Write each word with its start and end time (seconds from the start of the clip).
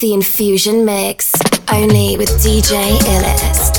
The 0.00 0.12
Infusion 0.12 0.84
Mix, 0.84 1.32
only 1.72 2.16
with 2.16 2.28
DJ 2.38 2.88
Illis. 3.02 3.72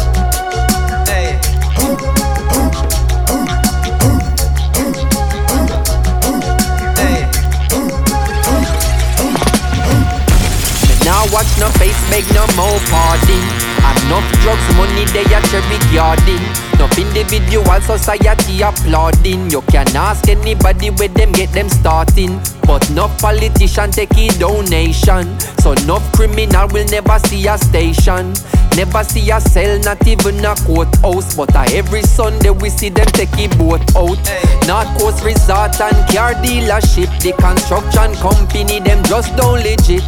Now 11.06 11.24
watch 11.32 11.48
no 11.58 11.70
face, 11.80 12.10
make 12.12 12.30
no 12.34 12.46
more 12.58 12.80
party. 12.90 13.69
Enough 13.80 14.32
drugs, 14.42 14.76
money, 14.76 15.06
they 15.14 15.24
a 15.24 15.40
cherry 15.50 15.80
garden. 15.94 16.42
Enough 16.74 16.98
individual 16.98 17.82
society 17.82 18.62
applauding. 18.62 19.50
You 19.50 19.62
can 19.64 19.88
ask 19.96 20.28
anybody 20.30 20.90
where 20.92 21.10
them 21.10 21.32
get 21.32 21.52
them 21.52 21.70
starting. 21.70 22.40
But 22.64 22.90
no 22.92 23.08
politician 23.20 23.92
take 23.92 24.16
a 24.18 24.28
donation. 24.40 25.40
So 25.62 25.74
no 25.86 26.00
criminal 26.14 26.68
will 26.70 26.88
never 26.88 27.20
see 27.20 27.48
a 27.48 27.58
station. 27.58 28.34
Never 28.76 29.04
see 29.04 29.32
a 29.32 29.42
cell, 29.42 29.80
not 29.80 30.06
even 30.08 30.46
a 30.46 30.56
courthouse. 30.56 31.36
But 31.36 31.56
a 31.56 31.66
every 31.76 32.04
Sunday 32.04 32.52
we 32.52 32.70
see 32.70 32.90
them 32.90 33.08
take 33.08 33.34
a 33.38 33.48
boat 33.58 33.82
out. 33.96 34.18
Hey. 34.28 34.50
Coast 35.00 35.24
Resort 35.24 35.80
and 35.82 35.98
car 36.12 36.34
dealership. 36.36 37.10
The 37.22 37.34
construction 37.34 38.14
company, 38.22 38.80
them 38.80 39.04
just 39.06 39.36
don't 39.36 39.64
legit. 39.64 40.04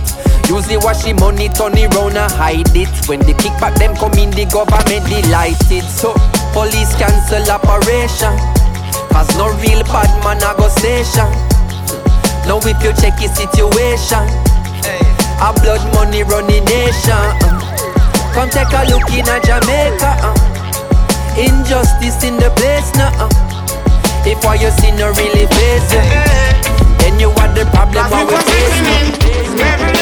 Usually 0.47 0.77
wash 0.77 1.03
the 1.03 1.13
money, 1.13 1.47
turn 1.49 1.73
around 1.73 2.17
and 2.17 2.31
hide 2.31 2.75
it. 2.75 2.91
When 3.07 3.19
they 3.21 3.33
kick 3.33 3.55
but 3.61 3.77
them 3.77 3.95
come 3.95 4.17
in 4.17 4.31
the 4.33 4.49
government 4.49 5.05
delighted. 5.05 5.85
So 5.85 6.17
police 6.51 6.97
cancel 6.97 7.45
operation. 7.47 8.33
Cause 9.13 9.29
no 9.37 9.53
real 9.61 9.83
bad 9.85 10.09
man 10.25 10.41
a 10.41 10.57
go 10.57 10.67
station. 10.67 11.29
Now 12.47 12.57
if 12.57 12.81
you 12.81 12.91
check 12.97 13.19
his 13.19 13.29
situation 13.37 14.25
A 15.37 15.53
blood 15.61 15.81
money 15.93 16.23
running 16.23 16.65
nation 16.65 17.13
uh. 17.13 17.61
Come 18.33 18.49
take 18.49 18.73
a 18.73 18.81
look 18.89 19.05
in 19.13 19.29
a 19.29 19.37
Jamaica 19.45 20.17
uh. 20.25 20.33
Injustice 21.37 22.23
in 22.23 22.37
the 22.37 22.49
place 22.57 22.89
now 22.97 23.13
uh. 23.21 23.29
If 24.25 24.43
what 24.43 24.59
you 24.59 24.71
see 24.71 24.91
no 24.91 25.13
really 25.13 25.45
face 25.45 25.91
Then 26.97 27.19
you 27.19 27.29
are 27.29 27.53
the 27.53 27.69
problem 27.69 28.09
what 28.09 30.00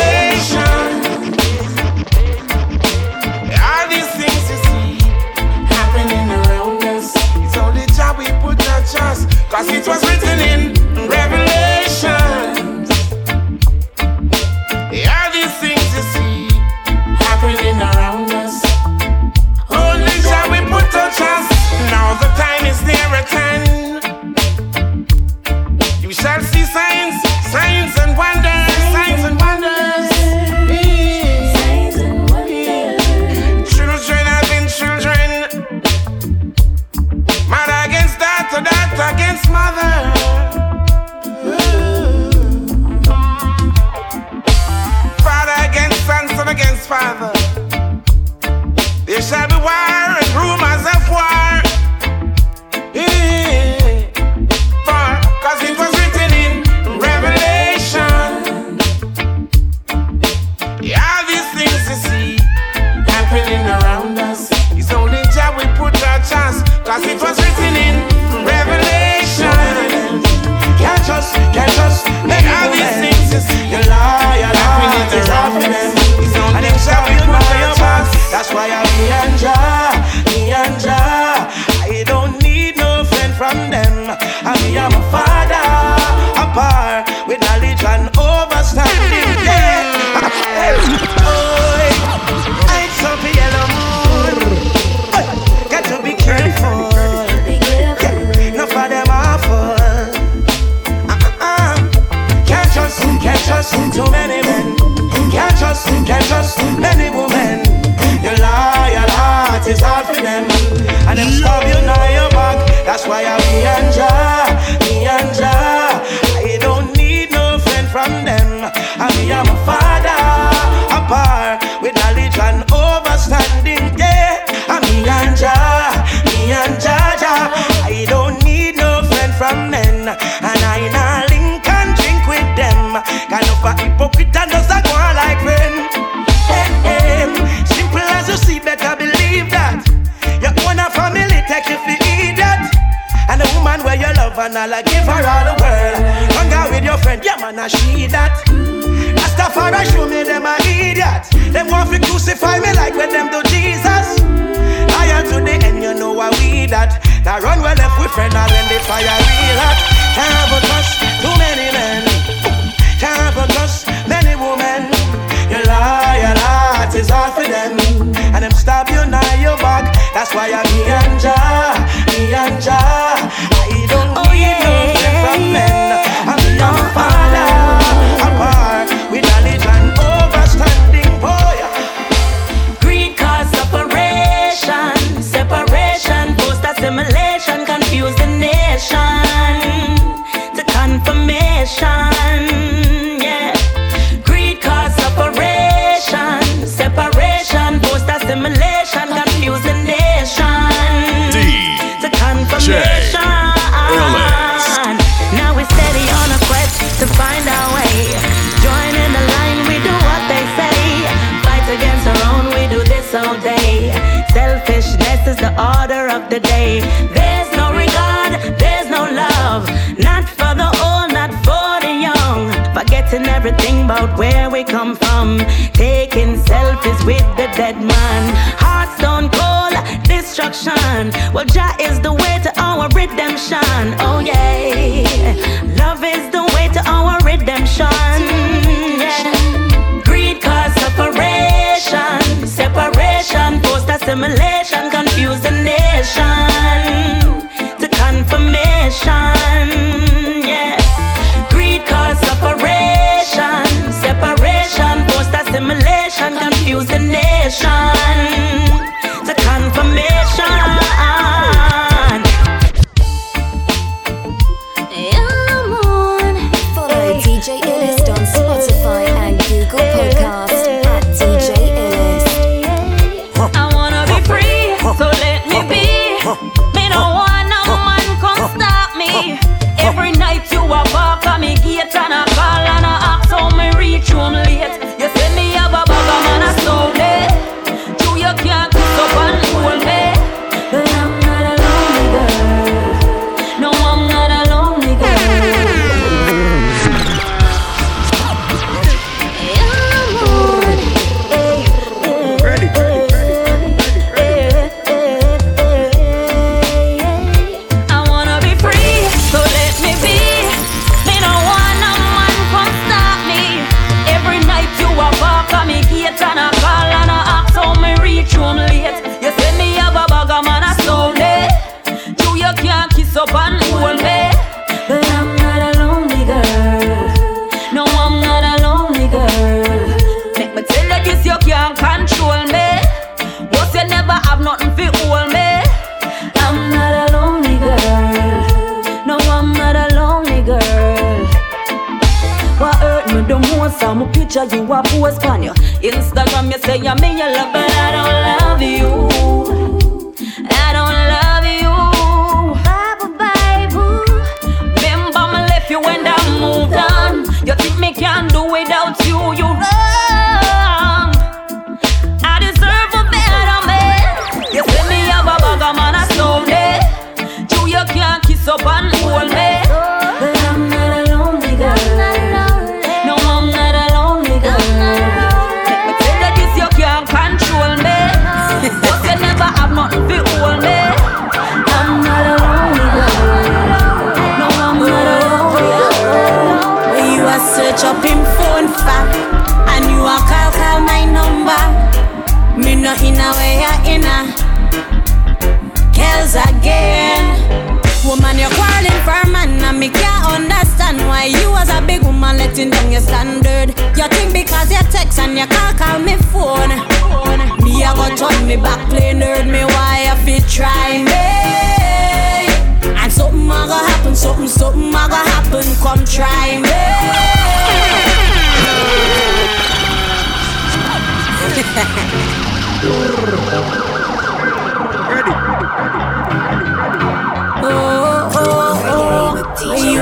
Cause 9.50 9.67
it 9.69 9.88
was 9.88 10.03
written 10.03 10.39
in 10.39 10.78
Father 45.23 45.55
against 45.69 46.05
son, 46.05 46.27
son 46.29 46.47
against 46.47 46.87
father. 46.87 47.31
There 49.05 49.21
shall 49.21 49.47
be 49.47 49.55
war 49.55 50.08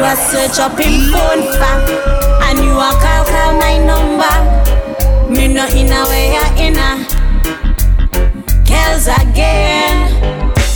I 0.07 0.15
search 0.15 0.59
up 0.59 0.79
him 0.79 1.11
phone 1.11 1.43
fam. 1.59 1.83
And 2.47 2.59
you 2.63 2.71
a 2.71 2.89
call 2.95 3.25
call 3.27 3.59
my 3.59 3.75
number. 3.75 4.35
Me 5.29 5.51
no 5.53 5.67
in 5.67 5.91
a 5.91 6.07
way 6.07 6.31
a 6.31 6.47
in 6.55 6.79
a. 6.79 6.95
Girls 8.63 9.11
again. 9.11 10.07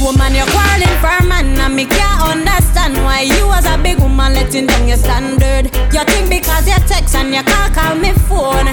Woman, 0.04 0.36
you're 0.36 0.46
quarreling 0.52 0.98
for 1.00 1.24
man, 1.28 1.58
and 1.58 1.76
me 1.78 1.86
can't 1.86 2.22
understand 2.28 2.96
why 3.06 3.22
you 3.22 3.50
as 3.54 3.66
a 3.68 3.82
big 3.82 4.00
woman 4.00 4.34
letting 4.34 4.68
down 4.68 4.86
your 4.86 4.98
standard. 4.98 5.72
You 5.94 6.04
think 6.12 6.30
because 6.30 6.68
you 6.68 6.76
text 6.86 7.16
and 7.16 7.34
you 7.34 7.44
call 7.44 7.70
call 7.70 7.96
me 7.96 8.12
phone. 8.28 8.68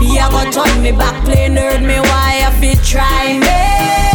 Me 0.00 0.18
a 0.18 0.26
go 0.30 0.50
turn 0.50 0.82
me 0.82 0.90
back 0.90 1.24
play 1.24 1.46
nerd, 1.46 1.86
me 1.86 2.00
why 2.00 2.42
I 2.42 2.60
be 2.60 2.74
try 2.82 3.38
me 3.38 4.09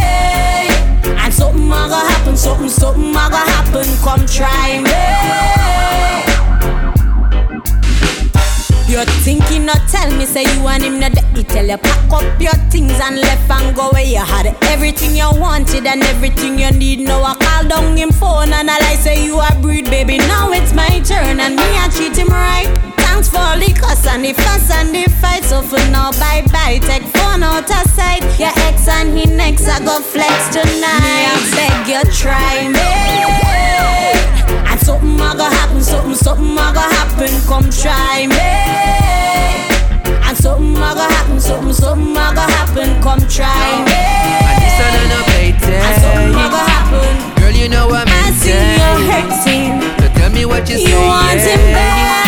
something, 2.68 3.12
something 3.12 3.16
a 3.16 3.30
go 3.30 3.36
happen. 3.36 3.86
Come 4.04 4.26
try 4.26 4.80
me. 4.82 5.86
You're 8.88 9.04
thinking, 9.24 9.66
not 9.66 9.88
tell 9.88 10.10
me, 10.16 10.24
say 10.26 10.44
you 10.44 10.62
want 10.62 10.84
him 10.84 11.00
not 11.00 11.12
dirty. 11.12 11.42
Tell 11.42 11.66
you 11.66 11.76
pack 11.76 12.12
up 12.12 12.40
your 12.40 12.54
things 12.70 12.98
and 13.02 13.20
left 13.20 13.50
and 13.50 13.74
go 13.74 13.90
away. 13.90 14.04
You 14.12 14.20
had 14.20 14.56
everything 14.70 15.16
you 15.16 15.28
wanted 15.32 15.86
and 15.86 16.02
everything 16.04 16.58
you 16.58 16.70
need. 16.70 17.00
Now 17.00 17.22
I 17.22 17.34
call 17.34 17.68
down 17.68 17.96
him 17.96 18.10
phone 18.10 18.52
and 18.52 18.70
I 18.70 18.78
lie, 18.78 18.94
say 18.94 19.24
you 19.24 19.40
a 19.40 19.58
breed, 19.60 19.86
baby. 19.86 20.18
Now 20.18 20.52
it's 20.52 20.72
my 20.72 21.00
turn 21.00 21.40
and 21.40 21.56
me 21.56 21.64
I 21.64 21.88
treat 21.92 22.16
him 22.16 22.28
right 22.28 22.85
thanks 23.16 23.30
for 23.30 23.38
all 23.38 23.58
the 23.58 23.72
cuss 23.72 24.06
and 24.06 24.24
the 24.24 24.32
fuss 24.34 24.70
and 24.70 24.94
the 24.94 25.08
fight. 25.20 25.44
So 25.44 25.62
for 25.62 25.80
now, 25.90 26.10
bye 26.12 26.44
bye. 26.52 26.78
Take 26.82 27.04
phone 27.16 27.42
out 27.42 27.64
of 27.64 27.86
sight. 27.92 28.22
Your 28.38 28.52
ex 28.68 28.88
and 28.88 29.16
he 29.16 29.24
next, 29.24 29.66
I 29.66 29.78
go 29.80 30.00
flex 30.00 30.52
tonight. 30.52 31.00
Me, 31.00 31.24
I 31.24 31.36
beg 31.56 31.88
you 31.88 32.02
try 32.12 32.68
me. 32.68 32.92
And 34.68 34.80
something 34.80 35.16
a 35.16 35.32
go 35.32 35.48
happen, 35.48 35.82
something 35.82 36.14
something 36.14 36.52
a 36.52 36.68
go 36.76 36.84
happen. 36.84 37.32
Come 37.48 37.70
try 37.70 38.26
me. 38.28 38.52
And 40.28 40.36
something 40.36 40.76
a 40.76 40.90
go 40.92 41.04
happen, 41.08 41.40
something 41.40 41.72
something 41.72 42.12
a 42.12 42.26
go 42.36 42.44
happen. 42.44 43.00
Come 43.00 43.24
try 43.32 43.80
me. 43.80 43.96
And 44.44 44.60
this 44.60 44.76
another 44.76 45.24
payday. 45.32 45.80
And 45.80 45.96
something 46.04 46.36
a 46.36 46.46
go 46.52 46.60
happen. 46.68 47.40
Girl, 47.40 47.52
you 47.52 47.68
know 47.68 47.88
I'm 47.88 48.08
I 48.08 48.30
see 48.36 48.52
you 48.52 48.92
hurting. 49.08 49.80
So 50.04 50.20
tell 50.20 50.30
me 50.30 50.44
what 50.44 50.68
you, 50.68 50.76
you 50.76 50.84
say. 50.84 50.92
You 50.92 50.98
want 51.08 51.40
him 51.40 51.72
back. 51.72 52.25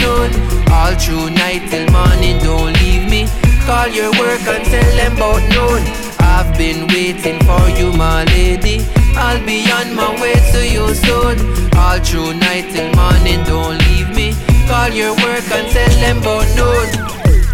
soon. 0.00 0.30
All 0.70 0.94
through 0.94 1.30
night 1.30 1.70
till 1.70 1.86
morning, 1.90 2.38
don't 2.38 2.72
leave 2.80 3.08
me. 3.10 3.26
Call 3.66 3.88
your 3.88 4.10
work 4.20 4.44
and 4.46 4.64
tell 4.64 4.90
them 4.96 5.16
about 5.16 5.42
noon. 5.54 5.82
I've 6.20 6.56
been 6.58 6.86
waiting 6.88 7.38
for 7.46 7.64
you, 7.78 7.92
my 7.92 8.24
lady. 8.24 8.84
I'll 9.16 9.44
be 9.46 9.64
on 9.70 9.94
my 9.94 10.10
way 10.20 10.34
to 10.52 10.60
you 10.66 10.94
soon. 10.94 11.36
All 11.76 11.98
through 12.00 12.34
night 12.34 12.66
till 12.72 12.90
morning, 12.94 13.42
don't 13.44 13.78
leave 13.88 14.10
me. 14.14 14.34
Call 14.68 14.90
your 14.90 15.12
work 15.24 15.46
and 15.52 15.66
tell 15.72 15.94
them 16.02 16.18
about 16.18 16.48
noon. 16.58 16.88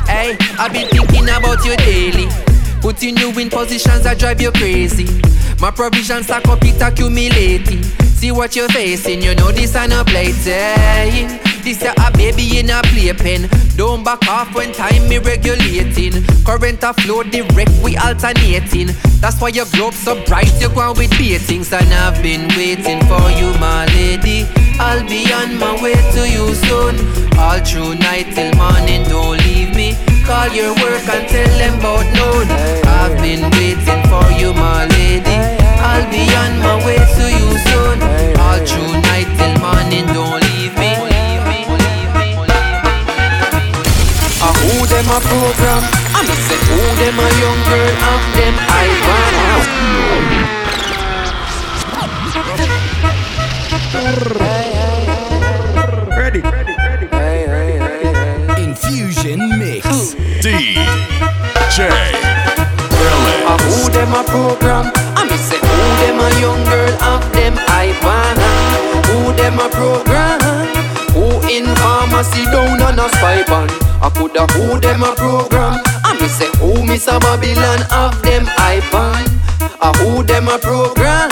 Hey, 0.06 0.36
I've 0.58 0.72
been 0.72 0.88
thinking 0.88 1.28
about 1.28 1.64
you 1.64 1.76
daily. 1.76 2.49
Putting 2.80 3.16
you 3.18 3.30
in 3.38 3.50
positions 3.50 4.04
that 4.04 4.18
drive 4.18 4.40
you 4.40 4.50
crazy. 4.52 5.06
My 5.60 5.70
provisions 5.70 6.26
stack 6.26 6.48
up, 6.48 6.64
it 6.64 6.80
accumulating. 6.80 7.82
See 8.16 8.32
what 8.32 8.56
you're 8.56 8.68
facing, 8.68 9.22
you 9.22 9.34
know 9.34 9.52
this 9.52 9.76
ain't 9.76 9.92
a 9.92 10.04
plaything. 10.04 11.40
This 11.62 11.82
a 11.82 12.10
baby 12.12 12.58
in 12.58 12.70
a 12.70 12.80
playpen. 12.82 13.48
Don't 13.76 14.02
back 14.02 14.26
off 14.28 14.54
when 14.54 14.72
time 14.72 15.08
me 15.08 15.18
regulating. 15.18 16.24
Current 16.44 16.82
a 16.82 16.94
flow 16.94 17.22
direct, 17.22 17.72
we 17.84 17.98
alternating. 17.98 18.88
That's 19.20 19.40
why 19.40 19.48
your 19.48 19.66
globe 19.66 19.92
so 19.92 20.24
bright, 20.24 20.50
you 20.60 20.70
go 20.70 20.80
on 20.80 20.96
with 20.96 21.10
beatings. 21.18 21.72
And 21.72 21.92
I've 21.92 22.22
been 22.22 22.48
waiting 22.56 23.00
for 23.04 23.24
you, 23.36 23.52
my 23.60 23.84
lady. 23.94 24.48
I'll 24.78 25.06
be 25.06 25.30
on 25.32 25.58
my 25.58 25.80
way 25.82 25.94
to 25.94 26.28
you 26.28 26.54
soon. 26.54 26.96
All 27.38 27.60
through 27.60 27.96
night 27.96 28.34
till 28.34 28.54
morning, 28.56 29.04
don't 29.04 29.36
leave 29.44 29.76
me. 29.76 30.09
Call 30.30 30.46
your 30.54 30.72
work 30.78 31.02
and 31.10 31.26
tell 31.26 31.58
them 31.58 31.74
about 31.80 32.06
noon. 32.14 32.46
I've 32.86 33.18
been 33.18 33.50
waiting 33.58 34.02
for 34.06 34.30
you, 34.38 34.54
my 34.54 34.86
lady. 34.86 35.34
I'll 35.82 36.06
be 36.06 36.22
on 36.42 36.52
my 36.62 36.76
way 36.86 37.02
to 37.02 37.24
you 37.34 37.50
soon. 37.66 37.98
All 38.38 38.62
through 38.62 38.94
night 39.10 39.26
till 39.34 39.58
morning, 39.58 40.06
don't 40.14 40.38
leave 40.46 40.70
me. 40.78 40.94
Uh, 44.38 44.54
who 44.62 44.86
them 44.86 45.10
a 45.10 45.18
program? 45.18 45.82
I'm 46.14 46.30
a 46.30 46.36
say 46.46 46.62
who 46.70 46.78
them 47.02 47.18
a 47.18 47.28
young 47.42 47.60
girl 47.66 47.94
of 48.14 48.22
them 48.38 48.54
I 48.70 48.86
want 49.06 49.34
Ready, 56.16 56.40
ready, 56.40 56.74
ready. 56.78 56.90
Infusion 58.62 59.40
mix. 59.58 59.59
DJ 61.70 61.86
Willis. 61.86 63.46
Uh, 63.46 63.58
who 63.62 63.90
them 63.90 64.12
a 64.12 64.22
program? 64.24 64.90
I'm 65.14 65.30
a 65.30 65.38
say 65.38 65.58
who 65.58 65.78
them 66.02 66.18
a 66.18 66.28
young 66.40 66.62
girl 66.64 66.94
of 67.14 67.22
them 67.32 67.54
I 67.70 67.94
wanna. 68.02 68.50
Who 69.06 69.32
them 69.38 69.58
a 69.58 69.68
program? 69.70 70.40
Who 71.14 71.40
in 71.46 71.66
pharmacy 71.76 72.44
down 72.50 72.82
on 72.82 72.98
a 72.98 73.08
spy 73.14 73.42
band? 73.46 73.70
I 74.02 74.10
coulda 74.10 74.46
who 74.52 74.80
them 74.80 75.02
a 75.02 75.14
program 75.14 75.82
I 76.04 76.16
me 76.18 76.26
say 76.26 76.48
who 76.58 76.86
miss 76.86 77.06
a 77.06 77.20
Babylon 77.20 77.82
of 77.92 78.22
them 78.22 78.46
iPhone 78.56 79.28
I 79.78 79.92
who 79.98 80.22
them 80.22 80.48
a 80.48 80.58
program 80.58 81.28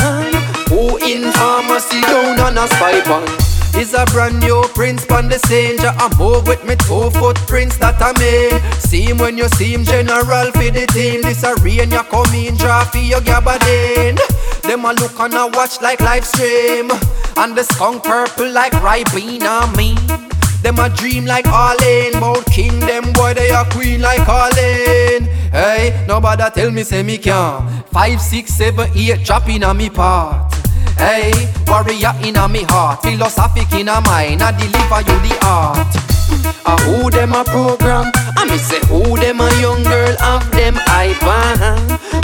Who 0.69 0.99
in 0.99 1.33
pharmacy 1.33 2.03
down 2.03 2.39
on 2.41 2.59
a 2.59 2.69
spy 2.69 3.01
band 3.05 3.48
is 3.77 3.95
a 3.95 4.05
brand 4.07 4.41
new 4.41 4.63
prince 4.75 5.07
on 5.11 5.29
the 5.29 5.39
scene. 5.39 5.79
I 5.81 6.09
move 6.19 6.47
with 6.47 6.65
me 6.65 6.77
two 6.77 7.11
footprints 7.19 7.77
that 7.79 8.01
I 8.01 8.13
made. 8.19 8.61
See 8.81 9.03
him 9.03 9.19
when 9.19 9.37
you 9.39 9.49
see 9.57 9.75
him, 9.75 9.85
general 9.85 10.51
for 10.53 10.71
the 10.71 10.87
team. 10.93 11.23
This 11.23 11.43
a 11.43 11.55
rain, 11.57 11.91
you 11.91 12.03
come 12.05 12.33
in, 12.35 12.57
draw 12.57 12.85
for 12.85 12.99
your 12.99 13.21
gabardine. 13.21 14.19
Them 14.63 14.85
a 14.85 14.93
look 14.93 15.19
and 15.19 15.35
a 15.35 15.47
watch 15.57 15.81
like 15.81 16.01
live 16.01 16.25
stream. 16.25 16.91
And 17.37 17.57
the 17.57 17.65
skunk 17.65 18.05
purple 18.05 18.51
like 18.51 18.73
Ribena 18.73 19.77
me. 19.77 19.97
Them 20.63 20.79
a 20.79 20.89
dream 20.89 21.25
like 21.25 21.47
Arlene, 21.47 22.19
Mount 22.19 22.45
King, 22.47 22.81
them 22.81 23.13
boy 23.13 23.33
they 23.33 23.51
a 23.51 23.65
queen 23.71 24.01
like 24.01 24.29
Arlene. 24.29 25.25
Hey, 25.53 26.05
nobody 26.09 26.43
tell 26.53 26.71
me 26.71 26.83
say 26.83 27.03
me 27.03 27.17
can. 27.17 27.85
Five, 27.85 28.21
six, 28.21 28.55
seven, 28.55 28.91
eight, 28.95 29.25
drop 29.25 29.49
in 29.49 29.63
a 29.63 29.73
me 29.73 29.89
part. 29.89 30.53
Hey, 30.99 31.31
warrior 31.67 32.13
in 32.27 32.37
a 32.37 32.49
me 32.49 32.65
heart, 32.69 33.03
philosophic 33.03 33.73
in 33.73 33.89
a 33.89 34.01
mind, 34.03 34.43
I 34.43 34.51
deliver 34.53 35.01
you 35.07 35.17
the 35.25 35.35
art. 35.47 35.95
A 36.67 36.75
who 36.85 37.11
them 37.11 37.33
a 37.33 37.45
program? 37.45 38.13
I 38.37 38.45
me 38.45 38.59
say 38.59 38.81
who 38.91 39.17
them 39.17 39.41
a 39.41 39.49
young 39.63 39.83
girl 39.83 40.15
of 40.23 40.45
them 40.53 40.75
I 40.91 41.17
ban. 41.23 41.59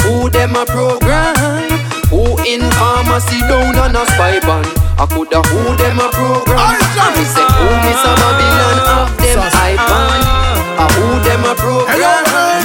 Who 0.04 0.28
them 0.28 0.56
a 0.56 0.66
program? 0.66 1.70
Who 2.12 2.36
in 2.44 2.60
pharmacy 2.76 3.40
down 3.48 3.78
on 3.78 3.96
a 3.96 4.04
spy 4.12 4.38
band? 4.40 4.68
I 5.00 5.06
coulda 5.06 5.40
who 5.48 5.60
them 5.80 5.98
a 5.98 6.08
program. 6.12 6.58
I 6.58 7.08
me 7.16 7.24
say 7.24 7.46
who 7.46 7.66
miss 7.82 8.04
a 8.04 8.12
Babylon 8.20 8.78
of 8.84 9.08
them 9.22 9.40
I 9.40 9.72
ban. 9.80 10.20
A 10.76 10.86
who 10.92 11.06
them 11.24 11.44
a 11.46 11.54
program. 11.56 11.96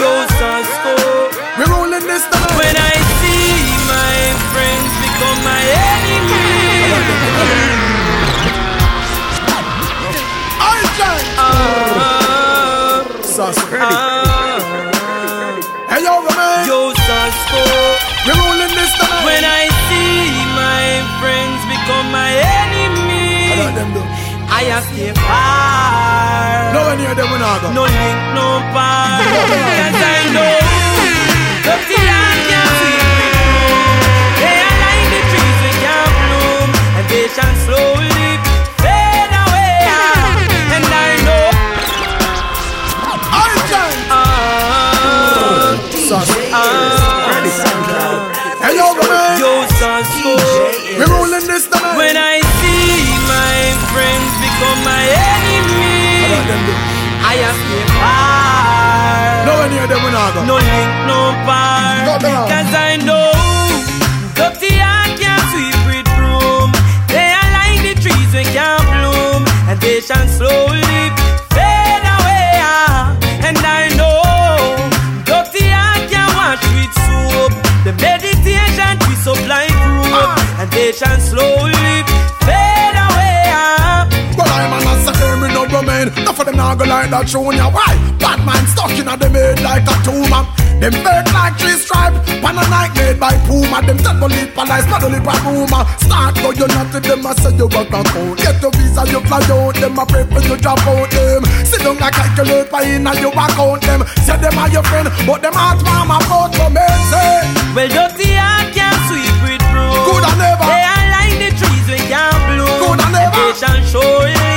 Yo, 0.01 0.11
Sasko, 0.35 0.93
we 1.57 1.63
rolling 1.71 2.05
this. 2.05 2.48
Ready. 13.71 15.59
Hey 15.89 16.01
yo, 16.05 16.21
man. 16.25 16.67
Yo, 16.69 16.93
Sasko. 17.05 17.61
We 18.25 18.31
rolling 18.37 18.73
this. 18.77 18.93
When 19.25 19.43
I 19.43 19.63
see 19.87 20.21
my 20.57 20.85
friends 21.19 21.61
become 21.69 22.07
my 22.11 22.31
enemy. 22.33 23.57
How 23.57 23.71
them 23.77 23.89
do? 23.93 24.01
I 24.49 24.61
have 24.73 24.85
stay 24.93 25.13
far. 25.13 26.73
No 26.73 26.79
one 26.89 26.97
near 26.97 27.13
them 27.15 27.29
when 27.31 27.41
I 27.41 27.53
go. 27.61 27.67
No 27.73 27.83
link, 27.85 28.19
no 28.37 28.47
part. 28.73 29.23
Cause 29.79 30.01
I 30.01 30.33
know. 30.33 30.68
Them 60.39 60.47
when 60.47 60.47
I 60.47 60.47
go. 60.47 60.47
No 60.47 60.55
link, 60.55 60.91
no 61.07 61.19
down. 62.19 62.47
Cause 62.49 62.73
I 62.73 62.97
know 62.97 63.31
dirty 64.35 64.73
and 64.79 65.11
can't 65.19 65.43
sweep 65.51 65.77
with 65.87 66.07
broom. 66.15 66.71
They 67.07 67.31
are 67.33 67.51
like 67.57 67.81
the 67.83 67.93
trees 68.01 68.31
we 68.33 68.43
can't 68.55 68.83
bloom, 68.91 69.41
and 69.69 69.79
they 69.81 69.99
shall 70.01 70.27
slowly 70.27 71.11
fade 71.53 72.05
away. 72.17 72.61
And 73.47 73.57
I 73.57 73.89
know 73.99 74.21
dirty 75.25 75.65
and 75.67 76.03
can't 76.11 76.33
wash 76.35 76.63
with 76.75 76.93
soap. 77.05 77.51
The 77.83 77.93
meditation 77.93 78.97
up 79.27 79.41
like 79.47 79.73
rope, 79.85 80.39
and 80.59 80.69
they 80.71 80.91
shall 80.91 81.19
slowly 81.19 82.03
fade 82.45 82.58
An 85.09 85.15
answer, 85.15 85.37
me 85.41 85.47
no 85.53 85.65
remain. 85.65 86.07
Enough 86.21 86.39
of 86.39 86.45
them 86.45 86.57
now 86.57 86.75
go 86.75 86.85
like 86.85 87.09
that 87.09 87.25
show 87.29 87.49
ya. 87.51 87.69
Why? 87.73 87.97
Bad 88.21 88.45
man 88.45 88.61
stuck 88.69 88.91
in 88.93 89.07
a 89.09 89.17
them 89.17 89.33
head 89.33 89.59
like 89.65 89.85
a 89.89 89.95
tumor. 90.05 90.45
Them 90.79 90.93
fake 90.95 91.29
like 91.33 91.57
three 91.59 91.75
stripe. 91.81 92.13
Pan 92.39 92.55
a 92.55 92.63
night 92.69 92.93
made 92.95 93.19
by 93.19 93.33
Puma. 93.49 93.81
Them 93.83 93.97
tell 93.99 94.15
believe 94.15 94.53
police, 94.55 94.87
not 94.87 95.03
only 95.03 95.19
by 95.19 95.35
rumor. 95.43 95.83
Start 95.99 96.35
go 96.39 96.51
you 96.55 96.67
not 96.71 96.87
to 96.93 96.99
them, 97.01 97.25
I 97.27 97.33
say 97.41 97.51
you 97.57 97.67
work 97.67 97.89
a 97.91 97.99
count. 98.05 98.37
Get 98.39 98.61
your 98.61 98.71
visa, 98.77 99.03
you 99.09 99.19
fly 99.27 99.41
out. 99.49 99.75
Them 99.75 99.97
a 99.99 100.03
pray 100.05 100.23
for 100.29 100.39
you 100.45 100.55
drop 100.55 100.79
out 100.87 101.09
them. 101.11 101.41
Sit 101.67 101.81
down 101.83 101.97
and 101.99 102.13
calculate 102.15 102.69
by 102.71 102.83
in 102.87 103.03
and 103.07 103.19
you 103.19 103.27
account 103.33 103.81
them. 103.83 104.05
Say 104.23 104.37
them 104.39 104.55
are 104.61 104.69
your 104.71 104.83
friend, 104.87 105.09
but 105.27 105.41
them 105.41 105.51
heart 105.57 105.83
mama 105.83 106.21
vote 106.31 106.53
for 106.55 106.69
me. 106.71 106.85
Say, 107.11 107.43
Well, 107.75 107.89
dirty 107.91 108.37
and 108.39 108.67
can't 108.71 108.99
sweep 109.11 109.35
with 109.43 109.63
broom. 109.73 109.91
good 110.07 110.23
and 110.23 110.37
never. 110.39 110.63
They 110.63 110.83
are 110.85 111.05
like 111.11 111.35
the 111.43 111.49
trees 111.59 111.85
we 111.91 111.99
can't 112.07 112.39
bloom. 112.55 112.71
Good 112.79 112.99
and 113.03 113.11
never. 113.11 113.35
they 113.35 113.51
shall 113.59 113.79
surely 113.83 114.31
What? 114.31 114.48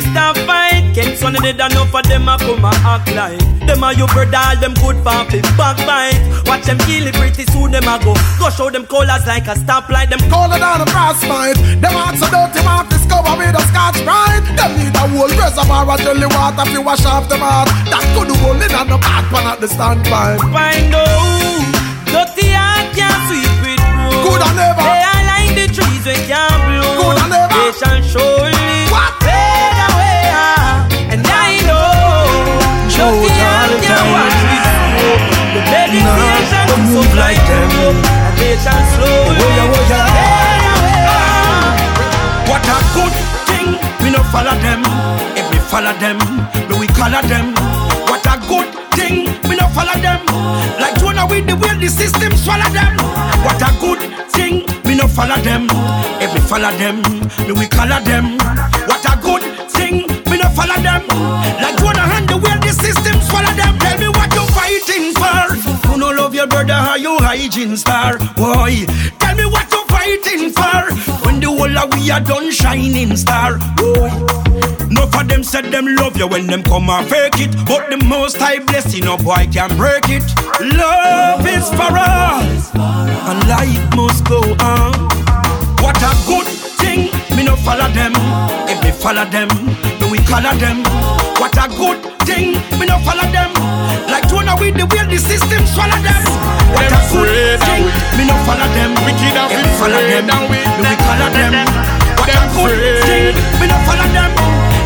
Tell 0.00 0.34
them 0.34 0.34
say 0.34 0.34
fi 0.34 0.34
stop 0.34 0.36
fight. 0.46 0.94
Kings 0.94 1.22
one 1.22 1.36
of 1.36 1.42
done 1.56 1.72
enough 1.72 1.94
of 1.94 2.02
them 2.04 2.28
a 2.28 2.38
come 2.38 2.64
a 2.64 2.72
act 2.84 3.14
like 3.14 3.38
them 3.66 3.84
a 3.84 3.92
you 3.92 4.06
brother 4.08 4.36
all 4.36 4.56
them 4.56 4.74
good 4.74 4.96
for 5.04 5.24
fi 5.30 5.40
backbite. 5.56 6.18
Watch 6.46 6.64
them 6.64 6.78
kill 6.78 7.06
it 7.06 7.14
pretty 7.14 7.44
soon 7.52 7.70
them 7.70 7.84
a 7.84 7.98
go. 8.02 8.14
Go 8.38 8.50
show 8.50 8.70
them 8.70 8.86
colors 8.86 9.26
like 9.26 9.46
a 9.46 9.54
stoplight. 9.54 10.10
Them 10.10 10.20
Call 10.30 10.52
it 10.52 10.58
down 10.58 10.80
a 10.80 10.86
frostbite. 10.86 11.56
Them 11.80 11.92
hearts 11.92 12.20
so 12.20 12.26
dirty, 12.30 12.60
want 12.64 12.90
discover 12.90 13.36
with 13.36 13.54
a 13.54 13.62
scotch 13.70 13.98
brite. 14.04 14.44
Them 14.56 14.70
need 14.78 14.94
a 14.94 15.04
whole 15.08 15.30
reservoir 15.38 15.88
of 15.90 16.00
jelly 16.00 16.26
water 16.26 16.66
to 16.70 16.80
wash 16.82 17.04
off 17.06 17.28
them 17.28 17.40
heart. 17.40 17.68
That 17.90 18.04
could 18.14 18.30
hold 18.42 18.62
in 18.62 18.74
on 18.74 18.88
the 18.88 18.98
bad 18.98 19.24
pan 19.30 19.46
at 19.46 19.60
the 19.60 19.68
standpipe. 19.68 20.40
find 20.50 20.94
out 20.94 21.70
dirty 22.10 22.50
and 22.50 22.86
can't 22.96 23.20
sweep 23.28 23.54
with 23.62 23.78
broom. 23.78 24.22
Good 24.24 24.42
and 24.42 24.56
never. 24.56 24.82
They 24.82 25.02
are 25.02 25.24
like 25.30 25.52
the 25.54 25.66
trees 25.70 26.04
we 26.06 26.16
can't 26.26 26.58
bloom. 26.66 26.90
They 27.50 27.72
shall 27.78 28.02
surely 28.02 28.70
fade 28.90 29.09
know 33.00 33.16
just 33.24 33.32
the 33.32 33.44
earth 33.48 33.80
can 33.80 34.04
wash 34.12 34.38
this 34.52 34.68
smoke. 34.68 35.24
The 35.56 35.60
vegetation 35.72 36.68
move 36.92 37.12
like 37.16 37.40
them, 37.48 37.72
and 38.60 38.84
slowly 38.92 39.40
fade 39.56 39.92
away. 39.96 40.36
What 42.50 42.66
a 42.68 42.78
good 42.92 43.14
thing, 43.48 43.68
we 44.04 44.08
no 44.12 44.20
follow 44.28 44.56
them. 44.60 44.82
If 45.38 45.46
we 45.50 45.58
follow 45.72 45.94
them, 45.96 46.18
do 46.68 46.74
we 46.78 46.86
color 46.88 47.22
them? 47.24 47.54
What 48.10 48.26
a 48.26 48.36
good 48.50 48.68
thing, 48.92 49.32
we 49.48 49.56
no 49.56 49.66
follow 49.72 49.96
them. 50.00 50.20
Like 50.82 50.98
Jonah 51.00 51.26
with 51.26 51.46
the 51.46 51.56
way 51.56 51.74
the 51.80 51.88
system 51.88 52.36
swallow 52.36 52.68
them. 52.70 52.96
What 53.44 53.62
a 53.62 53.70
good 53.80 54.00
thing, 54.30 54.66
we 54.84 54.94
no 54.94 55.06
follow 55.08 55.40
them. 55.40 55.68
If 56.20 56.34
we 56.34 56.40
follow 56.40 56.72
them, 56.76 57.02
do 57.46 57.54
we 57.54 57.66
color 57.66 58.00
them? 58.04 58.36
What 58.86 59.04
a 59.08 59.16
good 59.22 59.42
thing, 59.70 60.06
we 60.30 60.36
no 60.38 60.48
follow 60.50 60.78
them. 60.82 61.06
Like 61.62 61.78
Jonah 61.78 61.99
system 62.92 63.20
swallow 63.22 63.54
them. 63.54 63.78
Tell 63.78 63.98
me 63.98 64.08
what 64.08 64.32
you 64.34 64.44
fighting 64.58 65.14
for. 65.14 65.54
Who 65.88 65.98
no 65.98 66.10
love 66.10 66.34
your 66.34 66.46
brother, 66.46 66.74
how 66.74 66.96
you 66.96 67.16
hygiene 67.18 67.76
star? 67.76 68.18
Boy, 68.34 68.84
tell 69.18 69.34
me 69.36 69.46
what 69.46 69.70
you 69.70 69.82
fighting 69.86 70.50
for. 70.50 70.82
When 71.24 71.40
the 71.40 71.46
whole 71.46 71.78
of 71.78 71.92
we 71.94 72.10
are 72.10 72.20
done 72.20 72.50
shining 72.50 73.16
star. 73.16 73.58
Boy. 73.76 74.10
No 74.90 75.06
for 75.06 75.24
them 75.24 75.44
said 75.44 75.66
them 75.66 75.86
love 75.94 76.16
you 76.16 76.26
when 76.26 76.46
them 76.46 76.62
come 76.62 76.90
and 76.90 77.08
fake 77.08 77.38
it. 77.38 77.52
But 77.66 77.90
the 77.90 78.04
most 78.04 78.36
high 78.36 78.58
blessing, 78.58 79.04
no 79.04 79.16
boy 79.16 79.46
can 79.52 79.70
break 79.76 80.08
it. 80.08 80.26
Love 80.60 81.46
is 81.46 81.68
for 81.70 81.92
all, 81.94 82.42
and 83.30 83.40
life 83.48 83.84
must 83.94 84.24
go 84.24 84.40
on. 84.60 84.92
What 85.78 85.96
a 86.02 86.12
good 86.26 86.46
thing, 86.80 87.10
me 87.36 87.44
no 87.44 87.54
follow 87.56 87.88
them. 87.92 88.12
If 88.68 88.82
me 88.82 88.90
follow 88.90 89.24
them, 89.26 89.48
do 90.00 90.10
we 90.10 90.18
color 90.18 90.54
them? 90.58 91.19
What 91.40 91.56
a 91.56 91.72
good 91.72 92.04
thing, 92.28 92.60
me 92.76 92.84
no 92.84 93.00
follow 93.00 93.24
them. 93.32 93.48
Like 94.12 94.28
Jonah 94.28 94.60
with 94.60 94.76
the 94.76 94.84
way 94.84 95.08
the 95.08 95.16
system 95.16 95.64
swallow 95.64 95.96
them. 96.04 96.20
What 96.76 96.92
a 96.92 97.00
good 97.08 97.56
thing, 97.64 97.88
me 98.20 98.28
no 98.28 98.36
follow 98.44 98.68
them. 98.76 98.92
Wicked 99.08 99.32
and 99.32 99.48
If 99.48 99.64
me 99.64 99.72
follow 99.80 100.04
them, 100.04 100.28
we 100.52 100.60
do 100.60 100.84
we 100.84 100.92
color 101.00 101.32
them? 101.32 101.56
What 102.20 102.28
a 102.28 102.44
good 102.52 102.76
thing, 103.08 103.32
me 103.56 103.66
no 103.72 103.76
follow 103.88 104.08
them. 104.12 104.30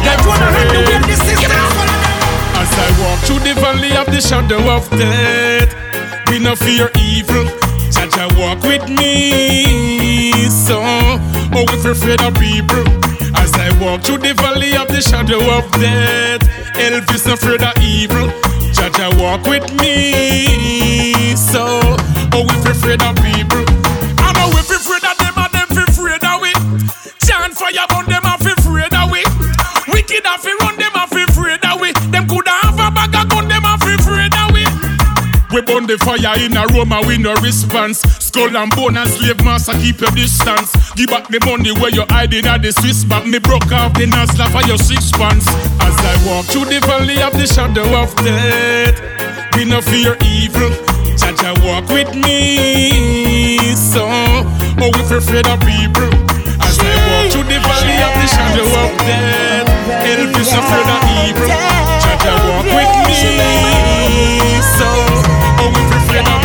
Like 0.06 0.23
Jonah 0.23 0.50
with 0.54 0.70
the 0.70 0.80
way 0.87 0.99
the 1.02 1.16
system 1.26 1.50
swallow 1.75 1.99
them. 1.99 2.23
As 2.62 2.70
I 2.70 2.88
walk 3.02 3.18
through 3.26 3.42
the 3.42 3.58
valley 3.58 3.90
of 3.99 4.06
the 4.14 4.23
shadow 4.23 4.62
of 4.70 4.87
death, 4.94 5.75
we 6.30 6.38
no 6.38 6.54
fear 6.54 6.87
evil. 7.02 7.50
Jaja 7.90 8.30
walk 8.38 8.62
with 8.62 8.87
me, 8.88 10.46
so 10.49 10.78
oh 10.78 11.66
we're 11.66 11.90
afraid 11.90 12.23
of 12.23 12.32
people. 12.38 13.13
As 13.36 13.52
I 13.54 13.70
walk 13.80 14.02
through 14.02 14.18
the 14.18 14.34
valley 14.34 14.76
of 14.76 14.88
the 14.88 15.00
shadow 15.00 15.40
of 15.56 15.70
death, 15.72 16.42
Elvis 16.76 17.26
no 17.26 17.34
afraid 17.34 17.62
of 17.62 17.74
evil. 17.82 18.28
Jaja 18.74 19.08
walk 19.20 19.46
with 19.46 19.66
me, 19.80 21.34
so 21.36 21.80
oh 22.32 22.46
if 22.48 22.64
we're 22.64 22.72
afraid 22.72 23.02
of 23.02 23.16
people. 23.16 23.64
I 24.18 24.32
know 24.34 24.50
oh, 24.50 24.58
if 24.58 24.68
we're 24.68 24.76
afraid 24.76 25.04
of 25.04 25.16
them, 25.18 25.34
and 25.36 25.52
them 25.52 25.68
fi 25.76 25.84
afraid 25.90 26.24
of 26.24 26.40
we. 26.42 26.52
Chant 27.26 27.54
fire 27.54 27.86
on 27.94 28.06
them, 28.06 28.22
We 35.54 35.62
burn 35.62 35.87
the 35.87 35.94
fire 36.02 36.34
in 36.42 36.58
a 36.58 36.66
Roma, 36.75 36.99
we 37.06 37.14
no 37.16 37.38
response. 37.38 38.02
Skull 38.18 38.56
and 38.58 38.75
bone 38.75 38.99
and 38.99 39.06
slave 39.06 39.38
master, 39.46 39.70
keep 39.78 40.02
your 40.02 40.11
distance. 40.11 40.75
Give 40.99 41.06
back 41.06 41.30
the 41.30 41.38
money 41.46 41.70
where 41.78 41.94
you 41.94 42.02
hiding 42.11 42.50
at 42.50 42.66
the 42.66 42.75
Swiss 42.75 43.06
bank. 43.06 43.30
Me 43.30 43.38
broke 43.38 43.70
off 43.70 43.94
the 43.94 44.02
Nasla 44.11 44.50
for 44.50 44.66
your 44.66 44.82
six 44.82 45.14
pants. 45.14 45.46
As 45.78 45.94
I 45.94 46.18
walk 46.26 46.50
through 46.50 46.66
the 46.75 46.82
valley 46.82 47.23
of 47.23 47.38
the 47.38 47.46
shadow 47.46 47.87
of 47.94 48.11
death, 48.18 48.98
we 49.55 49.62
no 49.62 49.78
fear 49.78 50.18
evil. 50.26 50.74
Jaja 51.14 51.55
walk 51.62 51.87
with 51.87 52.11
me, 52.18 53.78
so 53.78 54.02
oh 54.11 54.90
we 54.90 55.07
afraid 55.07 55.46
of 55.46 55.62
people. 55.62 56.11
As 56.66 56.83
I 56.83 56.98
walk 57.14 57.31
through 57.31 57.46
the 57.46 57.62
valley 57.62 57.98
of 58.02 58.11
the 58.18 58.26
shadow 58.26 58.66
of 58.74 58.90
death, 59.07 59.70
Elvis 60.02 60.50
afraid 60.50 60.90
of 60.90 61.02
evil. 61.22 61.46
Jaja 62.02 62.35
walk 62.42 62.66
with 62.74 62.90
me, 63.07 64.34
oh 66.16 66.38
we 66.38 66.43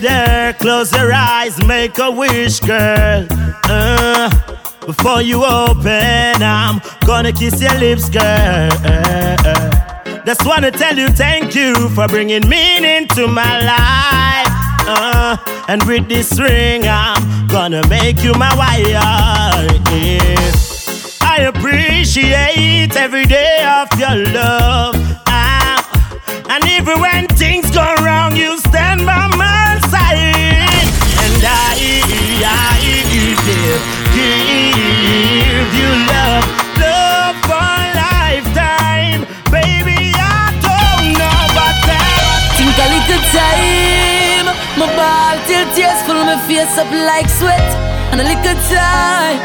there, 0.00 0.52
close 0.54 0.92
your 0.92 1.12
eyes, 1.12 1.62
make 1.66 1.98
a 1.98 2.10
wish, 2.10 2.60
girl. 2.60 3.26
Uh. 3.64 4.30
Before 4.86 5.22
you 5.22 5.44
open, 5.44 6.42
I'm 6.42 6.80
gonna 7.06 7.32
kiss 7.32 7.60
your 7.62 7.74
lips, 7.78 8.08
girl. 8.08 8.70
Just 10.26 10.44
wanna 10.44 10.70
tell 10.72 10.96
you 10.96 11.08
thank 11.08 11.54
you 11.54 11.88
for 11.90 12.08
bringing 12.08 12.48
meaning 12.48 13.06
to 13.14 13.28
my 13.28 13.60
life. 13.60 14.48
Uh, 14.88 15.36
and 15.68 15.82
with 15.84 16.08
this 16.08 16.40
ring, 16.40 16.88
I'm 16.88 17.46
gonna 17.46 17.86
make 17.88 18.24
you 18.24 18.32
my 18.34 18.52
wife. 18.56 18.86
Yeah. 18.88 20.50
I 21.22 21.42
appreciate 21.54 22.96
every 22.96 23.26
day 23.26 23.62
of 23.64 23.88
your 24.00 24.16
love. 24.32 24.96
Ah, 25.28 25.78
and 26.50 26.64
even 26.64 27.00
when 27.00 27.26
full 46.74 46.80
up 46.80 46.92
like 46.92 47.28
sweat. 47.28 47.70
And 48.12 48.20
a 48.20 48.24
little 48.24 48.58
time. 48.70 49.38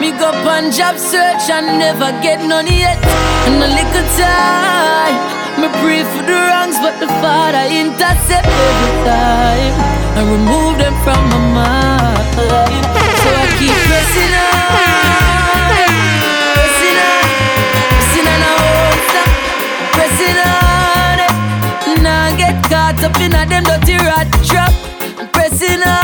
Me 0.00 0.10
go 0.10 0.30
on 0.48 0.70
job 0.70 0.98
search 0.98 1.50
and 1.50 1.78
never 1.78 2.10
get 2.22 2.42
none 2.44 2.66
yet. 2.66 2.98
And 3.46 3.62
a 3.62 3.68
little 3.68 4.06
time. 4.18 5.16
Me 5.60 5.68
pray 5.82 6.02
for 6.02 6.22
the 6.26 6.34
wrongs, 6.34 6.76
but 6.78 6.98
the 6.98 7.06
Father 7.22 7.64
intercept 7.70 8.46
every 8.46 8.94
time 9.06 9.74
and 10.18 10.26
remove 10.30 10.78
them 10.78 10.94
from 11.04 11.20
my 11.30 11.40
mind. 11.54 12.24
So 13.22 13.28
I 13.30 13.46
keep 13.58 13.76
pressing 13.86 14.34
on, 14.34 14.70
pressing 16.58 16.98
on, 17.06 17.22
pressing 17.86 18.26
on, 18.32 18.40
I 18.42 18.54
won't 18.66 19.02
stop, 19.08 19.30
pressing 19.94 20.38
on. 20.52 21.16
It. 21.24 22.02
Now 22.02 22.36
get 22.36 22.56
caught 22.66 23.02
up 23.04 23.16
in 23.20 23.32
a 23.32 23.46
them 23.46 23.64
dirty 23.64 23.96
rat 23.96 24.28
trap. 24.42 24.72
Pressing 25.32 25.82
on. 25.82 26.03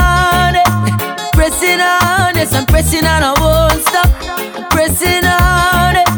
I'm 2.40 2.64
pressing 2.66 3.05
on, 3.05 3.22
I 3.22 3.35
won't 3.38 3.83
stop. 3.87 4.09
I'm 4.57 4.64
pressing 4.70 5.24
on 5.24 5.96
it, 5.96 6.09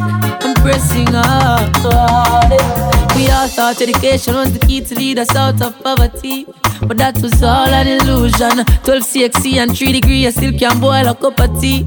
I'm 0.44 0.54
pressing 0.62 1.12
on 1.14 2.52
it. 2.52 3.16
We 3.16 3.28
all 3.28 3.48
thought 3.48 3.82
education 3.82 4.35
was 4.35 4.52
the 4.52 4.61
key 4.64 4.80
to 4.82 4.94
lead 4.94 5.18
us 5.18 5.35
out 5.35 5.61
of 5.61 5.76
poverty. 5.82 6.46
But 6.87 6.96
that 6.98 7.20
was 7.20 7.42
all 7.42 7.68
an 7.68 7.88
illusion. 7.88 8.64
12 8.85 9.02
CXC 9.02 9.56
and 9.56 9.76
3 9.76 9.92
degree, 9.92 10.26
I 10.26 10.30
still 10.30 10.56
can't 10.56 10.80
boil 10.80 11.08
a 11.08 11.14
cup 11.14 11.40
of 11.40 11.61
tea. 11.61 11.85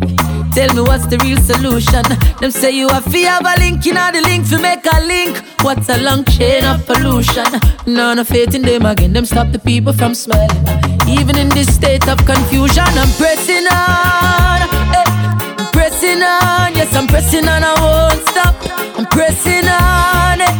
Tell 0.55 0.73
me 0.73 0.81
what's 0.83 1.05
the 1.07 1.17
real 1.17 1.37
solution? 1.37 2.01
Them 2.39 2.49
say 2.49 2.71
you 2.71 2.87
have 2.87 3.03
to 3.11 3.19
have 3.27 3.45
a 3.45 3.59
link, 3.59 3.85
you 3.85 3.93
know 3.93 4.09
the 4.09 4.21
link 4.21 4.47
to 4.51 4.57
make 4.57 4.85
a 4.85 5.01
link. 5.05 5.37
What's 5.61 5.89
a 5.89 5.97
long 5.97 6.23
chain 6.23 6.63
of 6.63 6.85
pollution? 6.85 7.43
None 7.85 8.19
of 8.19 8.29
faith 8.29 8.55
in 8.55 8.61
them 8.61 8.85
again, 8.85 9.11
them 9.11 9.25
stop 9.25 9.51
the 9.51 9.59
people 9.59 9.91
from 9.91 10.15
smiling. 10.15 10.49
Even 11.09 11.37
in 11.37 11.49
this 11.49 11.67
state 11.75 12.07
of 12.07 12.17
confusion, 12.25 12.87
I'm 12.87 13.11
pressing 13.19 13.67
on. 13.67 14.61
Eh, 14.95 15.07
I'm 15.59 15.71
pressing 15.73 16.23
on. 16.23 16.73
Yes, 16.73 16.95
I'm 16.95 17.07
pressing 17.07 17.49
on. 17.49 17.61
I 17.61 17.73
won't 17.83 18.25
stop. 18.29 18.55
I'm 18.97 19.05
pressing 19.07 19.67
on. 19.67 20.39
Eh. 20.39 20.53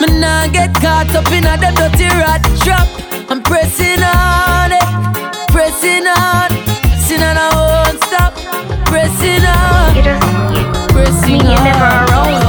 Me 0.00 0.20
nah 0.20 0.46
get 0.48 0.74
caught 0.74 1.08
up 1.16 1.32
in 1.32 1.46
a 1.46 1.56
dirty 1.56 2.08
rat 2.20 2.44
trap. 2.62 2.86
I'm 3.30 3.42
pressing 3.42 4.02
on. 4.02 4.72
Eh, 4.72 5.46
pressing 5.48 6.06
on. 6.06 6.47
Me, 11.28 11.36
you're 11.36 11.64
never 11.64 11.84
around. 11.84 12.40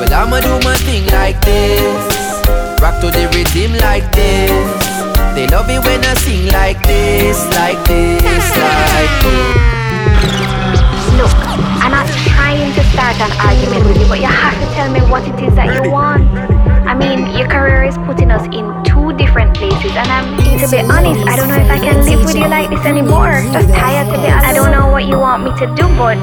Well, 0.00 0.12
I'ma 0.12 0.40
do 0.40 0.56
my 0.64 0.76
thing 0.88 1.06
like 1.12 1.40
this. 1.44 2.40
Rock 2.80 3.00
to 3.00 3.10
the 3.12 3.28
rhythm 3.36 3.76
like 3.84 4.08
this. 4.12 4.50
They 5.36 5.46
love 5.46 5.68
it 5.68 5.84
when 5.84 6.00
I 6.04 6.14
sing 6.14 6.48
like 6.48 6.80
this, 6.82 7.38
like 7.54 7.78
this, 7.84 8.44
like 8.56 9.14
this. 9.22 10.80
Look, 11.20 11.36
I'm 11.84 11.92
not 11.92 12.08
trying 12.32 12.72
to 12.72 12.82
start 12.92 13.20
an 13.20 13.32
argument 13.44 13.84
with 13.86 14.00
you, 14.00 14.08
but 14.08 14.18
you 14.20 14.26
have 14.26 14.56
to 14.56 14.66
tell 14.74 14.90
me 14.90 15.00
what 15.12 15.22
it 15.28 15.38
is 15.44 15.54
that 15.54 15.68
you 15.76 15.90
want. 15.90 16.24
I 16.88 16.94
mean, 16.94 17.36
your 17.36 17.48
career 17.48 17.84
is 17.84 17.96
putting 18.08 18.30
us 18.30 18.44
in 18.46 18.64
two 18.82 19.12
different 19.16 19.49
places, 19.80 19.96
and 19.96 20.10
I'm, 20.12 20.36
to 20.36 20.68
be 20.68 20.78
honest, 20.80 21.26
I 21.26 21.36
don't 21.36 21.48
know 21.48 21.56
if 21.56 21.70
I 21.70 21.78
can 21.78 22.04
live 22.04 22.24
with 22.24 22.36
you 22.36 22.48
like 22.48 22.70
this 22.70 22.84
anymore. 22.84 23.42
Just 23.52 23.68
tired 23.68 24.06
to 24.12 24.18
be 24.20 24.28
honest. 24.28 24.46
I 24.46 24.52
don't 24.52 24.70
know 24.72 24.90
what 24.90 25.04
you 25.04 25.18
want 25.18 25.44
me 25.44 25.50
to 25.58 25.66
do, 25.74 25.88
but 25.96 26.16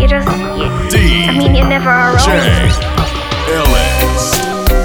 you 0.00 0.08
just, 0.08 0.28
you, 0.56 0.68
I 1.28 1.36
mean, 1.36 1.54
you're 1.54 1.68
never 1.68 1.90
around. 1.90 2.16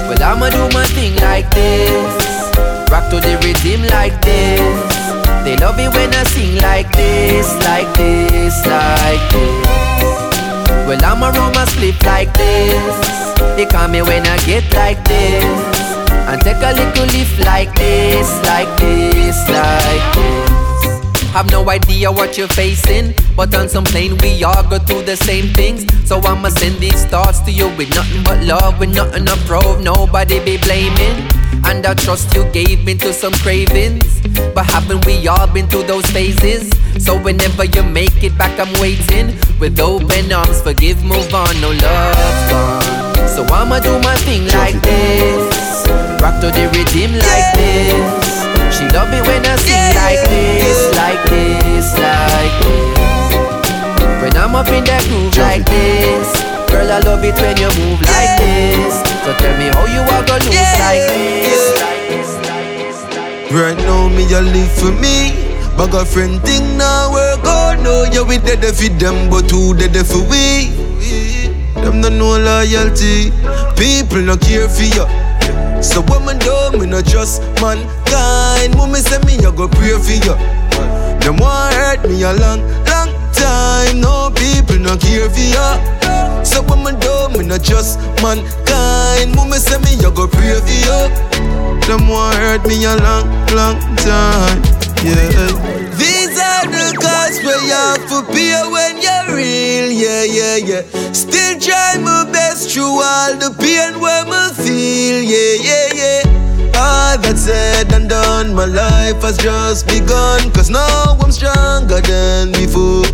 Well, 0.08 0.22
I'ma 0.22 0.50
do 0.50 0.68
my 0.74 0.84
thing 0.92 1.16
like 1.16 1.50
this. 1.50 2.52
Rock 2.90 3.08
to 3.10 3.20
the 3.20 3.38
rhythm 3.42 3.86
like 3.88 4.20
this. 4.20 5.00
They 5.44 5.56
love 5.56 5.78
it 5.78 5.88
when 5.94 6.12
I 6.12 6.24
sing 6.24 6.60
like 6.60 6.90
this, 6.92 7.48
like 7.64 7.88
this, 7.96 8.66
like 8.66 9.24
this. 9.32 9.66
Well, 10.86 11.00
I'm 11.04 11.22
around 11.22 11.54
my 11.54 11.64
sleep 11.66 12.02
like 12.04 12.32
this. 12.34 13.24
They 13.56 13.66
call 13.66 13.88
me 13.88 14.02
when 14.02 14.26
I 14.26 14.36
get 14.44 14.72
like 14.74 15.02
this. 15.04 15.79
And 16.28 16.40
take 16.42 16.56
a 16.56 16.72
little 16.72 17.06
lift 17.06 17.38
like 17.44 17.74
this, 17.74 18.28
like 18.46 18.68
this, 18.78 19.38
like 19.48 20.14
this. 20.14 20.50
Have 21.32 21.50
no 21.52 21.68
idea 21.70 22.10
what 22.10 22.36
you're 22.36 22.48
facing, 22.48 23.14
but 23.36 23.54
on 23.54 23.68
some 23.68 23.84
plane 23.84 24.16
we 24.18 24.42
all 24.42 24.62
go 24.68 24.78
through 24.78 25.02
the 25.02 25.16
same 25.16 25.52
things. 25.54 25.86
So 26.08 26.18
I'ma 26.20 26.48
send 26.48 26.80
these 26.80 27.04
thoughts 27.06 27.38
to 27.40 27.52
you 27.52 27.68
with 27.76 27.94
nothing 27.94 28.24
but 28.24 28.42
love, 28.42 28.80
with 28.80 28.92
nothing 28.92 29.26
to 29.26 29.36
prove, 29.46 29.80
nobody 29.80 30.44
be 30.44 30.58
blaming. 30.58 31.28
And 31.64 31.86
I 31.86 31.94
trust 31.94 32.34
you 32.34 32.44
gave 32.50 32.84
me 32.84 32.94
to 32.96 33.12
some 33.12 33.32
cravings, 33.34 34.20
but 34.54 34.66
haven't 34.66 35.06
we 35.06 35.28
all 35.28 35.46
been 35.46 35.68
through 35.68 35.84
those 35.84 36.06
phases? 36.06 36.68
So 36.98 37.16
whenever 37.16 37.64
you 37.64 37.84
make 37.84 38.24
it 38.24 38.36
back, 38.36 38.58
I'm 38.58 38.72
waiting 38.80 39.38
with 39.60 39.78
open 39.78 40.32
arms. 40.32 40.62
Forgive, 40.62 41.04
move 41.04 41.32
on, 41.32 41.60
no 41.60 41.70
love's 41.70 42.50
gone. 42.50 43.28
So 43.28 43.44
I'ma 43.44 43.78
do 43.78 44.00
my 44.00 44.16
thing 44.26 44.48
like 44.48 44.82
this, 44.82 45.69
rock 46.20 46.40
to 46.40 46.48
the 46.52 46.68
rhythm 46.76 47.16
like 47.16 47.48
this. 47.56 48.40
She 48.76 48.84
love 48.94 49.10
me 49.10 49.20
when 49.24 49.44
I 49.44 49.56
sing 49.56 49.92
like 49.96 50.22
this, 50.28 50.80
like 50.94 51.22
this, 51.28 51.88
like 51.98 52.56
this. 52.62 53.00
When 54.22 54.36
I'm 54.36 54.54
up 54.54 54.68
in 54.68 54.84
that 54.84 55.02
groove 55.08 55.36
like 55.36 55.64
this, 55.66 56.28
girl, 56.68 56.92
I 56.92 57.00
love 57.00 57.24
it 57.24 57.34
when 57.40 57.56
you 57.56 57.72
move 57.80 58.00
like 58.04 58.36
this. 58.38 58.94
So 59.24 59.32
tell 59.36 59.56
me 59.58 59.72
how 59.72 59.88
you 59.88 60.04
are 60.04 60.24
gonna 60.24 60.44
lose 60.44 60.74
like 60.80 61.08
this, 61.08 61.64
like 61.80 62.04
this, 62.08 62.28
like 62.28 62.72
this, 62.78 62.98
like 63.16 63.48
this. 63.48 63.52
Right 63.52 63.78
now, 63.88 64.08
me 64.08 64.24
a 64.32 64.40
live 64.40 64.72
for 64.72 64.92
me. 64.92 65.48
Bag 65.76 65.94
a 65.94 66.04
friend 66.04 66.40
thing 66.42 66.76
now 66.76 67.12
work 67.12 67.44
out. 67.46 67.80
No, 67.80 68.04
yeah, 68.04 68.22
we 68.22 68.36
dead 68.38 68.60
for 68.60 68.88
them, 69.00 69.30
but 69.30 69.50
who 69.50 69.74
dead 69.74 69.96
for 70.06 70.20
we? 70.28 70.68
Them 71.80 72.00
no 72.02 72.08
know 72.10 72.36
loyalty. 72.36 73.32
People 73.76 74.20
no 74.20 74.36
care 74.36 74.68
for 74.68 74.84
you. 74.84 75.19
So 75.82 76.02
me 76.02 76.38
do, 76.38 76.78
me 76.78 76.86
no 76.86 77.00
trust 77.02 77.42
mankind. 77.60 78.76
Mommy 78.76 79.00
say 79.00 79.18
me, 79.26 79.38
I 79.44 79.50
go 79.54 79.66
pray 79.68 79.96
for 79.98 80.12
you. 80.12 80.34
Them 81.20 81.36
want 81.38 81.74
hurt 81.74 82.04
me 82.08 82.22
a 82.22 82.32
long, 82.32 82.60
long 82.86 83.10
time. 83.32 84.00
No 84.00 84.30
people 84.34 84.78
no 84.78 84.96
care 84.96 85.28
for 85.30 85.40
you. 85.40 86.44
So 86.44 86.62
me 86.62 86.92
do, 87.00 87.38
me 87.38 87.46
no 87.46 87.58
trust 87.58 87.98
mankind. 88.22 89.34
Mommy 89.34 89.58
say 89.58 89.78
me, 89.78 89.96
I 90.04 90.10
go 90.14 90.26
pray 90.28 90.60
for 90.60 90.78
you. 90.86 91.00
Them 91.86 92.08
want 92.08 92.36
hurt 92.36 92.66
me 92.66 92.84
a 92.84 92.96
long, 92.96 93.26
long 93.54 93.80
time. 93.96 94.62
Yeah. 95.02 95.79
Are 96.40 96.64
the 96.66 96.96
costs 97.00 97.42
where 97.44 97.60
you 97.64 97.72
have 97.72 98.08
to 98.08 98.22
pay 98.32 98.56
when 98.74 98.96
you're 99.04 99.36
real. 99.36 99.90
Yeah, 99.90 100.24
yeah, 100.24 100.56
yeah. 100.56 100.82
Still 101.12 101.58
try 101.60 101.98
my 102.00 102.24
best 102.32 102.70
through 102.72 103.02
all 103.02 103.34
the 103.36 103.50
pain 103.58 104.00
where 104.00 104.24
me 104.24 104.54
feel. 104.56 105.20
Yeah, 105.22 105.54
yeah, 105.68 105.88
yeah. 106.00 106.22
All 106.80 107.18
that 107.18 107.36
said 107.36 107.92
and 107.92 108.08
done, 108.08 108.54
my 108.54 108.64
life 108.64 109.20
has 109.22 109.36
just 109.36 109.86
begun. 109.86 110.50
Cause 110.52 110.70
now 110.70 111.18
I'm 111.20 111.30
stronger 111.32 112.00
than 112.00 112.52
before. 112.52 113.04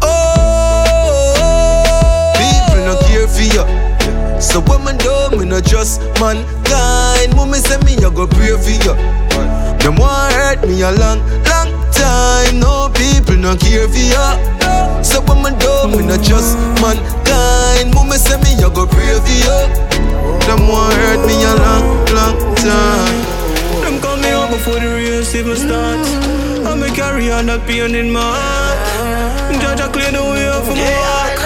Oh, 0.00 2.32
people 2.40 2.80
no 2.88 2.96
care 3.06 3.28
for 3.28 3.42
you. 3.42 3.64
So 4.40 4.60
what 4.62 4.80
me 4.84 4.92
do, 4.98 5.30
me 5.36 5.44
no 5.44 5.60
trust 5.60 6.00
mankind. 6.20 7.34
Mommy 7.36 7.58
say 7.58 7.76
me, 7.84 7.96
I 7.96 8.08
go 8.14 8.26
pray 8.26 8.56
for 8.56 8.70
you. 8.70 8.94
Them 9.80 9.96
want 9.96 10.32
hurt 10.32 10.62
me 10.66 10.80
a 10.82 10.90
long, 10.92 11.20
long 11.44 11.75
time. 11.92 12.60
No 12.60 12.90
people 12.94 13.36
no 13.36 13.56
care 13.56 13.88
for 13.88 13.98
you. 13.98 14.26
So 15.04 15.20
what 15.22 15.38
me 15.42 15.50
do, 15.58 15.72
me 15.90 16.06
no 16.06 16.16
trust 16.16 16.56
mankind. 16.82 17.94
Mommy 17.94 18.16
say 18.16 18.36
me, 18.42 18.56
I 18.58 18.68
go 18.72 18.86
pray 18.86 19.18
for 19.20 19.36
you. 19.44 19.58
Them 20.46 20.68
want 20.68 20.94
hurt 20.94 21.26
me 21.26 21.34
a 21.42 21.52
long, 21.54 21.86
long 22.14 22.36
time. 22.56 23.18
Them 23.82 24.00
call 24.00 24.16
me 24.16 24.30
up 24.30 24.50
before 24.50 24.80
the 24.80 24.88
race 24.88 25.34
even 25.34 25.56
starts. 25.56 26.10
I'm 26.66 26.82
a 26.82 26.88
carry 26.94 27.30
on 27.30 27.46
that 27.46 27.66
pain 27.66 27.94
in 27.94 28.10
my 28.10 28.20
heart. 28.20 29.62
Judge, 29.62 29.80
I 29.80 29.88
clear 29.88 30.10
the 30.10 30.22
way 30.22 30.46
for 30.66 30.74
my 30.74 30.90
walk. 31.02 31.38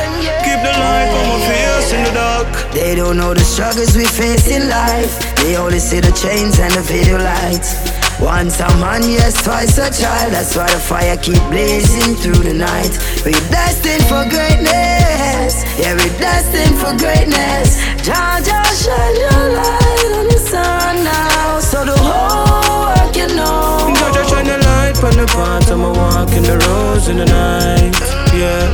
Keep 0.44 0.60
the 0.64 0.72
light 0.72 1.12
on 1.12 1.24
my 1.28 1.38
face 1.48 1.92
in 1.92 2.04
the 2.04 2.12
dark. 2.12 2.48
They 2.72 2.94
don't 2.94 3.16
know 3.16 3.34
the 3.34 3.44
struggles 3.44 3.96
we 3.96 4.04
face 4.06 4.48
in 4.48 4.68
life. 4.68 5.12
They 5.36 5.56
only 5.56 5.78
see 5.78 6.00
the 6.00 6.12
chains 6.12 6.58
and 6.58 6.72
the 6.72 6.80
video 6.82 7.18
lights. 7.18 7.99
Once 8.20 8.60
a 8.60 8.68
man, 8.76 9.02
yes, 9.02 9.42
twice 9.42 9.78
a 9.78 9.90
child. 9.90 10.32
That's 10.32 10.54
why 10.54 10.68
the 10.68 10.78
fire 10.78 11.16
keep 11.16 11.40
blazing 11.48 12.14
through 12.16 12.42
the 12.44 12.52
night. 12.52 12.92
We're 13.24 13.32
destined 13.48 14.04
for 14.04 14.28
greatness. 14.28 15.64
Yeah, 15.80 15.96
we're 15.96 16.18
destined 16.20 16.76
for 16.76 16.92
greatness. 17.00 17.80
Jah, 18.04 18.40
Jah, 18.44 18.68
shine 18.76 19.16
your 19.16 19.56
light 19.56 20.12
on 20.20 20.26
the 20.28 20.38
sun 20.38 21.04
now, 21.04 21.60
so 21.60 21.84
the 21.84 21.96
whole 21.96 22.92
world 22.92 23.14
can 23.14 23.34
know. 23.34 23.88
Judge, 23.96 24.16
I 24.16 24.26
shine 24.28 24.46
the 24.46 24.58
light 24.68 25.02
on 25.02 25.16
the 25.16 25.26
path. 25.26 25.70
I'm 25.70 25.80
a 25.80 25.90
walk 25.90 26.30
in 26.36 26.42
the 26.42 26.58
roads 26.68 27.08
in 27.08 27.16
the 27.16 27.24
night. 27.24 27.96
Yeah. 28.36 28.68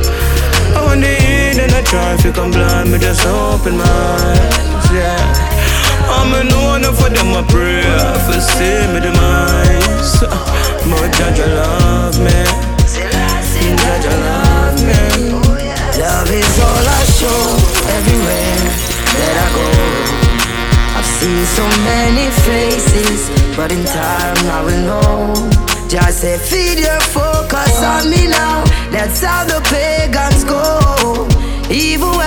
I 0.75 0.83
want 0.83 1.01
to 1.01 1.09
eat 1.09 1.57
and 1.57 1.71
I 1.71 1.81
traffic, 1.83 2.37
I'm 2.37 2.51
blind, 2.51 2.91
me 2.91 2.99
just 2.99 3.25
open 3.25 3.77
my 3.77 3.83
eyes. 3.85 4.91
Yeah. 4.91 5.56
I'm 6.05 6.33
a 6.33 6.43
no 6.43 6.59
one 6.77 6.83
for 6.93 7.09
them, 7.09 7.33
I 7.33 7.43
pray. 7.49 7.81
For 8.25 8.39
see 8.39 8.85
me 8.93 8.99
demise. 9.01 10.21
But 10.89 11.11
Judge, 11.17 11.39
I 11.39 11.47
love 11.53 12.19
me. 12.19 12.67
I 14.05 14.15
love 14.29 14.79
me. 14.85 15.31
Love 15.99 16.31
is 16.31 16.59
all 16.59 16.85
I 16.87 17.03
show 17.19 17.41
everywhere 17.97 18.61
that 19.17 19.35
I 19.43 19.47
go. 19.57 19.69
I've 20.97 21.09
seen 21.17 21.43
so 21.57 21.65
many 21.83 22.27
faces, 22.45 23.29
but 23.57 23.71
in 23.71 23.83
time 23.85 24.37
I 24.47 24.61
will 24.63 24.83
know. 24.85 25.33
Just 25.89 26.21
say, 26.21 26.37
feed 26.37 26.79
your 26.79 26.99
focus 26.99 27.83
on 27.83 28.09
me 28.09 28.27
now. 28.27 28.63
That's 28.91 29.23
how 29.23 29.43
the 29.45 29.59
pagans 29.71 30.43
go. 30.43 31.27
Even 31.69 32.09
when 32.09 32.26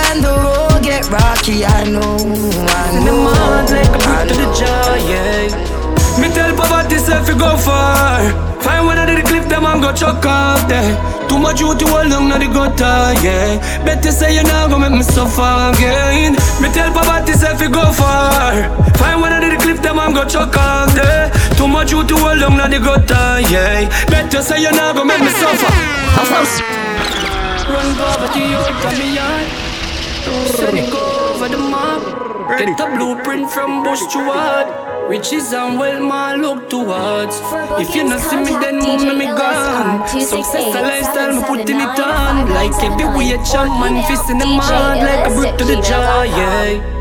get 0.91 1.07
rocky, 1.09 1.63
I 1.63 1.87
know. 1.87 2.19
I 2.67 2.83
In 2.91 3.07
the 3.07 3.15
know. 3.15 3.23
mud 3.23 3.71
like 3.71 3.95
a 3.95 3.99
I 4.03 4.27
brick 4.27 4.27
to 4.27 4.35
the 4.35 4.47
know. 4.47 4.59
jaw, 4.59 4.95
yeah. 5.07 6.19
Me 6.19 6.27
tell 6.35 6.51
poverty 6.59 6.97
self 6.99 7.27
you 7.29 7.37
go 7.39 7.55
far. 7.55 8.19
Find 8.59 8.85
one 8.85 8.97
under 8.99 9.15
the 9.15 9.23
cliff, 9.23 9.47
them 9.47 9.65
and 9.65 9.79
go 9.81 9.93
chuck 9.93 10.25
off 10.25 10.67
there. 10.67 10.91
Too 11.29 11.39
much 11.39 11.61
you 11.61 11.71
to 11.79 11.85
hold 11.87 12.09
down, 12.11 12.27
now 12.27 12.37
the 12.37 12.47
gutter, 12.51 13.15
yeah. 13.23 13.55
Better 13.87 14.11
say 14.11 14.35
you 14.35 14.43
now 14.43 14.67
go 14.67 14.77
make 14.77 14.91
me 14.91 15.03
suffer 15.03 15.71
again. 15.71 16.33
Me 16.61 16.67
tell 16.75 16.91
poverty 16.91 17.33
self 17.39 17.61
you 17.61 17.69
go 17.71 17.85
far. 17.95 18.51
Find 18.99 19.21
one 19.23 19.31
under 19.31 19.49
the 19.49 19.57
cliff, 19.63 19.81
them 19.81 19.97
and 19.97 20.13
go 20.13 20.27
chuck 20.27 20.55
off 20.57 20.93
there. 20.93 21.31
Too 21.55 21.67
much 21.71 21.91
you 21.93 22.03
to 22.03 22.15
hold 22.17 22.39
down, 22.43 22.57
now 22.59 22.67
the 22.67 22.79
gutter, 22.83 23.39
yeah. 23.47 23.87
Better 24.11 24.41
say 24.43 24.59
you 24.61 24.71
now 24.75 24.91
go 24.91 25.05
make 25.05 25.21
me 25.23 25.31
suffer. 25.39 25.71
Run 27.71 27.95
poverty 27.95 28.43
out 28.59 28.67
of 28.85 28.99
me 28.99 29.15
yard. 29.15 29.60
Go 30.91 31.33
over 31.33 31.49
the 31.49 31.57
map. 31.57 32.57
Get 32.57 32.77
the 32.77 32.85
blueprint 32.95 33.51
from 33.51 33.83
Bush 33.83 34.01
to 34.13 34.19
Ward. 34.25 34.67
Riches 35.09 35.51
and 35.51 35.77
wealth, 35.77 36.01
my 36.01 36.35
look 36.35 36.69
towards. 36.69 37.35
If 37.81 37.93
you 37.95 38.05
not 38.05 38.21
see 38.21 38.37
me, 38.37 38.51
then 38.63 38.79
move 38.79 39.17
me 39.17 39.25
gone. 39.25 40.07
Success 40.07 40.73
a 40.75 40.81
lifestyle, 40.81 41.33
me 41.35 41.43
putting 41.43 41.79
it 41.81 41.99
on. 41.99 42.49
Like 42.49 42.71
every 42.81 43.31
a 43.31 43.37
champ, 43.43 43.71
man, 43.81 44.03
fist 44.07 44.29
in 44.29 44.37
the 44.37 44.45
mud, 44.45 44.97
like 44.97 45.31
a 45.31 45.35
brick 45.35 45.57
to 45.57 45.65
the 45.65 45.81
jaw, 45.81 46.23
yeah. 46.23 47.00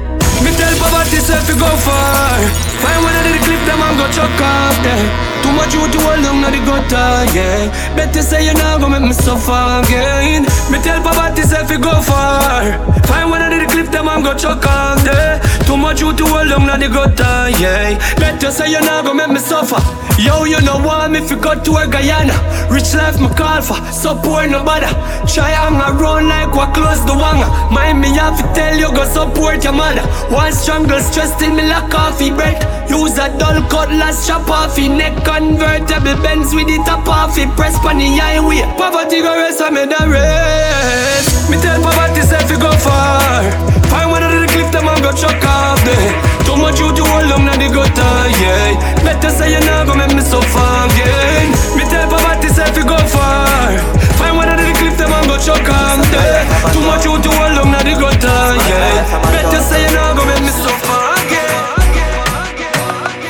Me 0.81 0.87
tell 0.87 0.97
poverty 0.97 1.21
self 1.21 1.47
to 1.47 1.55
go 1.61 1.69
far. 1.85 2.40
Find 2.81 3.05
one 3.05 3.12
of 3.12 3.25
the 3.29 3.38
clip 3.45 3.61
them 3.69 3.81
and 3.85 3.97
go 3.99 4.07
chuck 4.16 4.40
off 4.40 4.77
there 4.81 5.09
Too 5.45 5.53
much 5.53 5.75
you 5.75 5.85
to 5.85 5.99
hold 6.01 6.25
down 6.25 6.45
on 6.45 6.53
the 6.53 6.61
gutter, 6.64 7.37
yeah. 7.37 7.69
Better 7.95 8.23
say 8.23 8.47
you 8.47 8.55
now 8.55 8.79
go 8.79 8.88
make 8.88 9.03
me 9.03 9.12
suffer 9.12 9.85
again. 9.85 10.45
Me 10.73 10.79
tell 10.81 11.03
poverty 11.03 11.43
self 11.43 11.69
to 11.69 11.77
go 11.79 12.01
far. 12.01 12.81
Find 13.05 13.29
one 13.29 13.43
of 13.43 13.61
the 13.61 13.66
clip 13.69 13.93
them 13.93 14.09
and 14.09 14.25
go 14.25 14.35
chuck 14.35 14.64
off 14.64 15.05
there 15.05 15.40
Too 15.70 15.76
much 15.76 16.00
you 16.00 16.11
to 16.11 16.26
hold 16.26 16.50
on 16.50 16.80
the 16.83 16.90
gutter, 16.90 17.46
yeah. 17.62 17.94
Better 18.18 18.50
say 18.50 18.74
you 18.74 18.80
now 18.80 19.06
go 19.06 19.14
make 19.14 19.30
me 19.30 19.38
suffer. 19.38 19.78
Yo, 20.18 20.42
you 20.42 20.59
know 20.66 20.83
what, 20.83 21.14
if 21.14 21.30
you 21.30 21.38
go 21.38 21.54
to 21.54 21.70
a 21.78 21.87
Guyana. 21.87 22.35
Rich 22.66 22.90
life 22.98 23.22
me 23.22 23.30
call 23.38 23.62
for, 23.62 23.78
support 23.94 24.50
no 24.50 24.66
bother. 24.66 24.90
Try 25.30 25.54
hang 25.54 25.78
around 25.78 26.26
like 26.26 26.50
what 26.59 26.74
close 26.74 26.98
the 27.06 27.14
wanger 27.14 27.46
Mind 27.70 28.02
me 28.02 28.11
have 28.18 28.35
to 28.35 28.42
tell 28.50 28.74
you 28.74 28.90
go 28.90 29.06
support 29.06 29.62
your 29.62 29.72
mother. 29.72 30.02
One 30.35 30.50
strangle 30.50 30.98
stress 30.98 31.30
till 31.38 31.54
me 31.54 31.62
like 31.62 31.87
coffee 31.88 32.35
bread 32.35 32.59
Use 32.90 33.14
a 33.22 33.30
dull 33.38 33.62
cutlass 33.70 34.26
chop 34.26 34.50
off 34.50 34.76
your 34.76 34.90
neck. 34.90 35.22
Convertible 35.22 36.18
Benz 36.18 36.50
with 36.52 36.66
the 36.66 36.83
top 36.83 37.06
off 37.06 37.38
it 37.38 37.46
Press 37.54 37.78
pon 37.78 37.98
the 38.02 38.11
highway. 38.18 38.66
Poverty 38.74 39.22
go 39.22 39.38
rest 39.38 39.62
I 39.62 39.70
me 39.70 39.87
the 39.87 40.02
rest 40.02 41.46
Me 41.46 41.56
tell 41.62 41.78
poverty 41.78 42.26
self 42.26 42.42
to 42.50 42.59
go 42.59 42.72
far. 42.83 43.46
Find 43.87 44.11
one 44.11 44.30
of 44.70 44.72
them 44.72 44.88
and 44.88 45.02
go 45.02 45.11
chuck 45.12 45.42
off 45.42 45.83
there 45.83 46.11
Too 46.46 46.56
much 46.56 46.78
you 46.78 46.94
to 46.94 47.02
hold 47.02 47.30
on 47.35 47.46
the 47.59 47.68
gutter, 47.70 48.14
yeah 48.38 48.78
Better 49.02 49.30
say 49.30 49.50
you 49.52 49.61
now 49.66 49.85
go 49.85 49.94
make 49.94 50.14
me 50.14 50.22
suffer 50.22 50.70
again. 50.87 51.50
Me 51.74 51.83
tell 51.90 52.06
poverty 52.06 52.48
self 52.48 52.70
to 52.78 52.83
go 52.87 52.96
far. 53.11 53.74
Find 54.18 54.37
one 54.38 54.48
of 54.48 54.59
the 54.59 54.70
cliff 54.78 54.96
them 54.96 55.11
and 55.11 55.26
go 55.26 55.37
chuck 55.38 55.66
off 55.66 55.98
there 56.14 56.42
Too 56.70 56.83
much 56.87 57.04
you 57.04 57.18
to 57.18 57.30
hold 57.35 57.59
on 57.59 57.74
the 57.74 57.94
gutter, 57.98 58.42
yeah 58.70 59.18
Better 59.35 59.61
say 59.61 59.83
you 59.83 59.92
now 59.94 60.14
go 60.14 60.22
make 60.26 60.42
me 60.42 60.52
suffer 60.54 61.02
again. 61.18 61.59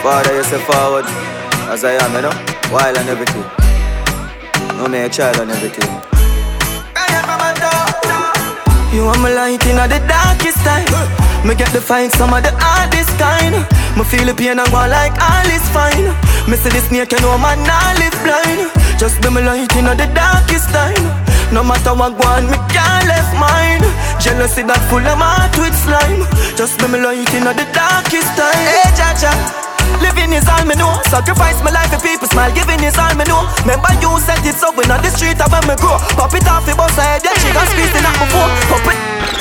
Father, 0.04 0.36
you 0.36 0.44
say 0.44 0.60
forward 0.68 1.06
as 1.72 1.84
I 1.84 1.96
am, 2.02 2.12
you 2.14 2.22
know, 2.22 2.34
while 2.72 2.96
and 2.96 3.08
everything. 3.08 3.44
No 4.76 4.88
me 4.88 4.98
a 5.04 5.08
child 5.08 5.38
and 5.38 5.50
everything. 5.50 5.88
You 8.92 9.04
are 9.06 9.18
my 9.18 9.32
light 9.32 9.64
in 9.66 9.76
the 9.76 10.02
darkest 10.08 10.58
time. 10.66 11.29
Me 11.40 11.56
get 11.56 11.72
the 11.72 11.80
fight 11.80 12.12
some 12.12 12.36
of 12.36 12.44
the 12.44 12.52
hardest 12.52 13.08
kind. 13.16 13.56
Me 13.96 14.04
feel 14.04 14.28
the 14.28 14.36
pain 14.36 14.60
and 14.60 14.68
go 14.68 14.84
like 14.84 15.16
all 15.16 15.48
is 15.48 15.64
fine. 15.72 16.12
Me 16.44 16.56
see 16.60 16.68
the 16.68 16.80
snake, 16.84 17.12
you 17.16 17.20
know 17.24 17.40
man, 17.40 17.64
I 17.64 17.96
live 17.96 18.18
blind. 18.20 18.68
Just 19.00 19.16
be 19.24 19.32
my 19.32 19.40
light 19.40 19.72
in 19.72 19.88
the 19.88 20.04
darkest 20.12 20.68
time. 20.68 21.00
No 21.48 21.64
matter 21.64 21.96
what 21.96 22.20
go 22.20 22.28
on, 22.28 22.44
me 22.44 22.60
can't 22.68 23.08
left 23.08 23.32
mine. 23.40 23.80
Jealousy 24.20 24.68
that 24.68 24.84
full 24.92 25.00
of 25.00 25.16
heart 25.16 25.56
with 25.56 25.72
slime. 25.72 26.28
Just 26.60 26.76
be 26.76 26.86
my 26.92 27.00
light 27.00 27.32
in 27.32 27.48
the 27.48 27.66
darkest 27.72 28.30
time. 28.36 28.60
Hey, 28.60 28.92
Jaja. 28.92 29.32
Living 30.04 30.36
is 30.36 30.44
all 30.44 30.62
me 30.68 30.76
know. 30.76 30.92
Sacrifice 31.08 31.56
my 31.64 31.72
life 31.72 31.88
for 31.88 32.04
people 32.04 32.28
smile. 32.28 32.52
Giving 32.52 32.84
is 32.84 33.00
all 33.00 33.16
me 33.16 33.24
know. 33.24 33.48
Remember 33.64 33.90
you 33.98 34.12
said 34.22 34.44
it 34.44 34.60
so 34.60 34.76
when 34.76 34.92
on 34.92 35.00
the 35.00 35.08
street 35.08 35.40
I 35.40 35.48
when 35.48 35.64
me 35.64 35.74
grow. 35.80 35.96
Pop 36.20 36.36
it 36.36 36.44
off, 36.46 36.68
it 36.68 36.76
bust 36.76 37.00
head. 37.00 37.24
Yeah, 37.24 37.32
she 37.40 37.48
got 37.50 37.64
squeezed 37.72 37.96
in 37.96 38.04
that 38.04 38.14
before. 38.20 38.48
Pop 38.68 38.84
it. 38.92 39.39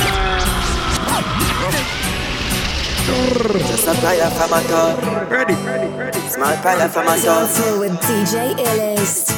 Just 3.67 3.87
a 3.87 3.93
prayer 4.01 4.29
from 4.31 4.49
my 4.51 4.63
God. 4.67 5.31
Ready, 5.31 5.53
ready, 5.65 5.87
ready. 5.95 6.19
Small 6.29 6.55
prayer 6.57 6.89
from 6.89 7.05
my 7.05 7.17
God. 7.21 7.49
with 7.79 7.93
DJ 8.01 8.55
Illest. 8.57 9.31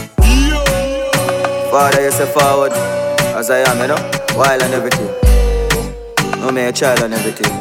Father, 1.72 2.02
you 2.04 2.12
say 2.12 2.26
forward 2.34 2.74
as 3.40 3.50
I 3.50 3.60
am, 3.60 3.80
you 3.80 3.88
know, 3.88 4.02
while 4.36 4.62
and 4.62 4.74
everything. 4.74 5.08
No 6.42 6.52
me 6.52 6.64
a 6.64 6.72
child 6.72 7.02
and 7.02 7.14
everything. 7.14 7.52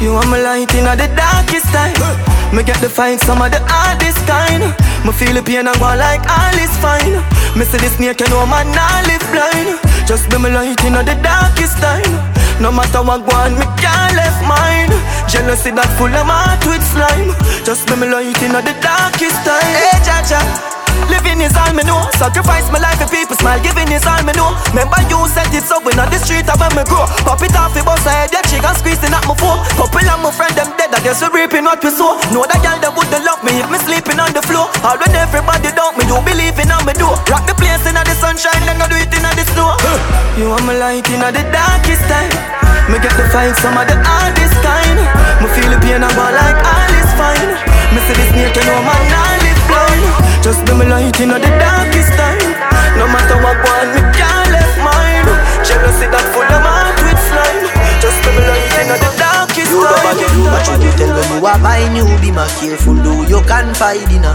You 0.00 0.14
are 0.14 0.26
my 0.26 0.38
light 0.38 0.72
in 0.74 0.84
the 0.84 1.10
darkest 1.16 1.66
time. 1.74 1.98
Me 2.54 2.62
get 2.62 2.80
the 2.80 2.88
fight 2.88 3.18
some 3.20 3.42
of 3.42 3.50
the 3.50 3.58
hardest 3.66 4.22
kind. 4.30 4.62
Me 5.04 5.12
feel 5.12 5.34
the 5.34 5.42
pain 5.42 5.66
and 5.66 5.78
go 5.82 5.90
like 5.98 6.22
all 6.30 6.54
is 6.54 6.70
fine. 6.78 7.18
Me 7.58 7.64
see 7.64 7.78
the 7.78 7.90
snake, 7.90 8.20
you 8.20 8.28
know 8.30 8.46
man, 8.46 8.70
I 8.78 9.02
live 9.10 9.26
blind. 9.34 9.97
Just 10.08 10.30
be 10.30 10.38
my 10.38 10.48
light 10.48 10.82
in 10.86 10.94
the 10.94 11.20
darkest 11.22 11.76
time. 11.84 12.16
No 12.62 12.72
matter 12.72 13.02
what 13.02 13.28
go 13.28 13.36
on, 13.36 13.52
me 13.58 13.66
can't 13.76 14.16
left 14.16 14.40
mine. 14.48 14.88
Jealousy 15.28 15.70
that 15.72 15.92
full 15.98 16.08
of 16.08 16.24
heart 16.24 16.64
with 16.64 16.80
slime. 16.80 17.36
Just 17.62 17.86
be 17.86 17.94
my 17.94 18.08
light 18.08 18.40
in 18.40 18.52
the 18.52 18.74
darkest 18.80 19.36
time. 19.44 19.68
Hey, 19.76 20.00
Jaja. 20.00 20.77
Living 21.08 21.40
is 21.40 21.56
all 21.56 21.72
me 21.72 21.84
know. 21.84 22.04
Sacrifice 22.16 22.68
my 22.70 22.78
life 22.78 23.00
for 23.00 23.08
people 23.08 23.36
smile. 23.36 23.60
Giving 23.60 23.88
is 23.92 24.04
all 24.04 24.20
me 24.24 24.32
know. 24.36 24.52
Remember 24.72 25.00
you 25.08 25.18
said 25.32 25.48
it 25.52 25.64
when 25.84 25.98
on 25.98 26.08
the 26.12 26.18
street 26.20 26.48
I 26.48 26.54
when 26.60 26.72
me 26.76 26.84
grow. 26.88 27.04
Pop 27.24 27.42
it 27.42 27.56
off, 27.56 27.76
it 27.76 27.84
bust 27.84 28.04
head. 28.04 28.30
Yeah, 28.32 28.44
got 28.60 28.76
squeezing 28.76 29.12
at 29.12 29.24
my 29.24 29.34
phone. 29.36 29.60
Couple 29.76 30.04
of 30.04 30.18
my 30.20 30.30
friend 30.30 30.54
them 30.54 30.70
dead. 30.76 30.92
I 30.92 31.00
guess 31.00 31.20
we 31.20 31.28
reaping 31.32 31.64
what 31.64 31.80
we 31.82 31.90
sow. 31.90 32.18
Know 32.32 32.44
that 32.44 32.60
girl 32.60 32.78
them 32.80 32.92
wouldn't 32.96 33.24
love 33.24 33.40
me 33.42 33.56
if 33.58 33.68
me 33.70 33.78
sleeping 33.82 34.20
on 34.20 34.32
the 34.36 34.42
floor. 34.44 34.68
All 34.84 34.96
when 35.00 35.14
everybody 35.14 35.70
doubt 35.72 35.96
me, 35.96 36.04
you 36.04 36.18
believe 36.24 36.58
in 36.58 36.72
on 36.72 36.84
me 36.84 36.92
do. 36.96 37.08
Rock 37.30 37.44
the 37.48 37.54
place 37.56 37.84
in 37.88 37.96
the 37.96 38.14
sunshine, 38.18 38.62
then 38.68 38.80
I 38.80 38.86
do 38.88 38.96
it 38.96 39.12
in 39.12 39.24
the 39.24 39.44
snow. 39.54 39.72
You 40.36 40.52
are 40.52 40.62
my 40.66 40.74
light 40.76 41.06
in 41.08 41.20
the 41.20 41.44
darkest 41.50 42.04
time. 42.10 42.32
Me 42.88 42.96
get 42.98 43.12
the 43.20 43.28
fight 43.28 43.54
some 43.60 43.76
of 43.76 43.84
the 43.84 43.96
hardest 44.00 44.56
kind. 44.64 44.98
Me 45.44 45.46
feel 45.52 45.70
the 45.70 45.78
pain 45.80 46.00
and 46.00 46.14
go 46.16 46.24
like 46.24 46.58
all 46.64 46.92
is 46.96 47.10
fine. 47.20 47.52
Me 47.92 48.00
see 48.04 48.16
snake, 48.32 48.56
you 48.56 48.64
know 48.64 48.80
man, 48.80 49.12
I 49.12 49.36
live 49.44 49.62
blind. 49.68 50.27
Just 50.48 50.64
be 50.64 50.72
my 50.72 50.88
light 50.88 51.20
in 51.20 51.28
the 51.28 51.36
darkest 51.60 52.08
time. 52.16 52.56
No 52.96 53.04
matter 53.04 53.36
what 53.44 53.60
go 53.60 53.68
on, 53.68 53.92
me 53.92 54.00
can't 54.16 54.48
left 54.48 54.80
mine. 54.80 55.28
Jealousy 55.60 56.08
that 56.08 56.24
full 56.32 56.40
of 56.40 56.64
heart 56.64 56.96
with 57.04 57.20
slime. 57.20 57.68
Just 58.00 58.16
be 58.24 58.32
my 58.32 58.48
light 58.48 58.72
in 58.80 58.96
the 58.96 59.12
darkest 59.20 59.68
You 59.68 59.84
time. 59.84 60.08
and 60.08 60.32
do 60.32 60.48
what 60.48 60.64
you 60.80 60.92
tell 60.96 61.12
when 61.12 61.28
you 61.36 61.44
are 61.44 61.60
buying 61.60 61.92
you 61.92 62.08
Be 62.24 62.32
more 62.32 62.48
careful 62.56 62.96
though 62.96 63.28
you 63.28 63.44
can 63.44 63.74
find 63.76 64.00
dinner 64.08 64.32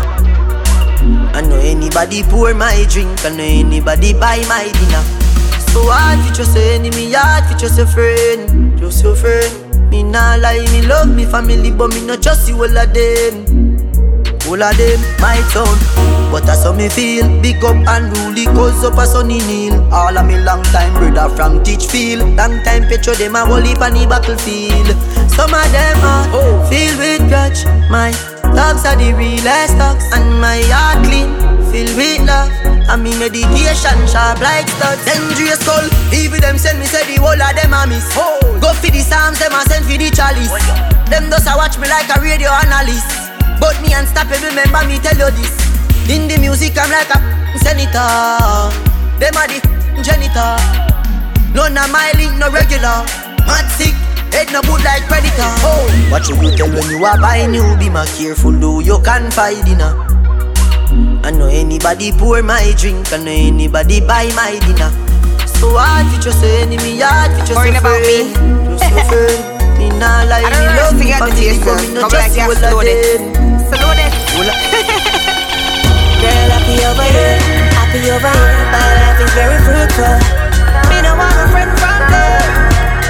I 1.34 1.42
know 1.42 1.58
anybody 1.58 2.22
pour 2.22 2.54
my 2.54 2.86
drink 2.94 3.26
I 3.26 3.34
know 3.34 3.42
anybody 3.42 4.14
buy 4.14 4.38
my 4.46 4.70
dinner 4.70 5.02
So 5.74 5.82
hard 5.90 6.22
for 6.30 6.34
just 6.36 6.56
a 6.56 6.78
enemy 6.78 7.14
Hard 7.18 7.50
for 7.50 7.58
just 7.58 7.80
a 7.80 7.88
friend 7.88 8.78
Just 8.78 9.04
your 9.04 9.16
friend 9.16 9.90
Me 9.90 10.04
nah 10.04 10.36
lie, 10.36 10.62
me 10.70 10.86
love 10.86 11.10
me 11.10 11.26
family 11.26 11.72
But 11.72 11.90
me 11.90 12.06
not 12.06 12.22
trust 12.22 12.48
you 12.50 12.62
all 12.62 12.78
of 12.78 12.94
them 12.94 13.73
all 14.54 14.62
of 14.62 14.78
them, 14.78 15.02
my 15.18 15.42
town. 15.50 15.74
But 16.30 16.46
that's 16.46 16.62
how 16.62 16.74
me 16.74 16.88
feel. 16.90 17.26
Big 17.42 17.58
up 17.66 17.74
and 17.74 18.14
rule 18.14 18.38
cause 18.54 18.86
up 18.86 18.98
a 18.98 19.06
sunny 19.06 19.42
kneel 19.50 19.82
All 19.94 20.18
of 20.18 20.26
me 20.26 20.38
long 20.42 20.62
time 20.74 20.94
brother 20.94 21.30
from 21.36 21.62
Teachfield 21.64 22.38
Long 22.38 22.58
time 22.66 22.90
petro 22.90 23.14
them 23.14 23.36
a 23.36 23.46
whole 23.46 23.62
heap 23.62 23.82
on 23.82 23.94
the 23.94 24.06
battlefield. 24.06 24.94
Some 25.30 25.54
of 25.54 25.68
them 25.74 25.98
are 26.06 26.30
filled 26.70 26.98
with 27.02 27.26
grudge. 27.30 27.66
My 27.90 28.14
dogs 28.54 28.86
are 28.86 28.98
the 28.98 29.14
realest 29.18 29.78
dogs. 29.78 30.06
And 30.14 30.38
my 30.38 30.62
heart 30.70 31.02
clean, 31.06 31.34
filled 31.74 31.98
with 31.98 32.22
love. 32.30 32.54
And 32.90 33.02
me 33.02 33.18
meditation 33.18 33.98
sharp 34.06 34.38
like 34.38 34.70
studs. 34.70 35.02
Dangerous 35.06 35.62
skull, 35.66 35.90
even 36.14 36.42
them 36.46 36.62
send 36.62 36.78
me 36.78 36.86
say 36.86 37.02
the 37.10 37.18
whole 37.22 37.34
of 37.34 37.54
them 37.58 37.74
a 37.74 37.90
miss. 37.90 38.06
Go 38.62 38.70
for 38.74 38.90
the 38.94 39.02
psalms, 39.02 39.42
them 39.42 39.54
a 39.54 39.66
send 39.66 39.86
for 39.86 39.98
the 39.98 40.14
chalice. 40.14 40.54
Them 41.10 41.30
just 41.34 41.50
a 41.50 41.58
watch 41.58 41.78
me 41.82 41.90
like 41.90 42.10
a 42.14 42.22
radio 42.22 42.54
analyst 42.54 43.23
but 43.64 43.80
me 43.80 43.96
unstoppable, 43.96 44.44
remember 44.44 44.84
me 44.84 45.00
tell 45.00 45.16
you 45.16 45.32
this. 45.40 45.56
In 46.12 46.28
the 46.28 46.36
music 46.36 46.76
I'm 46.76 46.92
like 46.92 47.08
a 47.08 47.20
senator. 47.64 48.68
Them 49.24 49.40
are 49.40 49.48
the 49.48 49.64
janitor. 50.04 50.60
None 51.56 51.80
of 51.80 51.88
my 51.88 52.12
link 52.20 52.36
no 52.36 52.52
regular. 52.52 53.08
Mad 53.48 53.72
sick, 53.80 53.96
head 54.36 54.52
no 54.52 54.60
good 54.68 54.84
like 54.84 55.08
predator. 55.08 55.48
Oh. 55.64 55.88
What 56.12 56.28
you 56.28 56.36
tell 56.60 56.68
when 56.68 56.92
you 56.92 57.06
are 57.06 57.18
buying 57.18 57.56
you 57.56 57.64
Be 57.80 57.90
more 57.90 58.06
careful 58.06 58.52
though 58.52 58.80
you 58.80 59.00
can 59.02 59.32
find 59.32 59.66
dinner 59.66 59.96
I 61.24 61.32
know 61.32 61.48
anybody 61.48 62.12
pour 62.12 62.44
my 62.44 62.74
drink 62.78 63.12
I 63.12 63.18
know 63.18 63.32
anybody 63.32 64.02
buy 64.02 64.28
my 64.36 64.60
dinner. 64.68 64.92
So 65.48 65.78
hard 65.80 66.12
for 66.12 66.22
just 66.22 66.44
enemy 66.44 67.00
Hard 67.00 67.32
for 67.32 67.46
just 67.48 67.56
Worrying 67.56 67.78
about 67.78 68.02
me. 68.04 68.28
Just 68.78 68.92
a 68.92 69.04
friend 69.10 69.80
Me 69.80 69.88
nah 69.98 70.28
lie, 70.28 70.44
I 70.44 70.52
don't 70.52 70.60
me 70.60 70.76
love 70.76 70.96
me 71.00 71.06
you 71.08 71.18
got 71.18 71.30
the 71.30 71.36
family 71.36 71.48
taste, 71.48 71.66
But 71.66 71.82
me 71.82 71.94
no 71.94 72.02
Come 72.02 72.12
like 72.12 72.36
you 72.36 73.28
you 73.28 73.33
Wula. 74.36 74.54
Girl, 76.24 76.50
happy 76.56 76.76
over 76.88 77.08
here, 77.14 77.38
happy 77.78 78.02
over 78.10 78.32
here. 78.32 78.66
My 78.74 78.82
life 78.98 79.20
is 79.22 79.34
very 79.38 79.60
fruitful. 79.62 80.18
Me 80.90 80.98
no 81.06 81.14
want 81.20 81.38
a 81.38 81.46
friend 81.54 81.70
from 81.78 82.02
them. 82.10 82.48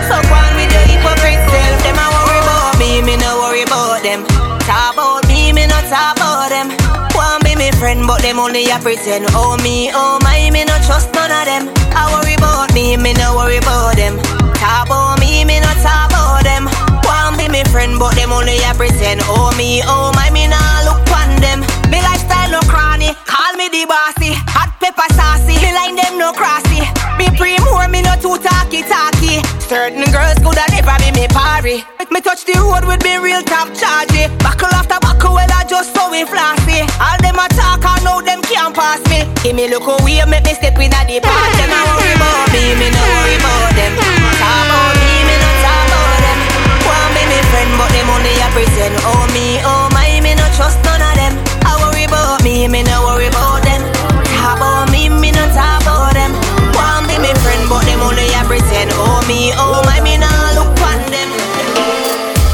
So 0.10 0.16
on 0.20 0.52
with 0.58 0.72
your 0.74 0.86
hypocrite 0.90 1.40
self. 1.48 1.78
Them 1.86 1.96
I 1.96 2.08
worry 2.12 2.40
about 2.44 2.76
me, 2.82 3.02
me 3.06 3.16
no 3.16 3.40
worry 3.40 3.64
about 3.64 4.04
them. 4.04 4.26
Talk 4.68 4.94
about 5.00 5.24
me, 5.30 5.54
me 5.54 5.64
no 5.68 5.80
talk 5.88 6.18
about 6.18 6.50
them. 6.50 6.68
Want 7.16 7.44
be 7.46 7.56
me 7.56 7.72
friend, 7.78 8.04
but 8.08 8.22
them 8.22 8.40
only 8.40 8.68
a 8.68 8.80
pretend. 8.80 9.26
Oh 9.32 9.56
me, 9.64 9.92
oh 9.94 10.20
my, 10.24 10.50
me 10.52 10.66
no 10.66 10.76
trust 10.84 11.14
none 11.14 11.32
of 11.32 11.46
them. 11.46 11.70
I 11.96 12.10
worry 12.12 12.36
about 12.36 12.74
me, 12.74 12.98
me 12.98 13.14
no 13.14 13.38
worry 13.38 13.58
about 13.64 13.96
them. 13.96 14.18
Talk 14.60 14.88
about 14.90 15.20
me, 15.22 15.46
me 15.46 15.62
no 15.62 15.72
talk 15.86 16.10
about 16.10 16.44
them. 16.44 16.66
Want 17.06 17.38
be 17.38 17.48
me 17.48 17.64
friend, 17.72 17.96
but 18.00 18.16
them 18.16 18.34
only 18.34 18.58
a 18.66 18.74
pretend. 18.74 19.22
Oh 19.30 19.54
me, 19.56 19.86
oh 19.86 20.12
my, 20.18 20.28
me 20.34 20.50
no 20.50 20.60
look 20.90 21.00
them. 21.44 21.60
Me 21.92 22.00
lifestyle 22.00 22.56
no 22.56 22.64
cranny, 22.72 23.12
call 23.28 23.52
me 23.60 23.68
the 23.68 23.84
bossy. 23.84 24.32
Hot 24.56 24.72
pepper 24.80 25.10
saucy, 25.12 25.60
me 25.60 25.76
line 25.76 26.00
them 26.00 26.16
no 26.16 26.32
crossy. 26.32 26.88
Me 27.20 27.28
prim 27.36 27.60
whore, 27.68 27.92
me 27.92 28.00
no 28.02 28.16
too 28.16 28.40
talky 28.40 28.82
talky. 28.88 29.44
Certain 29.68 30.08
girls 30.16 30.40
could 30.40 30.56
have 30.56 30.72
never 30.72 30.96
be 31.04 31.12
me 31.12 31.28
party. 31.28 31.84
Me 32.14 32.22
touch 32.22 32.46
the 32.46 32.54
road 32.62 32.86
with 32.86 33.02
me 33.02 33.18
real 33.18 33.42
top 33.42 33.74
chargy. 33.74 34.30
Buckle 34.46 34.70
after 34.70 35.02
buckle, 35.02 35.34
well 35.34 35.50
I 35.50 35.66
just 35.66 35.98
so 35.98 36.14
we 36.14 36.24
flossy. 36.30 36.86
All 37.02 37.18
them 37.26 37.42
a 37.42 37.50
talk, 37.58 37.82
I 37.82 37.98
know 38.06 38.22
them 38.22 38.42
can't 38.46 38.70
pass 38.70 39.02
me. 39.10 39.26
Give 39.42 39.58
me 39.58 39.66
look 39.66 39.90
away, 39.90 40.22
make 40.30 40.46
me 40.46 40.54
step 40.54 40.78
in 40.78 40.94
at 40.94 41.10
the 41.10 41.18
party. 41.18 41.58
Them 41.58 41.74
I 41.74 41.82
worry 41.90 42.14
about 42.14 42.54
me, 42.54 42.64
me 42.78 42.88
no 42.94 43.02
worry 43.02 43.36
about 43.42 43.74
them. 43.74 43.94
Talk 44.38 44.62
about 44.70 44.94
me, 45.02 45.12
me 45.26 45.36
no 45.42 45.50
talk 45.66 45.90
about 45.90 46.18
them. 46.22 46.40
Want 46.86 47.10
me 47.18 47.24
me 47.34 47.40
friend, 47.50 47.72
but 47.82 47.90
the 47.90 48.02
money 48.06 48.34
a 48.46 48.48
pretend. 48.54 48.94
Oh 49.10 49.26
me, 49.34 49.58
oh 49.66 49.90
my, 49.90 50.22
me 50.22 50.38
no 50.38 50.46
trust 50.54 50.78
no 50.86 50.93
me, 52.54 52.84
no 52.84 53.02
worry 53.06 53.28
about 53.28 53.64
them. 53.64 53.82
Talk 54.38 54.58
about 54.58 54.92
me, 54.92 55.10
me 55.10 55.32
no 55.32 55.44
talk 55.58 55.82
about 55.82 56.14
them. 56.14 56.32
Want 56.78 57.08
be 57.10 57.18
me 57.18 57.34
friend, 57.42 57.64
but 57.70 57.82
them 57.86 58.02
only 58.02 58.30
a 58.30 58.42
pretend. 58.46 58.92
Oh 58.94 59.26
me, 59.28 59.52
oh 59.58 59.82
my, 59.86 60.00
me 60.06 60.18
no 60.22 60.30
look 60.54 60.78
on 60.86 61.02
them. 61.10 61.30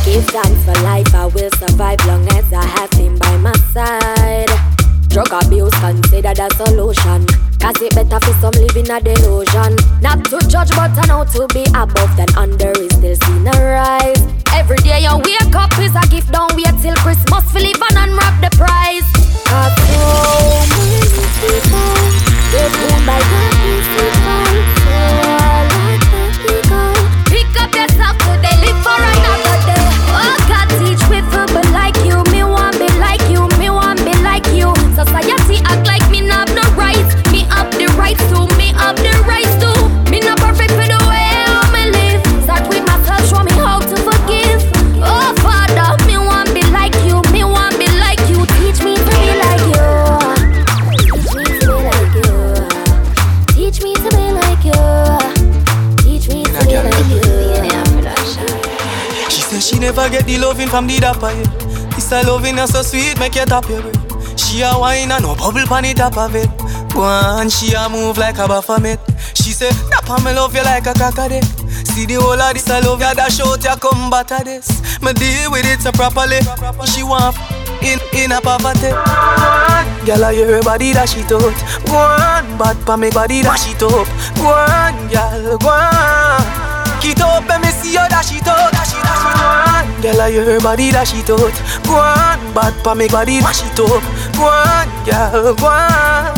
Give 0.06 0.24
thanks 0.32 0.64
for 0.64 0.78
life, 0.84 1.14
I 1.14 1.26
will 1.26 1.52
survive 1.60 2.00
long 2.08 2.28
as 2.32 2.48
I 2.54 2.66
have 2.66 2.94
him 2.94 3.18
by 3.18 3.38
my 3.38 3.54
side. 3.76 4.50
Drug 5.10 5.32
abuse 5.44 5.74
considered 5.80 6.40
a 6.40 6.50
solution. 6.56 7.26
Cause 7.60 7.82
it 7.82 7.94
better 7.94 8.20
for 8.24 8.34
some 8.40 8.56
living 8.56 8.90
a 8.90 9.02
delusion. 9.02 9.76
Not 10.02 10.24
to 10.32 10.40
judge, 10.48 10.70
but 10.80 10.96
I 10.96 11.06
know 11.08 11.26
to 11.36 11.48
be 11.54 11.66
above 11.76 12.16
than 12.16 12.32
under 12.38 12.72
is 12.80 12.94
still 12.96 13.18
seen 13.28 13.48
a 13.48 13.58
rise. 13.60 14.24
Every 14.54 14.78
day 14.78 15.04
you 15.04 15.18
wake 15.18 15.56
up 15.56 15.78
is 15.80 15.96
a 15.96 16.08
gift, 16.08 16.32
don't 16.32 16.56
wait 16.56 16.72
till 16.82 16.96
Christmas 17.04 17.54
live 17.54 17.82
and 17.90 18.10
unwrap 18.10 18.40
the 18.40 18.56
prize. 18.56 19.19
Cause 19.50 19.74
so 19.90 20.06
people, 21.42 21.90
they 22.52 22.70
by 23.04 23.18
from 60.70 60.88
the 60.88 61.00
dapper, 61.00 61.32
yeah. 61.32 61.90
This 61.96 62.12
a 62.12 62.22
loving 62.24 62.58
is 62.58 62.72
so 62.72 62.82
sweet, 62.82 63.18
make 63.20 63.36
you 63.36 63.46
tap 63.46 63.68
your 63.68 63.82
breath. 63.82 64.40
She 64.40 64.62
a 64.62 64.72
wine 64.78 65.12
and 65.12 65.24
no 65.24 65.36
bubble 65.36 65.66
pan 65.68 65.84
the 65.84 65.94
top 65.94 66.18
of 66.18 66.36
it. 66.36 66.50
Go 66.94 67.02
on, 67.02 67.50
she 67.50 67.74
a 67.74 67.90
move 67.90 68.18
like 68.18 68.38
a 68.38 68.48
baphomet. 68.48 69.00
She 69.34 69.52
say, 69.52 69.70
Dapper 69.90 70.22
me 70.24 70.34
love 70.34 70.56
you 70.56 70.64
like 70.64 70.86
a 70.88 70.94
crocodile. 70.94 71.42
See 71.90 72.06
the 72.06 72.16
whole 72.16 72.40
of 72.40 72.54
this 72.54 72.70
I 72.70 72.80
love 72.80 73.02
you, 73.02 73.14
dash 73.16 73.40
out 73.42 73.64
ya 73.64 73.76
come 73.76 74.10
batter 74.10 74.44
this. 74.44 74.70
Me 75.02 75.14
deal 75.14 75.52
with 75.52 75.66
it 75.66 75.82
so 75.82 75.92
properly. 75.92 76.40
She 76.86 77.04
want 77.04 77.36
in 77.82 78.00
in 78.14 78.32
a 78.32 78.40
poverty. 78.42 78.94
Girl, 80.06 80.24
I 80.24 80.34
hear 80.34 80.48
her 80.56 80.62
body 80.62 80.94
that 80.94 81.10
she 81.10 81.22
out. 81.22 81.58
Go 81.86 81.98
on, 81.98 82.58
bad 82.58 82.78
pa 82.86 82.96
me 82.96 83.10
body 83.10 83.42
that 83.42 83.58
she 83.58 83.74
up. 83.74 84.08
Go 84.38 84.54
on, 84.54 84.94
girl, 85.10 85.58
go 85.58 85.70
on. 85.70 86.42
Get 87.02 87.22
up 87.22 87.50
and 87.50 87.64
me 87.64 87.70
see 87.72 87.94
you 87.94 88.06
dash 88.10 88.32
it 88.36 88.48
out. 88.48 88.72
Dash 88.72 88.94
it, 88.94 89.02
dash 89.04 89.26
it 89.26 89.40
out. 89.40 89.79
Girl, 90.02 90.22
I 90.22 90.32
hear 90.32 90.46
her 90.46 90.60
body 90.60 90.92
that 90.92 91.08
she 91.08 91.20
out. 91.28 91.56
Go 91.84 92.00
on, 92.00 92.40
bad 92.56 92.72
pa 92.84 92.96
me 92.96 93.08
body 93.10 93.42
mash 93.42 93.68
it 93.68 93.80
up. 93.80 94.00
Go 94.32 94.48
on, 94.48 94.88
girl, 95.04 95.54
go 95.56 95.68
on. 95.68 96.32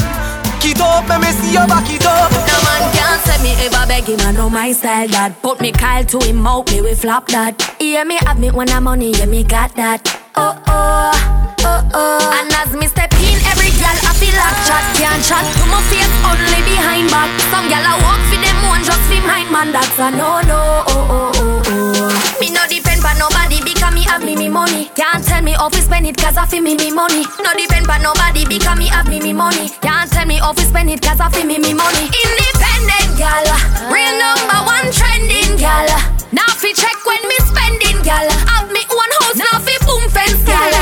Get 0.61 0.77
eh, 0.77 0.83
up 0.83 1.09
and 1.09 1.21
me 1.21 1.29
see 1.29 1.53
you 1.53 1.65
back 1.69 1.85
it 1.85 2.05
up. 2.05 2.31
No 2.33 2.57
man 2.65 2.81
can't 2.93 3.21
say 3.21 3.37
me 3.43 3.53
ever 3.65 3.85
beg 3.85 4.05
him, 4.05 4.19
I 4.21 4.31
know 4.31 4.49
my 4.49 4.71
style 4.71 5.07
that 5.09 5.41
Put 5.41 5.61
me 5.61 5.71
Kyle 5.71 6.03
to 6.05 6.17
him 6.25 6.45
out, 6.45 6.71
me 6.71 6.81
we 6.81 6.93
flop 6.93 7.27
that 7.27 7.53
Yeah, 7.79 8.03
me 8.03 8.17
have 8.25 8.39
me 8.39 8.49
when 8.51 8.69
I'm 8.69 8.85
money, 8.85 9.11
yeah, 9.11 9.25
me 9.25 9.43
got 9.43 9.75
that 9.75 10.01
Oh, 10.35 10.57
oh, 10.67 11.55
oh, 11.61 11.89
oh 11.93 12.37
And 12.41 12.53
as 12.53 12.73
me 12.73 12.87
step 12.87 13.13
in, 13.21 13.37
every 13.45 13.73
girl 13.77 13.97
I 14.05 14.13
feel 14.17 14.33
like 14.37 14.57
chat 14.65 14.85
Can't 14.97 15.21
chat 15.21 15.45
to 15.45 15.63
my 15.69 15.81
face, 15.89 16.13
only 16.25 16.61
behind 16.65 17.09
back 17.09 17.29
Some 17.53 17.65
girl 17.69 17.85
I 17.85 17.93
walk 18.01 18.21
for 18.29 18.39
them 18.41 18.57
one, 18.69 18.83
just 18.85 19.05
mine, 19.25 19.51
man 19.51 19.71
That's 19.73 19.97
a 19.97 20.09
no-no, 20.09 20.85
oh, 20.89 21.07
oh, 21.09 21.31
oh, 21.35 21.63
oh 21.65 22.20
Me 22.41 22.49
no 22.49 22.65
depend 22.65 23.05
on 23.05 23.13
nobody 23.19 23.61
because 23.61 23.93
me 23.93 24.01
have 24.01 24.25
me 24.25 24.35
me 24.35 24.49
money. 24.49 24.89
Can't 24.95 25.23
tell 25.23 25.43
me 25.43 25.53
to 25.53 25.77
spend 25.77 26.07
it 26.07 26.17
cause 26.17 26.37
I 26.37 26.47
feel 26.47 26.63
me 26.63 26.73
me 26.73 26.89
money. 26.89 27.21
No 27.37 27.53
depend 27.53 27.85
on 27.85 28.01
nobody 28.01 28.49
because 28.49 28.79
me 28.79 28.87
have 28.87 29.07
me 29.07 29.21
me 29.21 29.31
money. 29.31 29.69
Can't 29.85 30.09
tell 30.09 30.25
me 30.25 30.39
to 30.41 30.61
spend 30.65 30.89
it 30.89 31.03
cause 31.03 31.19
I 31.19 31.29
feel 31.29 31.45
me 31.45 31.59
me 31.59 31.75
money. 31.75 32.09
Independent 32.09 33.13
gal, 33.21 33.45
real 33.93 34.17
number 34.17 34.57
one 34.65 34.89
trending 34.89 35.53
gal. 35.61 35.85
Now 36.33 36.49
fi 36.57 36.73
check 36.73 36.97
when 37.05 37.21
me 37.29 37.37
spending 37.45 38.01
gal. 38.01 38.25
Have 38.49 38.73
me 38.73 38.81
one 38.89 39.13
house, 39.21 39.37
now 39.37 39.61
fi 39.61 39.77
boom 39.85 40.09
fence 40.09 40.41
gal. 40.41 40.73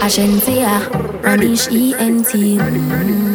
Agencia, 0.00 0.88
Ranish 1.20 1.68
ENT 1.68 2.32
mm. 2.32 3.25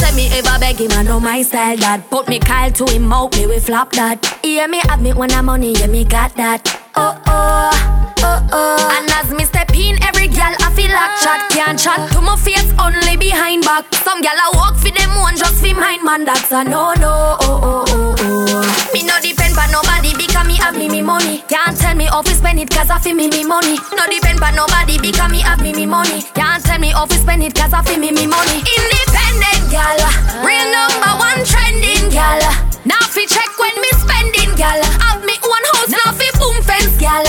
No 0.00 0.06
say 0.08 0.16
me 0.16 0.26
ever 0.38 0.58
beg 0.58 0.76
him, 0.80 0.90
I 0.92 1.02
know 1.02 1.20
my 1.20 1.42
style 1.42 1.76
that 1.78 2.10
Put 2.10 2.28
me 2.28 2.38
Kyle 2.38 2.70
to 2.72 2.84
him 2.92 3.12
out, 3.12 3.34
me 3.36 3.46
we 3.46 3.58
flop 3.60 3.92
that. 3.92 4.18
Yeah, 4.42 4.66
me 4.66 4.80
have 4.88 5.00
me 5.00 5.12
when 5.12 5.30
I'm 5.32 5.46
money, 5.46 5.72
yeah, 5.72 5.86
me 5.86 6.04
got 6.04 6.34
that. 6.36 6.62
Oh, 6.96 7.20
oh, 7.26 8.14
oh, 8.18 8.48
oh. 8.52 8.98
And 8.98 9.10
as 9.10 9.30
me 9.30 9.44
step 9.44 9.70
in, 9.74 10.02
every 10.02 10.28
girl 10.28 10.54
I 10.62 10.72
feel 10.74 10.90
like 10.90 11.14
chat 11.22 11.50
Can't 11.50 11.78
chat 11.78 12.10
to 12.12 12.20
my 12.20 12.36
face, 12.36 12.72
only 12.78 13.16
behind 13.16 13.64
back. 13.64 13.92
Some 13.94 14.20
girl 14.22 14.34
I 14.34 14.50
walk 14.54 14.76
for 14.76 14.90
them 14.90 15.14
one, 15.20 15.36
just 15.36 15.62
for 15.62 15.74
mine, 15.74 16.04
man. 16.04 16.24
That's 16.24 16.50
a 16.50 16.64
no-no, 16.64 17.36
oh, 17.40 17.60
oh, 17.62 17.84
oh, 17.88 18.14
oh. 18.18 18.90
Me 18.92 19.02
no 19.02 19.14
depend 19.22 19.54
on 19.58 19.70
nobody 19.70 20.14
because 20.14 20.33
have 20.64 20.76
me 20.78 20.88
me 20.88 21.02
money. 21.02 21.44
Can't 21.46 21.76
tell 21.76 21.94
me 21.94 22.06
how 22.06 22.22
to 22.22 22.34
spend 22.34 22.58
it 22.58 22.70
cause 22.70 22.88
I 22.88 22.98
feel 22.98 23.14
me 23.14 23.28
me 23.28 23.44
money. 23.44 23.76
No 23.92 24.06
depend 24.08 24.40
on 24.40 24.56
nobody 24.56 24.96
because 24.96 25.30
me 25.30 25.40
have 25.40 25.60
me 25.60 25.72
me 25.74 25.84
money. 25.84 26.22
Can't 26.32 26.64
tell 26.64 26.78
me 26.80 26.88
how 26.88 27.04
to 27.04 27.16
spend 27.20 27.42
it 27.42 27.54
cause 27.54 27.74
I 27.74 27.82
feel 27.82 28.00
me 28.00 28.10
me 28.10 28.26
money. 28.26 28.64
Independent 28.64 29.62
gal, 29.68 30.00
real 30.40 30.68
number 30.72 31.12
one 31.20 31.40
trending 31.44 32.08
gal 32.08 32.40
Now 32.88 33.04
fi 33.12 33.28
check 33.28 33.50
when 33.60 33.76
me 33.76 33.90
spending 34.00 34.56
gal 34.56 34.80
Have 35.04 35.20
me 35.28 35.36
one 35.44 35.66
house, 35.76 35.92
now 35.92 36.08
fi 36.16 36.28
boom 36.40 36.56
fence 36.64 36.96
gal 36.96 37.26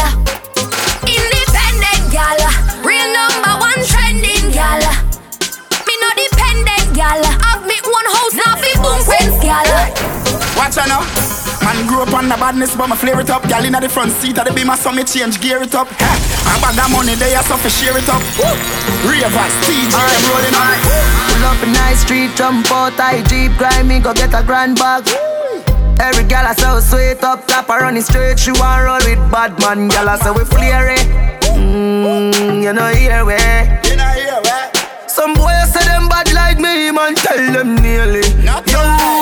Independent 1.04 2.04
gal, 2.15 2.39
real 2.88 3.10
number 3.12 3.54
one 3.60 3.82
trending 3.84 4.48
gal 4.56 4.84
Me 5.84 5.93
no 6.00 6.10
dependent 6.15 6.88
gal 6.95 7.19
Have 7.19 7.67
me 7.67 7.76
one 7.84 8.10
house, 8.15 8.36
now 8.39 8.56
fi 8.56 8.71
boom 8.80 9.00
fence 9.04 9.38
gal 9.43 9.67
Watch 10.56 10.78
out 10.80 10.88
now. 10.88 11.25
Man 11.65 11.88
grew 11.88 12.04
up 12.04 12.13
on 12.13 12.30
the 12.30 12.38
badness, 12.38 12.75
but 12.78 12.88
me 12.88 12.95
flare 12.95 13.19
it 13.19 13.30
up. 13.32 13.41
Gal 13.49 13.65
inna 13.65 13.82
the 13.82 13.89
front 13.89 14.12
seat 14.12 14.38
of 14.38 14.45
the 14.45 14.54
beamer, 14.54 14.78
so 14.78 14.91
me 14.91 15.04
change 15.04 15.41
gear 15.41 15.63
it 15.63 15.73
up. 15.73 15.88
Ha! 15.97 16.12
I 16.45 16.62
bag 16.62 16.78
that 16.78 16.93
money 16.93 17.17
there, 17.17 17.41
so 17.41 17.58
fi 17.58 17.69
share 17.73 17.97
it 17.97 18.06
up. 18.06 18.21
Ravers, 19.01 19.54
TG, 19.65 19.89
them 19.89 20.23
rolling 20.30 20.54
up. 20.54 20.78
Pull 21.25 21.41
up 21.41 21.58
in 21.65 21.73
nice 21.73 22.06
street, 22.06 22.38
jump 22.38 22.69
out, 22.69 22.93
I 23.01 23.25
jeep, 23.25 23.58
grind 23.58 23.89
me, 23.89 23.97
go 23.97 24.13
get 24.13 24.30
a 24.38 24.45
grand 24.45 24.78
bag. 24.78 25.10
Every 25.97 26.23
gal 26.30 26.46
I 26.46 26.54
so 26.54 26.79
sweet 26.79 27.23
up 27.23 27.48
top, 27.48 27.67
I 27.67 27.81
running 27.81 28.04
straight. 28.04 28.37
She 28.37 28.52
want 28.52 28.85
roll 28.85 29.02
with 29.02 29.17
bad 29.33 29.58
man, 29.58 29.87
gal 29.87 30.08
I 30.08 30.21
say 30.21 30.29
we 30.29 30.46
flare 30.46 30.94
it. 30.94 31.08
Mmm, 31.58 32.62
you 32.62 32.73
know 32.73 32.94
here 32.94 33.25
we. 33.25 33.85
Some 35.16 35.34
boys 35.34 35.72
say 35.72 35.80
them 35.88 36.10
bad 36.12 36.28
like 36.36 36.60
me, 36.60 36.92
man, 36.92 37.16
tell 37.16 37.40
them 37.40 37.76
nearly. 37.80 38.20
Yo, 38.44 38.52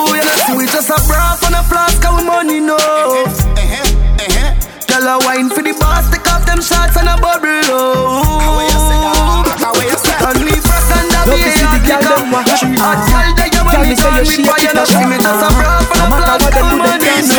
you 0.09 0.25
know 0.25 0.37
see 0.41 0.57
we 0.57 0.65
just 0.65 0.89
a 0.89 0.97
bra 1.05 1.37
on 1.45 1.53
a 1.53 1.61
flask, 1.69 2.01
our 2.01 2.17
money 2.25 2.59
no. 2.59 2.77
Girl 4.89 5.05
a 5.05 5.21
wine 5.21 5.53
for 5.53 5.61
the 5.61 5.77
boss, 5.77 6.09
take 6.09 6.25
off 6.33 6.45
them 6.49 6.61
shots 6.65 6.97
and 6.97 7.05
a 7.05 7.15
bubble. 7.21 7.45
Oh, 7.69 8.57
and 10.25 10.39
me 10.41 10.57
frost 10.65 10.89
and 10.97 11.13
the 11.13 11.29
Love 11.29 11.37
to 11.37 11.49
see 11.53 11.69
the 11.69 11.79
girl 11.85 12.01
them 12.01 12.31
want 12.33 12.49
She 12.57 12.73
hot 12.73 12.97
girl 13.05 13.29
that 13.37 13.53
you 13.53 13.61
Tell 13.61 13.69
want 13.69 13.85
me 13.85 13.93
me 13.93 13.95
say 13.95 14.09
you 14.09 14.09
done 14.09 14.17
with 14.17 14.33
shake 14.33 14.49
boy, 14.49 14.57
it 14.57 14.65
you 14.65 14.73
know 14.73 14.85
see 14.89 15.05
me 15.05 15.17
just 15.21 15.45
a 15.45 15.49
bra 15.53 15.77
on 15.77 15.93
No 15.93 16.03
a 16.03 16.09
matter 16.09 16.25
flask, 16.25 16.41
what 16.41 16.53
them 16.57 16.73
our 16.73 16.73
do, 16.73 16.89
them 16.89 17.05
money 17.05 17.29
no. 17.29 17.37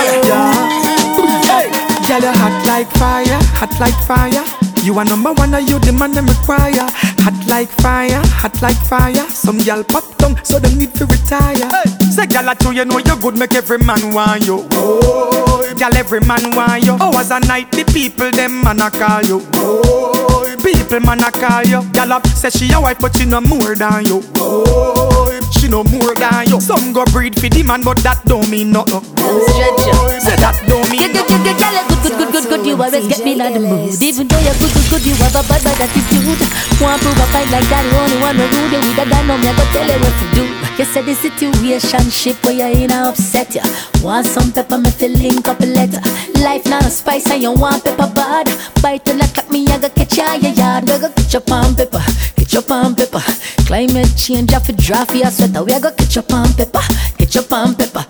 Girl, 2.07 2.23
you 2.23 2.33
hot 2.39 2.55
like 2.69 2.91
fire, 3.01 3.41
hot 3.59 3.73
like 3.81 3.99
fire. 4.07 4.45
You 4.85 4.93
are 4.99 5.05
number 5.07 5.33
one, 5.33 5.55
and 5.55 5.65
you 5.69 5.79
the 5.81 5.93
man 5.97 6.13
them 6.13 6.29
require. 6.29 6.85
Hot 7.25 7.47
like 7.49 7.70
fire, 7.81 8.20
hot 8.27 8.61
like 8.61 8.77
fire. 8.77 9.14
Some 9.31 9.57
gal 9.57 9.83
pop 9.83 10.05
down, 10.18 10.37
so 10.45 10.59
them 10.59 10.79
need 10.79 10.95
to 10.97 11.07
retire. 11.07 11.57
Hey, 11.57 11.89
say 12.11 12.27
gal, 12.27 12.47
I 12.51 12.53
tell 12.53 12.75
you 12.75 12.85
know 12.85 12.99
you 12.99 13.16
good, 13.16 13.39
make 13.39 13.55
every 13.55 13.79
man 13.79 14.12
want 14.12 14.45
you. 14.45 14.68
Oh, 14.72 15.54
Girl, 15.79 15.97
every 15.97 16.20
man 16.20 16.55
want 16.55 16.85
you. 16.85 16.93
Hours 17.01 17.31
a 17.31 17.41
night, 17.41 17.70
the 17.72 17.85
people 17.85 18.31
them 18.31 18.62
man 18.62 18.81
a 18.81 18.91
call 18.91 19.22
you. 19.22 19.43
Oh, 19.55 20.57
people 20.62 21.01
man 21.01 21.22
a 21.22 21.31
call 21.33 21.64
you. 21.64 21.83
Girl, 21.93 22.20
say 22.22 22.51
she 22.51 22.72
a 22.72 22.81
wife, 22.81 22.99
but 23.01 23.16
she 23.16 23.25
no 23.27 23.41
more 23.41 23.75
than 23.75 24.07
you. 24.07 24.22
Oh, 24.37 25.29
she 25.51 25.68
no 25.68 25.83
more 25.85 26.14
than 26.14 26.47
you. 26.47 26.61
Some 26.61 26.93
go 26.93 27.05
breed 27.07 27.35
for 27.35 27.49
the 27.49 27.62
man, 27.62 27.83
but 27.83 27.99
that 28.05 28.22
don't 28.25 28.49
mean 28.49 28.70
nothing. 28.72 29.03
Oh, 29.18 30.18
say 30.22 30.37
that 30.37 30.62
don't 30.66 30.89
mean 30.91 31.12
nothing. 31.12 31.43
Girl, 31.43 31.59
good, 31.91 32.01
good, 32.03 32.16
good, 32.18 32.33
good, 32.33 32.47
good. 32.49 32.66
You 32.66 32.81
always 32.81 33.07
get 33.09 33.25
me 33.25 33.33
in 33.33 33.39
the 33.43 33.61
mood. 33.61 34.01
Even 34.01 34.29
though 34.29 34.41
you're 34.41 34.55
good, 34.62 34.72
good, 34.72 34.87
good, 34.89 35.03
you 35.05 35.14
have 35.20 35.35
a 35.35 35.43
bad, 35.45 35.62
bad 35.64 35.91
attitude. 35.91 36.39
Want 36.81 37.03
prove 37.03 37.18
a 37.18 37.27
fight 37.35 37.51
like 37.51 37.66
that, 37.68 37.83
you 37.83 37.99
only 37.99 38.18
want 38.22 38.39
to 38.39 38.47
rude. 38.47 38.79
With 38.79 39.03
a 39.03 39.05
gun, 39.11 39.31
I'm 39.31 39.43
gonna 39.43 39.64
tell 39.75 39.87
you 39.87 39.99
what 39.99 40.14
to 40.22 40.27
do. 40.39 40.45
You 40.75 40.85
said 40.85 41.07
the 41.07 41.14
situation 41.14 42.11
ship 42.11 42.43
where 42.45 42.53
you're 42.53 42.66
in 42.66 42.91
a 42.91 43.07
upset 43.09 43.55
ya. 43.55 43.62
Want 44.03 44.27
some 44.27 44.51
pepper, 44.51 44.77
me 44.77 44.91
feel 44.91 45.12
link 45.12 45.47
up 45.47 45.61
a 45.61 45.64
letter. 45.67 46.01
Life 46.43 46.67
not 46.67 46.85
a 46.85 46.91
spice 46.91 47.31
and 47.31 47.43
you 47.43 47.53
want 47.53 47.85
pepper 47.85 48.11
bad. 48.15 48.49
Bite 48.83 49.09
and 49.09 49.19
like 49.19 49.51
me, 49.51 49.67
I 49.69 49.79
got 49.79 49.95
catch 49.95 50.17
ya, 50.17 50.35
yeah, 50.35 50.53
yard. 50.53 50.85
We 50.85 50.99
go 50.99 51.09
catch 51.11 51.35
up 51.35 51.51
on 51.51 51.75
pepper, 51.75 52.03
catch 52.37 52.55
up 52.55 52.71
on 52.71 52.95
pepper. 52.95 53.23
Climate 53.67 54.12
change, 54.17 54.53
I 54.53 54.59
for 54.59 54.73
draft 54.73 55.11
for 55.11 55.17
your 55.17 55.31
sweater. 55.31 55.65
We 55.65 55.79
go 55.81 55.91
catch 55.91 56.17
up 56.19 56.33
on 56.33 56.53
pepper, 56.53 56.85
catch 57.17 57.37
up 57.37 57.53
on 57.53 57.75
pepper. 57.75 58.05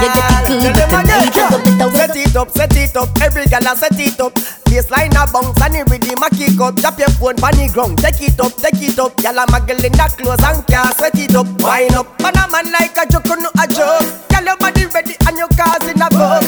You 0.00 0.08
get 0.12 0.26
it 0.28 0.60
good, 0.60 0.74
but 0.74 0.88
tonight 0.90 1.36
I 1.36 1.50
go 1.50 1.58
better. 1.64 1.90
Set 1.96 2.16
it 2.16 2.36
up, 2.36 2.50
set 2.50 2.76
it 2.76 2.96
up. 2.96 3.08
Every 3.22 3.46
gal 3.46 3.66
a 3.66 3.76
set 3.76 3.98
it 3.98 4.20
up. 4.20 4.34
Baseline 4.68 5.16
a 5.16 5.24
bounce 5.32 5.60
and 5.64 5.74
the 5.74 5.84
rhythm 5.88 6.22
a 6.22 6.28
kick 6.28 6.60
up. 6.60 6.76
Drop 6.76 6.98
your 6.98 7.08
phone 7.16 7.40
on 7.40 7.56
the 7.56 7.70
ground, 7.72 7.98
take 7.98 8.20
it 8.20 8.38
up, 8.38 8.52
take 8.60 8.82
it 8.84 8.98
up. 8.98 9.16
Gal 9.16 9.38
a 9.38 9.46
muggle 9.46 9.80
in 9.80 9.92
the 9.92 10.06
clothes 10.18 10.44
and 10.44 10.60
can't 10.66 10.94
sweat 10.96 11.16
it 11.16 11.34
up. 11.34 11.48
Wind 11.62 11.96
up, 11.96 12.06
man 12.20 12.36
a 12.36 12.44
man 12.52 12.68
like 12.70 12.96
a 13.00 13.08
joke, 13.08 13.32
no 13.32 13.48
a 13.56 13.64
joke. 13.66 14.28
Gal 14.28 14.44
your 14.44 14.56
body 14.58 14.84
ready 14.92 15.16
and 15.26 15.38
your 15.38 15.48
cars 15.56 15.88
in 15.88 16.02
a 16.02 16.08
boat. 16.12 16.44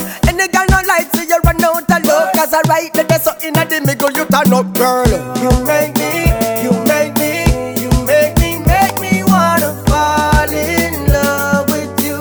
Cause 2.51 2.67
I 2.67 2.69
right 2.69 2.93
there 2.93 3.21
so 3.21 3.31
in 3.47 3.57
a 3.57 3.65
the 3.65 3.81
middle 3.87 4.11
you 4.11 4.27
turn 4.27 4.53
up, 4.53 4.75
girl. 4.75 5.07
You 5.39 5.55
make 5.63 5.95
me, 5.95 6.27
you 6.67 6.75
make 6.83 7.15
me, 7.15 7.47
you 7.79 7.91
make 8.03 8.35
me, 8.43 8.59
make 8.67 8.99
me 8.99 9.23
wanna 9.23 9.71
fall 9.87 10.51
in 10.51 11.07
love 11.15 11.71
with 11.71 11.95
you. 12.03 12.19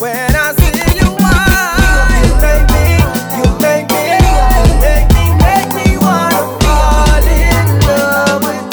When 0.00 0.32
I 0.32 0.56
see 0.56 0.72
you, 0.96 1.12
why 1.20 2.24
you 2.24 2.32
make 2.40 2.72
me, 2.72 3.04
you 3.36 3.44
make 3.60 3.84
me, 3.92 4.16
you 4.64 4.80
make 4.80 5.12
me, 5.12 5.28
make 5.44 5.68
me 5.76 6.00
wanna 6.00 6.40
fall 6.64 7.20
in 7.20 7.84
love 7.84 8.40
with 8.40 8.64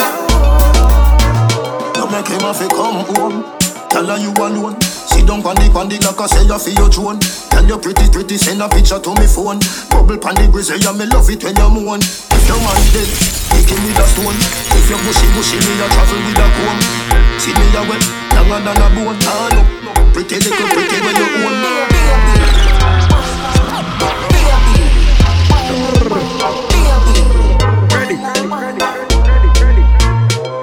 You 2.00 2.08
make 2.16 2.32
him 2.32 2.48
have 2.48 2.64
to 2.64 2.68
come 2.72 3.04
home. 3.12 3.44
Tell 3.92 4.08
her 4.08 4.16
you 4.24 4.32
alone. 4.32 4.80
Sit 4.80 5.28
down 5.28 5.44
on 5.44 5.56
the 5.60 5.68
on 5.76 5.90
like 5.92 6.16
I 6.22 6.28
say 6.28 6.48
you 6.48 6.56
feel 6.58 6.80
your 6.80 6.88
throne. 6.88 7.20
Tell 7.68 7.76
you 7.76 7.84
pretty 7.84 8.08
pretty 8.10 8.38
send 8.38 8.62
a 8.62 8.70
picture 8.70 8.98
to 8.98 9.12
me 9.20 9.28
phone. 9.28 9.60
Bubble 9.92 10.16
pan 10.16 10.40
the 10.40 10.48
grizzly 10.48 10.80
yeah 10.80 10.96
me 10.96 11.04
love 11.04 11.28
it 11.28 11.44
when 11.44 11.52
you're 11.52 11.68
moan. 11.68 12.00
If 12.00 12.48
your 12.48 12.56
man 12.64 12.80
dead, 12.96 13.12
kick 13.52 13.68
him 13.68 13.84
with 13.84 14.00
a 14.00 14.08
stone. 14.08 14.40
If 14.72 14.88
you're 14.88 14.96
bushy 15.04 15.28
bushy 15.36 15.60
me 15.60 15.76
a 15.76 15.88
travel 15.92 16.16
with 16.16 16.40
a 16.40 16.48
comb. 16.48 16.80
See 17.44 17.52
me 17.52 17.68
a 17.76 17.84
wet, 17.84 18.00
longer 18.40 18.64
than 18.64 18.80
a 18.80 18.88
bone. 18.96 19.20
Ah 19.28 19.52
no, 19.52 19.68
pretty 20.16 20.40
little 20.48 20.64
pretty 20.72 20.96
when 21.04 21.20
you 21.20 21.28
own. 21.44 21.60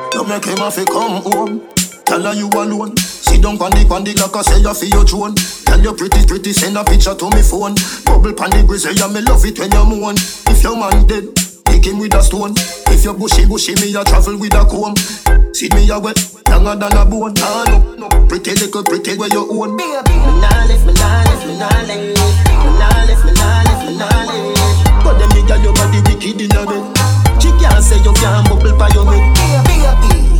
You 0.09 0.25
make 0.25 0.49
him 0.49 0.57
have 0.57 0.73
to 0.73 0.85
come 0.89 1.21
home. 1.21 1.69
Tell 2.07 2.25
her 2.25 2.33
you 2.33 2.49
alone. 2.49 2.97
Down 3.45 3.61
on 3.61 3.77
the 3.77 3.85
on 3.93 4.01
the 4.09 4.17
like 4.17 4.33
I 4.33 4.41
say 4.41 4.57
you 4.65 4.73
feel 4.73 4.89
your 4.89 5.05
throne. 5.05 5.37
Tell 5.69 5.77
you 5.77 5.93
pretty 5.93 6.25
pretty 6.25 6.57
send 6.57 6.81
a 6.81 6.83
picture 6.83 7.13
to 7.13 7.29
me 7.29 7.45
phone. 7.45 7.77
Bubble 8.09 8.33
pan 8.33 8.49
the 8.49 8.65
grizzly 8.65 8.97
yeah 8.97 9.13
me 9.13 9.21
love 9.21 9.45
it 9.45 9.61
when 9.61 9.69
you 9.69 9.85
moan. 9.85 10.17
If 10.49 10.65
your 10.65 10.73
man 10.81 11.05
dead, 11.05 11.29
kick 11.69 11.85
him 11.85 12.01
with 12.01 12.17
a 12.17 12.25
stone. 12.25 12.57
If 12.89 13.05
you 13.05 13.13
bushy 13.13 13.45
bushy 13.45 13.77
me 13.85 13.93
a 13.93 14.01
travel 14.01 14.41
with 14.41 14.57
a 14.57 14.65
comb. 14.65 14.97
See 15.53 15.69
me 15.77 15.85
a 15.93 16.01
wet, 16.01 16.17
longer 16.49 16.73
than 16.73 16.97
a 16.97 17.05
bone. 17.05 17.37
Ah 17.45 17.69
no, 17.69 18.09
no, 18.09 18.09
pretty 18.33 18.57
little 18.57 18.81
pretty 18.81 19.13
where 19.21 19.29
you 19.29 19.45
own. 19.45 19.77
Me 19.77 19.93
nah 19.93 20.65
lift, 20.65 20.89
me 20.89 20.97
nah 20.97 21.29
lift, 21.29 21.45
me 21.45 21.53
nah 21.61 21.69
lift, 21.85 22.17
me 22.17 22.71
nah 22.81 22.97
lift, 23.05 23.29
me 23.29 23.33
nah 23.37 23.61
lift, 23.69 23.83
me 23.85 23.93
nah 23.93 24.25
lift. 24.25 25.05
But 25.05 25.21
them 25.21 25.29
me 25.37 25.45
your 25.45 25.77
body 25.77 26.01
wicked 26.09 26.41
in 26.41 26.57
a 26.57 26.65
bed. 26.65 26.81
She 27.45 27.53
can't 27.61 27.85
say 27.85 28.01
you 28.01 28.17
can't 28.17 28.49
bubble 28.49 28.73
by 28.81 28.89
your 28.97 29.05
head. 29.05 30.34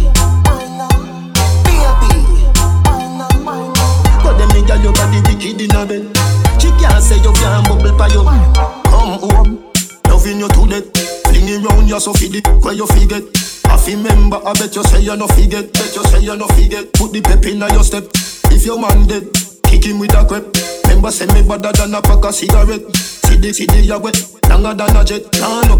By 7.97 8.09
your. 8.09 8.25
Come 8.25 9.19
home, 9.21 9.65
loving 10.09 10.39
you 10.41 10.49
to 10.49 10.63
death. 10.69 10.87
Fling 11.27 11.63
round 11.63 11.89
you 11.89 12.01
so 12.01 12.13
feed 12.13 12.37
it 12.37 12.47
where 12.63 12.75
you 12.75 12.87
forget. 12.87 13.23
I 13.67 13.77
feel 13.77 13.99
member, 13.99 14.37
I 14.45 14.53
bet 14.55 14.75
you 14.77 14.83
say 14.85 15.01
you 15.01 15.17
no 15.17 15.27
forget. 15.27 15.73
Bet 15.73 15.95
you 15.95 16.05
say 16.05 16.21
you 16.21 16.37
no 16.37 16.47
forget. 16.49 16.93
Put 16.95 17.13
the 17.13 17.21
pep 17.23 17.45
in 17.47 17.59
your 17.59 17.85
step. 17.85 18.05
If 18.51 18.65
your 18.65 18.79
man 18.79 19.07
dead, 19.07 19.27
kick 19.65 19.85
him 19.87 19.99
with 19.99 20.15
a 20.15 20.25
crep. 20.25 20.45
Remember, 20.87 21.11
say 21.11 21.27
me 21.27 21.43
better 21.47 21.73
than 21.73 21.95
a 21.95 22.03
pack 22.03 22.25
of 22.25 22.35
cigarette. 22.35 22.85
See 22.95 23.37
the 23.37 23.53
see 23.53 23.67
the 23.67 23.81
ya 23.83 23.99
wet, 23.99 24.17
longer 24.49 24.75
than 24.75 24.97
a 24.97 25.05
jet. 25.05 25.25
Nah 25.41 25.63
no, 25.69 25.77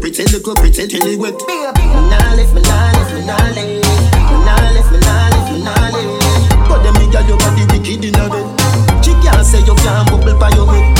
pretty 0.00 0.24
little 0.24 0.54
pretty 0.56 0.86
till 0.86 1.06
it 1.06 1.18
wet. 1.18 1.34
Me 1.34 1.86
nah 2.10 2.34
lift, 2.36 2.54
me 2.54 2.60
nah 2.62 2.92
lift, 2.92 3.12
me 3.14 3.20
nah 3.24 3.36
lift, 3.54 3.80
me 3.80 4.36
nah 4.44 4.56
lift, 4.74 4.90
me 4.92 4.98
nah 5.00 5.28
lift, 5.32 5.48
me 5.52 5.58
nah 5.64 5.88
lift. 5.94 6.68
But 6.68 6.82
them 6.84 6.94
me 7.00 7.10
girl 7.10 7.24
your 7.26 7.38
body 7.38 7.64
wicked 7.72 8.04
in 8.04 8.14
a 8.14 8.28
bed. 8.28 8.46
She 9.04 9.12
can't 9.24 9.44
say 9.46 9.60
you 9.64 9.74
can't 9.80 10.08
bubble 10.10 10.38
by 10.38 10.50
your 10.50 10.66
head. 10.68 10.97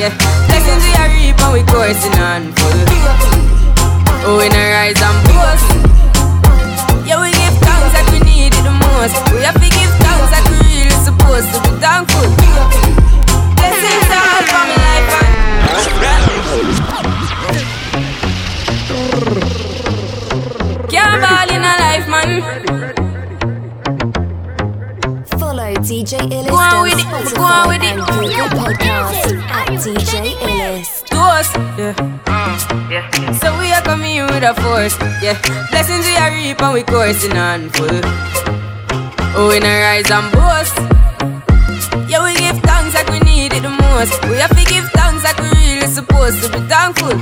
Yeah. 0.00 0.16
Blessings 0.48 0.80
we 0.80 0.92
are 0.96 1.12
reap 1.12 1.36
and 1.44 1.52
we 1.52 1.60
coursing 1.68 2.16
on 2.24 2.52
full. 2.56 2.80
Oh, 4.24 4.40
we 4.40 4.48
not 4.48 4.64
rise 4.72 4.96
and 4.96 5.20
boast. 5.28 5.68
Yeah, 7.04 7.20
we 7.20 7.28
give 7.36 7.56
thanks 7.60 7.92
that 7.92 8.08
we 8.12 8.18
need 8.24 8.56
it 8.56 8.64
the 8.64 8.72
most. 8.72 9.12
We 9.36 9.44
have 9.44 9.60
to 9.60 9.68
give 9.68 9.92
thanks 10.00 10.28
that 10.32 10.44
we 10.48 10.56
really 10.64 10.96
supposed 11.04 11.52
to 11.52 11.58
be 11.60 11.72
thankful. 11.84 12.24
Blessings 13.60 14.08
all 14.16 14.40
for 14.48 14.64
my 14.64 14.76
life 14.88 15.12
and 15.20 15.36
Can't 20.88 21.20
ball 21.20 21.48
in 21.54 21.60
a 21.60 21.74
life, 21.76 22.08
man. 22.08 22.99
DJ 25.80 26.20
Illis 26.30 26.50
Go 26.50 26.56
on 26.56 26.82
with 26.82 26.98
it, 26.98 27.34
go 27.34 27.42
on 27.42 27.68
with 27.68 27.82
it. 27.82 27.96
Podcasts 28.52 29.40
at 29.48 29.68
DJ 29.80 30.36
Illis. 30.44 31.02
Toast, 31.08 31.56
yeah. 31.80 33.32
So 33.40 33.58
we 33.58 33.72
are 33.72 33.80
coming 33.82 34.12
here 34.12 34.26
with 34.26 34.42
a 34.42 34.54
force, 34.60 34.96
yeah. 35.22 35.40
Blessings 35.70 36.04
we 36.04 36.16
are 36.16 36.30
reap 36.32 36.60
and 36.60 36.74
we 36.74 36.82
coursing 36.82 37.36
on 37.36 37.70
full. 37.70 38.00
Oh, 39.36 39.48
we 39.48 39.60
not 39.60 39.72
rise 39.80 40.10
and 40.10 40.28
boast. 40.32 40.76
Yeah, 42.10 42.22
we 42.24 42.34
give 42.36 42.60
thanks 42.62 42.94
like 42.94 43.08
we 43.08 43.20
need 43.20 43.52
it 43.54 43.62
the 43.62 43.70
most. 43.70 44.20
We 44.28 44.36
have 44.36 44.50
to 44.52 44.64
give 44.68 44.84
thanks 44.92 45.24
like 45.24 45.38
we 45.40 45.48
really 45.48 45.86
supposed 45.86 46.42
to 46.42 46.48
be 46.52 46.60
thankful. 46.68 47.16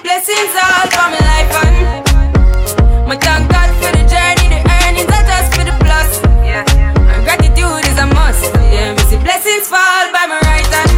Blessings 0.00 0.54
all 0.56 0.86
for 0.88 1.06
my 1.12 1.20
life 1.20 1.52
and 1.60 3.08
my 3.08 3.16
thank 3.20 3.50
God 3.50 3.68
for 3.82 3.90
the 3.92 4.04
journey, 4.08 4.43
blessings 9.44 9.68
fall 9.68 10.08
by 10.08 10.24
my 10.24 10.40
right 10.48 10.64
hand. 10.72 10.88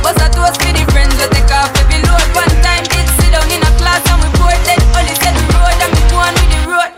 But 0.00 0.16
I 0.16 0.32
toast 0.32 0.56
for 0.64 0.72
the 0.72 0.80
friends 0.96 1.12
we 1.12 1.28
take 1.28 1.52
off 1.52 1.68
every 1.76 2.00
load. 2.08 2.24
One 2.32 2.48
time 2.64 2.88
did 2.88 3.04
sit 3.20 3.36
down 3.36 3.44
in 3.52 3.60
a 3.60 3.72
class 3.76 4.00
and 4.08 4.16
we 4.24 4.32
bored 4.40 4.56
then 4.64 4.80
only 4.96 5.12
said 5.20 5.36
the 5.36 5.44
road 5.52 5.76
and 5.76 5.92
we 5.92 6.02
go 6.08 6.16
on 6.24 6.32
with 6.40 6.48
the 6.56 6.60
road. 6.64 6.90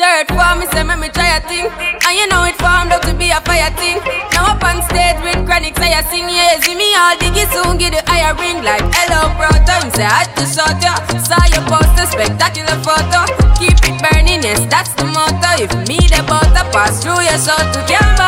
Third 0.00 0.32
form, 0.32 0.64
me 0.64 0.66
say 0.72 0.80
make 0.80 0.96
me 0.96 1.08
try 1.12 1.36
a 1.36 1.44
thing, 1.44 1.68
and 1.68 2.14
you 2.16 2.24
know 2.32 2.48
it 2.48 2.56
formed 2.56 2.88
up 2.88 3.04
to 3.04 3.12
be 3.12 3.28
a 3.36 3.40
fire 3.44 3.68
thing. 3.76 4.00
Now 4.32 4.56
up 4.56 4.64
on 4.64 4.80
stage 4.88 5.20
with 5.20 5.44
chronic, 5.44 5.76
say 5.76 5.92
I 5.92 6.00
sing, 6.08 6.24
yeah, 6.24 6.56
see 6.64 6.72
me 6.72 6.88
all 6.96 7.12
diggy 7.20 7.44
soon, 7.52 7.76
get 7.76 7.92
the 7.92 8.00
higher 8.08 8.32
ring 8.40 8.64
like 8.64 8.88
hello, 8.88 9.28
bro. 9.36 9.52
Time 9.68 9.92
say 9.92 10.08
I 10.08 10.24
to 10.24 10.44
shut 10.48 10.80
ya. 10.80 10.96
Saw 11.20 11.44
your 11.52 11.68
poster, 11.68 12.08
spectacular 12.08 12.80
photo. 12.80 13.28
Keep 13.60 13.76
it 13.84 14.00
burning, 14.00 14.40
yes, 14.40 14.64
that's 14.72 14.96
the 14.96 15.04
motto. 15.04 15.60
If 15.60 15.68
me 15.84 16.00
the 16.08 16.24
butter 16.24 16.64
pass 16.72 17.04
through 17.04 17.20
your 17.28 17.36
soul 17.36 17.60
to 17.60 17.80
can't 17.84 18.27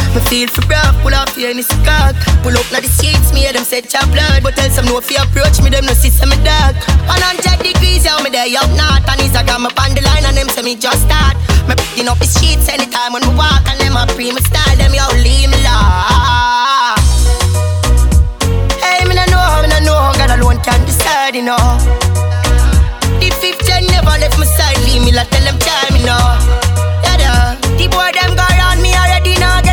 Me 0.11 0.19
feel 0.27 0.49
for 0.51 0.59
rough, 0.67 0.91
pull 0.99 1.15
off 1.15 1.31
the 1.35 1.47
cock. 1.87 2.19
Pull 2.43 2.51
up 2.51 2.67
now 2.67 2.83
the 2.83 2.91
seats, 2.91 3.31
me 3.31 3.47
hear 3.47 3.53
them 3.53 3.63
say 3.63 3.79
chop 3.79 4.03
blood. 4.11 4.43
But 4.43 4.59
tell 4.59 4.67
some 4.69 4.83
no 4.83 4.99
you 4.99 5.15
approach 5.15 5.63
me, 5.63 5.71
them 5.71 5.87
no 5.87 5.95
see 5.95 6.11
some 6.11 6.27
me 6.27 6.35
dark. 6.43 6.75
100 7.07 7.63
degrees, 7.63 8.03
yeah, 8.03 8.19
me 8.19 8.27
there 8.27 8.51
up 8.59 8.67
north. 8.75 9.07
And 9.07 9.23
Instagram 9.23 9.63
up 9.63 9.79
on 9.79 9.95
the 9.95 10.03
line 10.03 10.27
and 10.27 10.35
them 10.35 10.51
say 10.51 10.67
me 10.67 10.75
just 10.75 11.07
start. 11.07 11.39
Me 11.63 11.79
picking 11.79 12.11
up 12.11 12.19
the 12.19 12.27
sheets 12.27 12.67
anytime 12.67 13.15
when 13.15 13.23
we 13.23 13.31
walk. 13.39 13.63
And 13.71 13.79
them 13.79 13.95
a 13.95 14.03
pre 14.11 14.35
me 14.35 14.43
style, 14.43 14.75
them 14.75 14.91
yo 14.91 15.07
leave 15.23 15.47
me 15.47 15.55
law. 15.63 16.99
Hey, 18.83 19.07
me 19.07 19.15
no 19.15 19.23
know, 19.31 19.63
me 19.63 19.71
no 19.71 19.79
know, 19.79 20.11
God 20.19 20.35
alone 20.35 20.59
can 20.59 20.83
decide, 20.83 21.39
you 21.39 21.47
know. 21.47 21.79
The 23.23 23.31
fifth 23.39 23.63
gen 23.63 23.87
never 23.87 24.11
left 24.19 24.35
my 24.35 24.43
side, 24.43 24.75
leave 24.83 25.07
me 25.07 25.15
like 25.15 25.31
tell 25.31 25.47
them 25.47 25.55
time, 25.55 25.95
you 25.95 26.03
know. 26.03 26.35
Yeah. 27.07 27.55
The 27.79 27.87
boy 27.87 28.11
them 28.11 28.35
go 28.35 28.60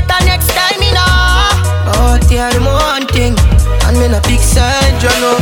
the 0.07 0.19
next 0.27 0.53
time, 0.55 0.81
you 0.83 0.93
know. 0.93 1.89
Oh, 1.91 2.19
tear 2.29 2.53
them 2.53 2.65
one 2.65 3.09
and 3.89 3.97
me 3.99 4.07
no 4.09 4.21
big 4.29 4.39
side, 4.39 5.01
you 5.03 5.09
know. 5.21 5.39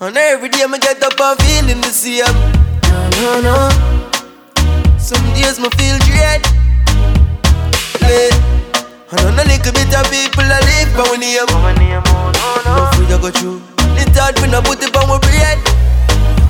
And 0.00 0.16
every 0.16 0.48
day 0.48 0.64
me 0.66 0.78
get 0.78 1.02
up 1.04 1.20
and 1.20 1.38
feeling 1.42 1.80
the 1.80 1.92
same. 1.92 2.24
No, 2.88 3.00
no, 3.20 3.30
no. 3.44 3.56
Some 4.98 5.22
days 5.36 5.60
me 5.60 5.68
feel 5.76 5.98
dread. 6.08 6.40
Play. 8.00 8.30
And 9.12 9.20
on 9.28 9.38
a 9.38 9.44
little 9.44 9.72
bit 9.72 9.92
of 9.92 10.08
people 10.10 10.48
I 10.48 10.58
live 10.64 10.90
by 10.96 11.04
when 11.10 11.20
name. 11.20 11.44
Oh, 12.08 12.32
no 12.32 12.48
no. 12.64 12.90
food 12.96 13.12
I 13.12 13.20
go 13.20 13.30
through. 13.30 13.60
The 13.96 14.04
thought 14.16 14.40
we 14.40 14.48
no 14.48 14.62
put 14.62 14.82
it 14.82 14.96
on 14.96 15.08
my 15.08 15.18
bread. 15.18 15.58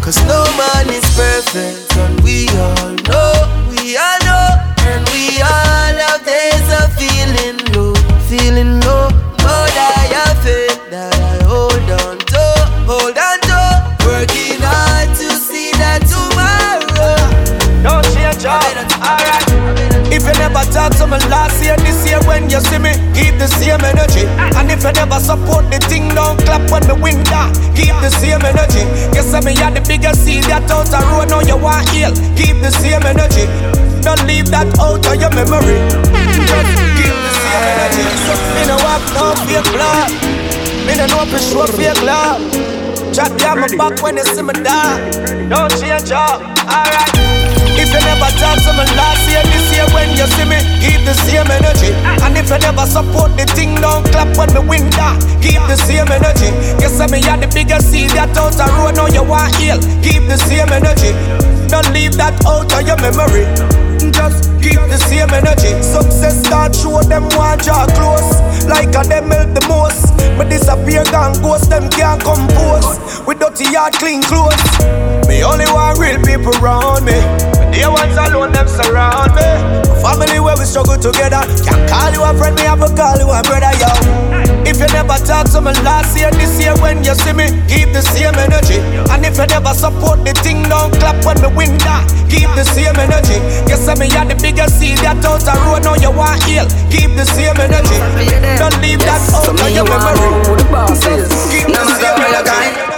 Cause 0.00 0.18
no 0.30 0.44
man 0.56 0.88
is 0.94 1.04
perfect. 1.18 1.90
And 1.96 2.20
we 2.22 2.48
all 2.54 2.94
know, 3.10 3.32
we 3.70 3.96
all 3.96 4.18
know. 4.22 4.46
And 4.86 5.02
we 5.10 5.42
all 5.42 5.67
Feeling 8.48 8.80
low. 8.80 9.12
But 9.44 9.76
I 9.76 10.08
have 10.08 10.40
faith 10.40 10.80
that 10.88 11.12
I 11.12 11.36
hold 11.44 11.84
on 12.00 12.16
to. 12.16 12.44
Hold 12.88 13.12
on 13.12 13.38
to. 13.44 13.60
Working 14.08 14.56
hard 14.64 15.12
to 15.20 15.28
see 15.36 15.68
that 15.76 16.00
tomorrow. 16.08 17.20
Don't 17.84 18.00
change 18.16 18.48
up. 18.48 18.64
Alright. 19.04 19.44
If 20.08 20.24
you 20.24 20.32
never 20.40 20.64
talk 20.72 20.96
to 20.96 21.04
me 21.04 21.20
last 21.28 21.60
year, 21.60 21.76
this 21.84 22.00
year 22.08 22.24
when 22.24 22.48
you 22.48 22.64
see 22.64 22.80
me, 22.80 22.96
keep 23.12 23.36
the 23.36 23.52
same 23.52 23.84
energy. 23.84 24.24
And 24.56 24.72
if 24.72 24.80
you 24.80 24.96
never 24.96 25.20
support 25.20 25.68
the 25.68 25.76
thing, 25.84 26.08
don't 26.16 26.40
clap 26.48 26.64
when 26.72 26.88
me 26.88 26.96
win 26.96 27.20
down. 27.28 27.52
Keep 27.76 28.00
the 28.00 28.08
same 28.08 28.40
energy. 28.40 28.80
Guess 29.12 29.28
I 29.36 29.44
me 29.44 29.52
had 29.60 29.76
the 29.76 29.84
biggest 29.84 30.24
seed 30.24 30.48
that 30.48 30.64
out 30.72 30.88
the 30.88 30.96
road, 31.12 31.28
now 31.28 31.44
you 31.44 31.60
want 31.60 31.84
heal. 31.92 32.16
Keep 32.32 32.64
the 32.64 32.72
same 32.72 33.04
energy. 33.04 33.44
Don't 34.00 34.24
leave 34.24 34.48
that 34.56 34.72
out 34.80 35.04
of 35.04 35.20
your 35.20 35.32
memory. 35.36 35.84
Just 36.48 36.97
same 37.26 37.64
energy. 37.72 38.04
Me 38.54 38.62
no 38.66 38.76
have 38.78 39.06
no 39.14 39.34
fake 39.46 39.72
love. 39.74 40.12
Me 40.86 40.92
no 40.96 41.06
know 41.06 41.24
for 41.26 41.40
sure 41.40 41.68
fake 41.68 42.02
love. 42.02 42.40
Chat 43.14 43.32
down 43.38 43.60
my 43.60 43.68
back 43.76 44.00
when 44.02 44.16
you 44.16 44.24
see 44.24 44.42
me 44.42 44.52
down. 44.62 45.00
Don't 45.48 45.70
change 45.80 46.12
up. 46.12 46.40
Alright. 46.68 47.12
If 47.78 47.94
you 47.94 48.00
never 48.02 48.30
talk 48.42 48.58
to 48.66 48.72
me 48.74 48.84
last 48.98 49.22
year, 49.30 49.42
this 49.54 49.70
year 49.70 49.86
when 49.94 50.10
you 50.10 50.26
see 50.34 50.44
me, 50.44 50.58
keep 50.82 51.06
the 51.06 51.14
same 51.24 51.46
energy. 51.46 51.94
And 52.26 52.36
if 52.36 52.50
you 52.50 52.58
never 52.58 52.84
support 52.84 53.36
the 53.38 53.46
thing, 53.54 53.76
don't 53.76 54.04
clap 54.10 54.36
when 54.36 54.52
me 54.52 54.60
win 54.68 54.90
that. 54.98 55.14
Keep 55.40 55.62
the 55.70 55.76
same 55.76 56.10
energy. 56.10 56.50
Guess 56.82 57.00
I 57.00 57.06
me 57.06 57.22
had 57.22 57.40
the 57.40 57.48
biggest 57.48 57.90
seed 57.90 58.10
that 58.10 58.36
out 58.36 58.52
the 58.52 58.66
road, 58.76 58.96
now 58.96 59.06
you 59.06 59.22
want 59.22 59.54
heal. 59.56 59.78
Keep 60.02 60.26
the 60.26 60.36
same 60.36 60.68
energy. 60.68 61.14
Don't 61.68 61.88
leave 61.94 62.16
that 62.16 62.34
out 62.44 62.66
of 62.66 62.86
your 62.86 62.98
memory. 62.98 63.87
Just 64.12 64.50
keep 64.62 64.80
the 64.88 64.98
same 64.98 65.30
energy. 65.30 65.72
Success 65.82 66.44
start 66.46 66.74
show 66.74 67.02
them 67.02 67.28
want 67.36 67.62
draw 67.62 67.86
close. 67.86 68.40
Like 68.66 68.94
a 68.94 69.06
them 69.08 69.30
help 69.30 69.54
the 69.54 69.64
most. 69.68 70.06
But 70.36 70.50
disappear 70.50 71.04
gone 71.04 71.34
ghost, 71.42 71.70
them 71.70 71.90
can't 71.90 72.22
compose. 72.22 72.98
With 73.26 73.40
dirty 73.40 73.70
yard, 73.72 73.94
clean 73.94 74.22
clothes. 74.22 74.62
Me 75.28 75.42
only 75.42 75.66
want 75.66 75.98
real 75.98 76.22
people 76.24 76.54
around 76.62 77.04
me. 77.04 77.57
The 77.72 77.86
ones 77.86 78.16
alone, 78.16 78.52
them 78.52 78.68
surround 78.68 79.34
me. 79.36 79.48
Family 80.02 80.40
where 80.40 80.56
we 80.56 80.64
struggle 80.64 80.96
together. 80.96 81.42
Can't 81.66 81.84
call 81.90 82.10
you 82.12 82.22
a 82.22 82.32
friend, 82.34 82.56
me 82.56 82.62
have 82.62 82.80
to 82.80 82.88
call 82.94 83.18
you 83.18 83.28
a 83.28 83.42
brother, 83.42 83.72
yo. 83.78 83.90
If 84.68 84.80
you 84.80 84.88
never 84.92 85.16
talk 85.24 85.48
to 85.56 85.60
me 85.60 85.72
last 85.80 86.16
year, 86.16 86.30
this 86.32 86.60
year 86.60 86.76
when 86.78 87.02
you 87.02 87.14
see 87.14 87.32
me, 87.32 87.48
keep 87.68 87.88
the 87.92 88.02
same 88.02 88.36
energy. 88.36 88.78
And 89.08 89.24
if 89.24 89.38
you 89.38 89.46
never 89.46 89.72
support 89.72 90.24
the 90.24 90.32
thing, 90.44 90.62
don't 90.68 90.92
clap 91.00 91.24
when 91.24 91.40
me 91.40 91.48
win 91.56 91.78
that. 91.88 92.04
Keep 92.28 92.52
the 92.52 92.64
same 92.64 92.96
energy. 93.00 93.40
Guess 93.64 93.88
I 93.88 93.94
me 93.96 94.10
had 94.12 94.28
the 94.28 94.36
biggest 94.36 94.78
seed 94.78 94.98
that 94.98 95.24
out 95.24 95.40
the 95.40 95.52
road, 95.64 95.84
now 95.84 95.96
you 95.96 96.12
want 96.12 96.42
heal. 96.44 96.68
Keep 96.92 97.16
the 97.16 97.24
same 97.24 97.56
energy. 97.56 97.96
Don't 98.60 98.76
leave 98.84 99.00
that 99.00 99.24
out 99.32 99.44
So 99.44 99.52
of 99.56 99.70
your 99.72 99.88
memory. 99.88 100.28
Keep 101.48 101.72
the 101.72 101.84
same 101.96 102.20
energy. 102.20 102.97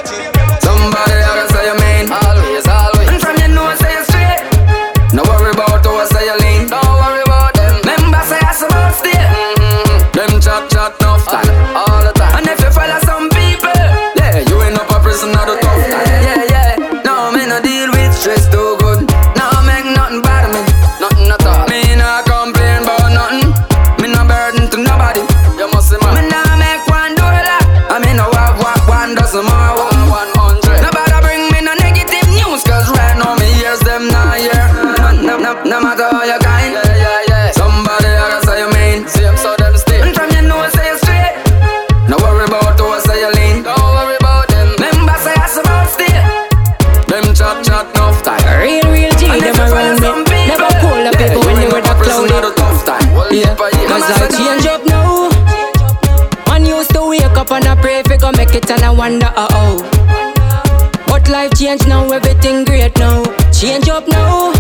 Up 64.00 64.08
now. 64.08 64.52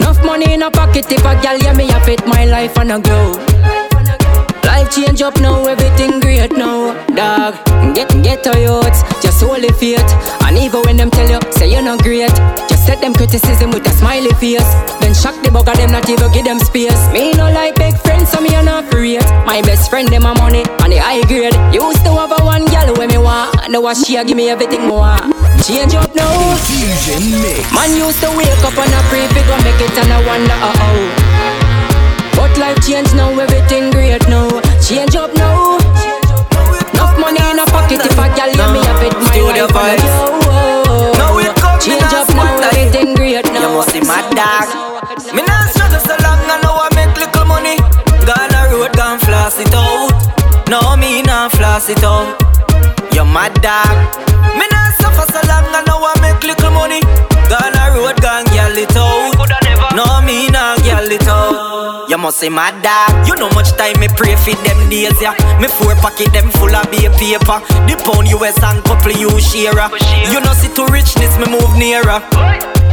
Enough 0.00 0.24
money 0.24 0.52
in 0.52 0.62
a 0.62 0.70
pocket 0.70 1.10
if 1.10 1.20
a 1.20 1.34
gal 1.42 1.58
yeah 1.58 1.72
me 1.72 1.88
a 1.90 2.00
fit 2.04 2.26
my 2.26 2.44
life 2.44 2.76
and 2.78 2.92
a 2.92 3.00
grow. 3.00 3.32
Life 4.64 4.94
change 4.94 5.22
up 5.22 5.38
now, 5.40 5.66
everything 5.66 6.20
great 6.20 6.52
now. 6.52 6.94
Dog, 7.08 7.54
get 7.94 8.08
get 8.22 8.46
a 8.46 8.60
youth, 8.60 9.22
just 9.22 9.42
hold 9.42 9.62
the 9.62 9.72
faith. 9.72 10.00
And 10.44 10.56
even 10.58 10.82
when 10.82 10.96
them 10.96 11.10
tell 11.10 11.28
you, 11.28 11.40
say 11.52 11.70
you're 11.70 11.82
not 11.82 12.02
great, 12.02 12.32
set 12.82 13.00
them 13.00 13.14
criticism 13.14 13.70
with 13.70 13.86
a 13.86 13.94
smiley 13.94 14.34
face. 14.42 14.66
Then 15.00 15.14
shock 15.14 15.38
the 15.42 15.50
bug 15.50 15.68
of 15.68 15.76
them, 15.76 15.90
not 15.90 16.08
even 16.10 16.30
give 16.32 16.44
them 16.44 16.58
space. 16.58 16.98
Me 17.14 17.32
no 17.32 17.46
like 17.50 17.74
big 17.76 17.96
friends, 18.02 18.30
so 18.30 18.40
me 18.40 18.54
a 18.54 18.62
not 18.62 18.90
create. 18.90 19.24
My 19.46 19.62
best 19.62 19.88
friend, 19.90 20.08
them 20.08 20.26
a 20.26 20.34
money, 20.34 20.66
and 20.82 20.92
the 20.92 20.98
high 20.98 21.22
grade. 21.30 21.54
Used 21.72 22.02
to 22.04 22.12
have 22.18 22.34
a 22.34 22.42
one 22.44 22.66
gal 22.66 22.90
when 22.98 23.08
me 23.08 23.18
want, 23.18 23.54
now 23.70 23.86
a 23.86 23.94
she 23.94 24.16
a 24.16 24.24
give 24.24 24.36
me 24.36 24.50
everything 24.50 24.86
more. 24.86 25.16
Change 25.62 25.94
up 25.94 26.10
now. 26.14 26.34
Fusion 26.66 27.38
Mix. 27.38 27.62
Man 27.70 27.94
used 27.94 28.18
to 28.20 28.28
wake 28.34 28.64
up 28.66 28.74
and 28.74 28.92
a 28.92 29.00
pray 29.06 29.26
fi 29.30 29.40
go 29.46 29.54
make 29.62 29.78
it 29.78 29.94
and 29.94 30.10
I 30.10 30.18
wonder 30.26 30.58
uh 30.58 30.74
oh. 30.90 31.02
But 32.34 32.58
life 32.58 32.82
change 32.82 33.14
now, 33.14 33.30
everything 33.38 33.90
great 33.90 34.26
now. 34.28 34.50
Change 34.82 35.14
up 35.14 35.32
now. 35.34 35.78
Enough 36.92 37.14
money 37.18 37.38
in 37.38 37.58
a 37.58 37.66
pocket 37.66 38.02
if 38.02 38.18
a 38.18 38.26
gal 38.34 38.50
yeah 38.50 38.72
me 38.72 38.80
a 38.82 38.92
fit 38.98 39.14
my 39.14 39.30
Studio 39.30 39.66
life 39.70 40.31
must 43.74 43.90
see 43.90 44.00
my 44.00 44.20
dog. 44.36 44.68
Me 45.34 45.42
not 45.42 45.70
struggle 45.72 46.00
so 46.00 46.14
long, 46.24 46.40
I 46.44 46.60
know 46.62 46.76
I 46.76 46.88
make 46.94 47.16
little 47.16 47.46
money. 47.46 47.76
Gone 48.28 48.52
a 48.52 48.70
road, 48.70 48.92
gone 48.96 49.18
floss 49.20 49.58
it 49.58 49.72
out. 49.74 50.12
No, 50.68 50.96
me 50.96 51.22
not 51.22 51.52
floss 51.52 51.88
it 51.88 52.02
out. 52.04 52.36
You 53.14 53.24
my 53.24 53.48
dog. 53.64 53.96
Me 54.58 54.66
not 54.68 54.92
suffer 55.00 55.26
so 55.32 55.40
long, 55.48 55.66
I 55.72 55.82
know 55.86 56.04
I 56.04 56.12
make 56.20 56.42
little 56.44 56.70
money. 56.70 57.00
Gone 57.48 57.76
a 57.80 57.84
road, 57.96 58.20
gone 58.20 58.44
gyal 58.52 58.76
it 58.76 58.96
out. 58.96 59.96
No, 59.96 60.20
me 60.22 60.48
not 60.48 60.78
gyal 60.80 61.10
it 61.10 61.26
out. 61.28 61.71
You 62.12 62.18
must 62.18 62.36
say 62.36 62.50
my 62.50 62.68
dog. 62.84 63.24
You 63.26 63.32
know 63.40 63.48
much 63.56 63.72
time 63.80 63.96
me 63.96 64.04
pray 64.04 64.36
for 64.36 64.52
them 64.68 64.76
days, 64.92 65.16
yeah. 65.16 65.32
Me 65.56 65.64
four 65.64 65.96
pocket 65.96 66.28
them 66.36 66.52
full 66.60 66.68
of 66.68 66.84
beer 66.92 67.08
paper. 67.16 67.56
The 67.88 67.96
pound 68.04 68.28
US 68.36 68.60
and 68.60 68.84
couple 68.84 69.16
you 69.16 69.32
share. 69.40 69.72
You 70.28 70.44
know 70.44 70.52
see 70.52 70.68
to 70.76 70.84
richness, 70.92 71.40
me 71.40 71.48
move 71.48 71.72
nearer. 71.72 72.20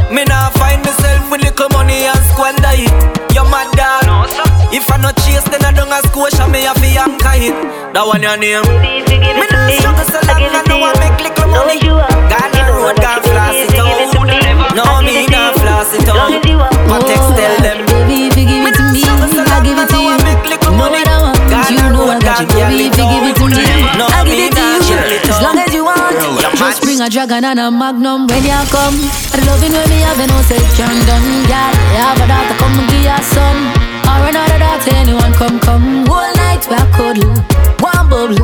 Me 0.08 0.24
nah 0.24 0.48
find 0.56 0.80
myself 0.80 1.28
with 1.28 1.44
little 1.44 1.68
money 1.76 2.08
and 2.08 2.16
squander 2.32 2.72
it. 2.72 2.88
You 3.36 3.44
mad 3.52 3.68
dog? 3.76 4.08
No. 4.08 4.24
If 4.72 4.88
I 4.88 4.96
not 4.96 5.20
chase, 5.28 5.44
then 5.52 5.68
I 5.68 5.76
don't 5.76 5.92
ask 5.92 6.08
question. 6.16 6.48
Me 6.48 6.64
have 6.64 6.80
to 6.80 6.88
anchor 6.88 7.36
it. 7.44 7.52
That 7.92 8.08
one 8.08 8.24
your 8.24 8.40
name. 8.40 8.64
Me 8.64 9.04
nah 9.52 9.68
struggle 9.76 10.08
so 10.08 10.16
long, 10.32 10.48
I 10.48 10.64
know 10.64 10.80
I 10.80 10.96
make 10.96 11.20
little 11.20 11.44
money. 11.52 11.76
God 11.76 12.56
on 12.56 12.72
road, 12.72 12.96
God 13.04 13.20
floss 13.20 13.52
it 13.52 13.76
out. 13.76 14.16
Oh. 14.16 14.24
No, 14.72 15.04
me 15.04 15.28
nah 15.28 15.52
floss 15.60 15.92
it 15.92 16.08
out. 16.08 16.32
But 16.88 17.04
text 17.04 17.36
tell 17.36 17.56
them. 17.60 17.84
Baby, 17.84 18.32
if 18.32 18.36
you 18.40 18.48
give 18.48 18.64
it 18.64 18.79
me, 19.06 19.40
I'll 19.48 19.62
give 19.64 19.78
it 19.78 19.88
to 19.88 19.98
you. 19.98 20.16
Know 20.76 20.88
what 20.88 21.08
I 21.08 21.16
want, 21.20 21.40
you 21.70 21.76
know 21.76 22.08
I 22.08 22.18
got 22.20 22.40
you. 22.40 22.46
Baby, 22.46 22.88
if 22.88 22.96
you 22.96 23.06
give 23.08 23.26
it 23.28 23.36
to 23.36 23.46
me, 23.48 23.64
I'll 24.00 24.24
give 24.24 24.38
it 24.38 24.52
to 24.54 24.64
you. 24.88 24.96
As 25.28 25.38
long 25.42 25.58
as 25.58 25.72
you 25.74 25.84
want. 25.84 26.16
Just 26.56 26.82
bring 26.82 27.00
a 27.00 27.08
dragon 27.08 27.44
and 27.44 27.60
a 27.60 27.70
magnum 27.70 28.26
when 28.26 28.44
you 28.44 28.60
come. 28.70 28.96
The 29.32 29.40
loving 29.46 29.72
when 29.72 29.88
me 29.88 30.00
have 30.04 30.20
no 30.20 30.38
second 30.44 31.00
done, 31.08 31.28
girl. 31.48 31.72
You 31.92 32.00
have 32.00 32.20
a 32.20 32.26
daughter, 32.28 32.56
come 32.60 32.76
and 32.78 32.88
give 32.90 33.04
your 33.04 33.22
son. 33.32 33.56
Or 34.08 34.28
another 34.28 34.58
daughter, 34.58 34.94
anyone 34.94 35.32
come, 35.34 35.58
come. 35.60 36.06
Whole 36.06 36.32
night 36.36 36.66
we 36.68 36.76
a 36.76 36.84
cuddle, 36.92 37.32
one 37.80 38.08
bubble. 38.08 38.36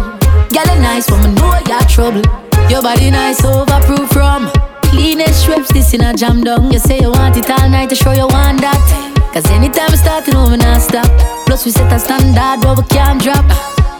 Girl, 0.52 0.68
it 0.72 0.80
nice, 0.80 1.11
me 1.11 1.28
know 1.36 1.59
you're 1.68 1.86
trouble. 1.88 2.24
Your 2.70 2.82
body 2.82 3.11
nice, 3.11 3.42
overproof 3.42 4.09
from. 4.12 4.50
Cleanest 4.82 5.42
strips, 5.42 5.72
this 5.72 5.92
in 5.94 6.00
a 6.02 6.14
jam 6.14 6.42
down. 6.42 6.72
You 6.72 6.78
say 6.78 6.98
you 7.00 7.11
want 7.11 7.36
it 7.36 7.50
all 7.50 7.68
night 7.68 7.90
to 7.90 7.94
show 7.94 8.12
you 8.12 8.26
want 8.26 8.61
that. 8.62 9.15
Cause 9.37 9.51
anytime 9.51 9.91
we 9.91 9.99
start, 9.99 10.26
you 10.26 10.32
know 10.32 10.49
we 10.49 10.57
not 10.57 10.80
stop. 10.80 11.05
Plus 11.45 11.66
we 11.66 11.70
set 11.70 11.93
a 11.93 11.99
standard, 11.99 12.64
but 12.64 12.78
we 12.78 12.82
can't 12.89 13.20
drop. 13.20 13.45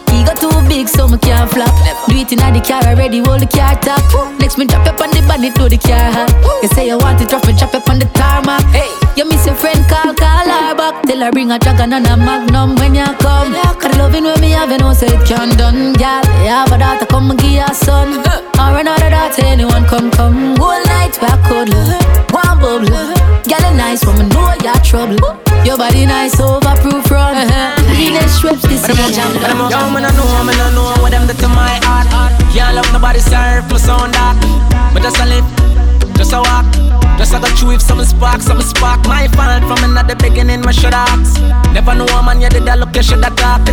Ego 0.09 0.33
too 0.33 0.49
big, 0.67 0.87
so 0.87 1.07
me 1.07 1.19
can't 1.19 1.47
flop. 1.51 1.69
Do 2.09 2.17
it 2.17 2.33
in 2.33 2.41
the 2.41 2.59
car 2.59 2.81
already, 2.89 3.19
hold 3.19 3.41
the 3.41 3.45
car 3.45 3.77
top. 3.77 4.01
Next 4.39 4.57
me 4.57 4.65
drop 4.65 4.87
up 4.87 4.99
on 4.99 5.11
the 5.11 5.21
bonnet, 5.29 5.53
do 5.53 5.69
the 5.69 5.77
car 5.77 6.09
hot. 6.09 6.33
You 6.63 6.69
say 6.69 6.87
you 6.87 6.97
want 6.97 7.21
it 7.21 7.31
rough, 7.31 7.45
me 7.45 7.53
drop 7.53 7.75
up 7.75 7.87
on 7.87 7.99
the 7.99 8.09
tarmac. 8.17 8.65
Hey, 8.73 8.89
you 9.13 9.29
miss 9.29 9.45
your 9.45 9.53
friend, 9.53 9.85
call, 9.85 10.09
call 10.15 10.36
Tell 11.05 11.19
her 11.19 11.31
bring 11.31 11.51
a 11.51 11.59
dragon 11.59 11.93
and 11.93 12.07
a 12.07 12.17
magnum 12.17 12.75
when 12.75 12.95
you 12.95 13.05
come. 13.19 13.53
Cause 13.53 13.91
the 13.91 13.97
loving 13.97 14.23
when 14.23 14.39
me 14.41 14.51
have, 14.51 14.71
you 14.71 14.77
know, 14.77 14.93
say 14.93 15.07
it 15.07 15.25
can 15.27 15.49
done, 15.57 15.93
girl. 15.93 16.23
You 16.43 16.49
have 16.49 16.71
a 16.71 16.77
daughter, 16.77 17.05
come 17.05 17.31
and 17.31 17.39
give 17.39 17.51
your 17.51 17.73
son. 17.73 18.23
Or 18.57 18.75
another 18.79 19.09
daughter, 19.09 19.45
anyone 19.45 19.85
come, 19.85 20.09
come. 20.11 20.57
Whole 20.57 20.83
night 20.85 21.15
we 21.21 21.27
a 21.27 21.37
cuddle, 21.45 21.93
one 22.33 22.59
bubble. 22.59 23.27
Girl, 23.45 23.63
it 23.63 23.75
nice, 23.77 24.03
me 24.03 24.27
know 24.33 24.51
you're 24.63 24.81
trouble. 24.83 25.37
Your 25.63 25.77
body 25.77 26.05
nice, 26.05 26.35
overproof 26.35 27.09
run. 27.11 27.47
Cleanest 27.95 28.43
uh-huh. 28.43 28.57
strips, 28.57 28.63
this 28.63 28.89
is 28.89 28.97
a 28.97 29.11
jam. 29.13 29.31
Yo, 29.71 29.79
man, 29.93 30.03
I 30.03 30.11
know, 30.17 30.43
man, 30.43 30.59
I 30.59 30.73
know 30.73 31.01
what 31.01 31.11
them 31.11 31.27
do 31.27 31.33
to 31.33 31.47
my 31.47 31.79
heart. 31.83 32.07
Can't 32.51 32.75
love 32.75 32.91
nobody 32.91 33.19
serve 33.19 33.69
my 33.69 33.77
sound 33.77 34.13
dark. 34.13 34.37
But 34.93 35.03
just 35.03 35.19
a 35.19 35.25
live, 35.25 35.45
just 36.17 36.33
a 36.33 36.39
walk. 36.41 37.06
Just 37.17 37.33
a 37.33 37.39
go 37.39 37.47
through 37.57 37.71
if 37.71 37.81
some 37.81 38.03
spark, 38.05 38.41
some 38.41 38.61
spark. 38.61 39.05
My 39.07 39.27
fault 39.29 39.63
from 39.65 39.89
another 39.89 40.15
beginning, 40.15 40.61
my 40.61 40.71
should 40.71 40.93
ask. 40.93 41.41
Never 41.73 41.95
know 41.95 42.05
a 42.05 42.21
man, 42.23 42.41
you 42.41 42.49
did 42.49 42.65
that 42.65 42.77
look, 42.79 42.95
you 42.95 43.03
should 43.03 43.23
have 43.23 43.35
talk. 43.35 43.65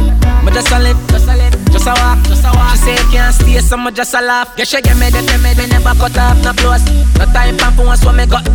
But 0.45 0.55
just 0.55 0.73
a 0.73 0.79
live, 0.79 0.97
just 1.09 1.29
a 1.29 1.37
live, 1.37 1.53
just 1.71 1.87
a 1.87 1.93
walk, 1.93 2.25
just 2.25 2.45
a 2.45 2.51
walk. 2.57 2.73
She 2.73 2.79
say 2.79 2.95
you 2.97 3.07
can't 3.13 3.35
stay, 3.35 3.61
so 3.61 3.77
me 3.77 3.91
just 3.93 4.15
a 4.15 4.21
laugh. 4.21 4.53
Yeah, 4.57 4.65
she 4.65 4.81
give 4.81 4.99
me 4.99 5.11
the 5.11 5.21
me, 5.45 5.55
me 5.55 5.67
never 5.69 5.95
cut 5.95 6.17
off, 6.17 6.43
no 6.43 6.53
close. 6.53 6.85
No 7.19 7.25
time 7.33 7.59
for 7.77 7.85
once 7.85 8.05
when 8.05 8.17
me 8.17 8.27
got. 8.27 8.49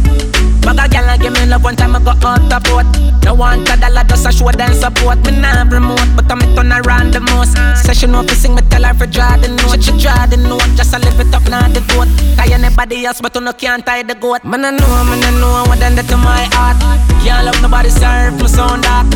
A 0.70 0.88
gal 0.88 1.10
and 1.10 1.22
give 1.22 1.34
me 1.34 1.46
love 1.46 1.64
one 1.64 1.76
time 1.76 1.96
I 1.96 2.00
go 2.00 2.12
out 2.12 2.40
the 2.48 2.60
boat. 2.70 2.86
No 3.26 3.34
want 3.34 3.68
a 3.70 3.76
dollar 3.76 4.04
just 4.06 4.26
a 4.26 4.32
show 4.32 4.52
them 4.52 4.74
support. 4.74 5.18
Me 5.26 5.32
nah 5.32 5.64
remote, 5.66 6.08
but 6.16 6.30
I'm 6.32 6.40
turn 6.56 6.72
around 6.72 7.14
the 7.14 7.20
most. 7.20 7.58
Session 7.84 8.14
off 8.16 8.28
to 8.28 8.36
sing 8.36 8.56
me 8.56 8.62
tell 8.70 8.84
her 8.84 8.94
for 8.94 9.08
draw 9.08 9.36
the 9.38 9.50
note. 9.50 9.84
She 9.84 9.92
draw 9.98 10.26
the 10.26 10.38
note, 10.38 10.62
just 10.78 10.94
a 10.94 11.00
live 11.00 11.20
it 11.20 11.34
up 11.34 11.44
now 11.50 11.68
the 11.68 11.82
vote. 11.92 12.08
Tie 12.38 12.54
anybody 12.54 13.06
else, 13.06 13.20
but 13.20 13.36
you 13.36 13.42
no 13.42 13.52
can't 13.54 13.86
tie 13.86 14.04
the 14.04 14.16
goat. 14.16 14.44
Man 14.46 14.64
I 14.64 14.72
know, 14.72 14.88
man 15.10 15.24
I 15.26 15.32
know 15.42 15.66
what 15.68 15.80
done 15.80 15.96
that 15.96 16.08
to 16.08 16.18
my 16.18 16.48
heart. 16.54 16.78
Can't 17.26 17.46
love 17.46 17.60
nobody 17.62 17.90
serve 17.90 18.40
my 18.40 18.48
sound 18.48 18.84
dark, 18.84 19.10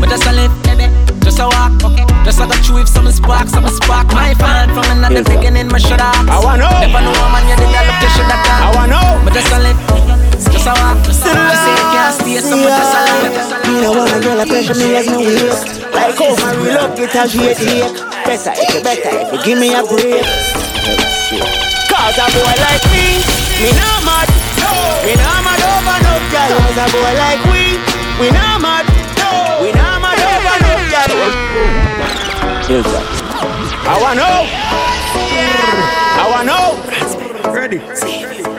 but 0.00 0.10
just 0.10 0.26
a 0.26 0.32
live, 0.32 0.52
baby. 0.64 0.90
Just 1.22 1.38
a 1.38 1.46
walk, 1.46 1.74
okay. 1.82 2.06
Just 2.24 2.38
a 2.38 2.46
go 2.46 2.54
through 2.62 2.82
if 2.82 2.88
some 2.88 3.10
spark, 3.10 3.48
some 3.48 3.66
spark. 3.68 4.06
My 4.12 4.34
fan 4.34 4.68
from 4.74 4.84
another 4.90 5.24
beginning, 5.24 5.66
in 5.66 5.68
my 5.68 5.78
should 5.78 5.98
ask. 5.98 6.28
I 6.28 6.38
wanna 6.42 6.66
know. 6.66 6.82
Never 6.82 7.00
know 7.02 7.14
a 7.14 7.26
man 7.30 7.46
you 7.50 7.56
did 7.56 7.70
that 7.74 7.82
look, 7.86 7.98
you 8.02 8.10
should 8.14 8.30
have 8.30 8.42
I 8.46 8.70
wanna 8.74 8.94
know. 8.94 9.24
But 9.24 9.34
just 9.34 9.50
a 9.50 9.58
live, 9.58 9.78
just 10.40 10.66
can't 10.66 12.14
stay, 12.14 12.40
so 12.40 12.56
me 12.56 12.68
just 12.68 12.94
a 12.94 13.00
live. 13.06 13.56
Me 13.66 13.80
no 13.82 13.92
want 13.92 14.12
a 14.12 14.20
girl 14.20 14.40
a 14.40 14.46
pressure 14.46 14.74
me 14.74 14.96
as 14.96 15.08
me 15.08 15.18
weak 15.26 15.50
Like 15.92 16.20
up 16.20 16.98
it 16.98 17.14
as 17.16 17.32
she 17.32 17.40
a 17.48 17.54
take 17.54 17.96
Better 18.24 18.52
if 18.54 18.74
you 18.74 18.82
better 18.82 19.10
if 19.10 19.32
you 19.32 19.38
give 19.44 19.58
me 19.58 19.74
a 19.74 19.82
break 19.82 20.22
Cause 21.90 22.18
a 22.18 22.26
boy 22.30 22.54
like 22.62 22.84
me, 22.92 23.18
me 23.58 23.70
not 23.74 24.04
mad 24.06 24.28
Me 25.02 25.12
not 25.18 25.40
mad 25.42 25.60
over 25.66 25.98
no 26.04 26.14
girl 26.30 26.50
Cause 26.62 26.78
a 26.78 26.86
boy 26.94 27.12
like 27.18 27.42
we, 27.50 27.80
we 28.20 28.30
not 28.30 28.60
mad 28.60 28.86
We 29.62 29.72
not 29.72 29.98
mad 29.98 30.20
over 30.20 30.56
no 30.62 30.74
girl 30.90 31.10
I 33.88 33.94
wanna 34.02 34.20
know 34.20 34.38
I 36.18 36.24
wanna 36.30 36.46
know 36.50 37.25
Ready. 37.56 37.78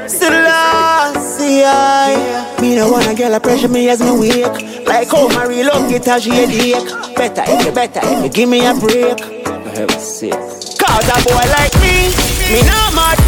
Selassie, 0.10 1.62
I. 1.64 2.58
Me 2.60 2.76
no 2.76 2.90
want 2.92 3.06
a 3.06 3.14
girl 3.14 3.36
a 3.36 3.40
pressure 3.40 3.68
me 3.68 3.88
as 3.90 4.02
me 4.02 4.10
wake 4.10 4.88
Like 4.88 5.12
how 5.12 5.28
my 5.30 5.46
real 5.46 5.68
love 5.68 5.88
get 5.88 6.08
as 6.08 6.24
she 6.24 6.32
a 6.32 6.48
dick. 6.48 6.82
Better 7.16 7.44
if 7.46 7.66
you 7.68 7.72
better 7.72 8.02
if 8.02 8.24
you 8.24 8.30
give 8.30 8.50
me 8.50 8.66
a 8.66 8.74
break. 8.74 9.22
For 9.22 9.70
heaven's 9.70 10.02
sake. 10.02 10.34
Cause 10.82 11.08
a 11.14 11.18
boy 11.30 11.46
like 11.54 11.78
me, 11.78 12.10
me 12.50 12.66
not 12.66 12.90
mad. 12.98 13.22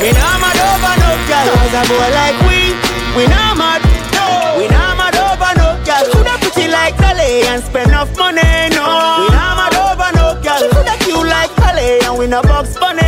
We 0.00 0.08
not 0.16 0.40
mad 0.40 0.56
over 0.72 0.96
no 0.96 1.10
girl. 1.28 1.52
Cause 1.52 1.76
a 1.76 1.82
boy 1.84 2.08
like 2.16 2.38
we, 2.48 2.72
we 3.12 3.24
not 3.28 3.60
mad. 3.60 3.84
No. 4.16 4.56
We 4.56 4.72
not 4.72 4.96
mad 4.96 5.16
over 5.20 5.52
no 5.60 5.68
girl. 5.84 6.04
Coulda 6.16 6.34
pretty 6.40 6.72
like 6.72 6.96
Dolly 6.96 7.44
and 7.52 7.60
spend 7.62 7.88
enough 7.92 8.08
money, 8.16 8.72
no. 8.72 8.88
We 9.20 9.28
not 9.36 9.52
mad 9.60 9.76
over 9.76 10.10
no 10.16 10.40
girl. 10.40 10.64
She 10.64 10.68
coulda 10.72 10.96
cute 11.04 11.28
like 11.28 11.52
Dolly 11.60 12.00
and 12.08 12.16
we 12.16 12.26
no 12.26 12.40
box 12.40 12.72
bunny, 12.80 13.03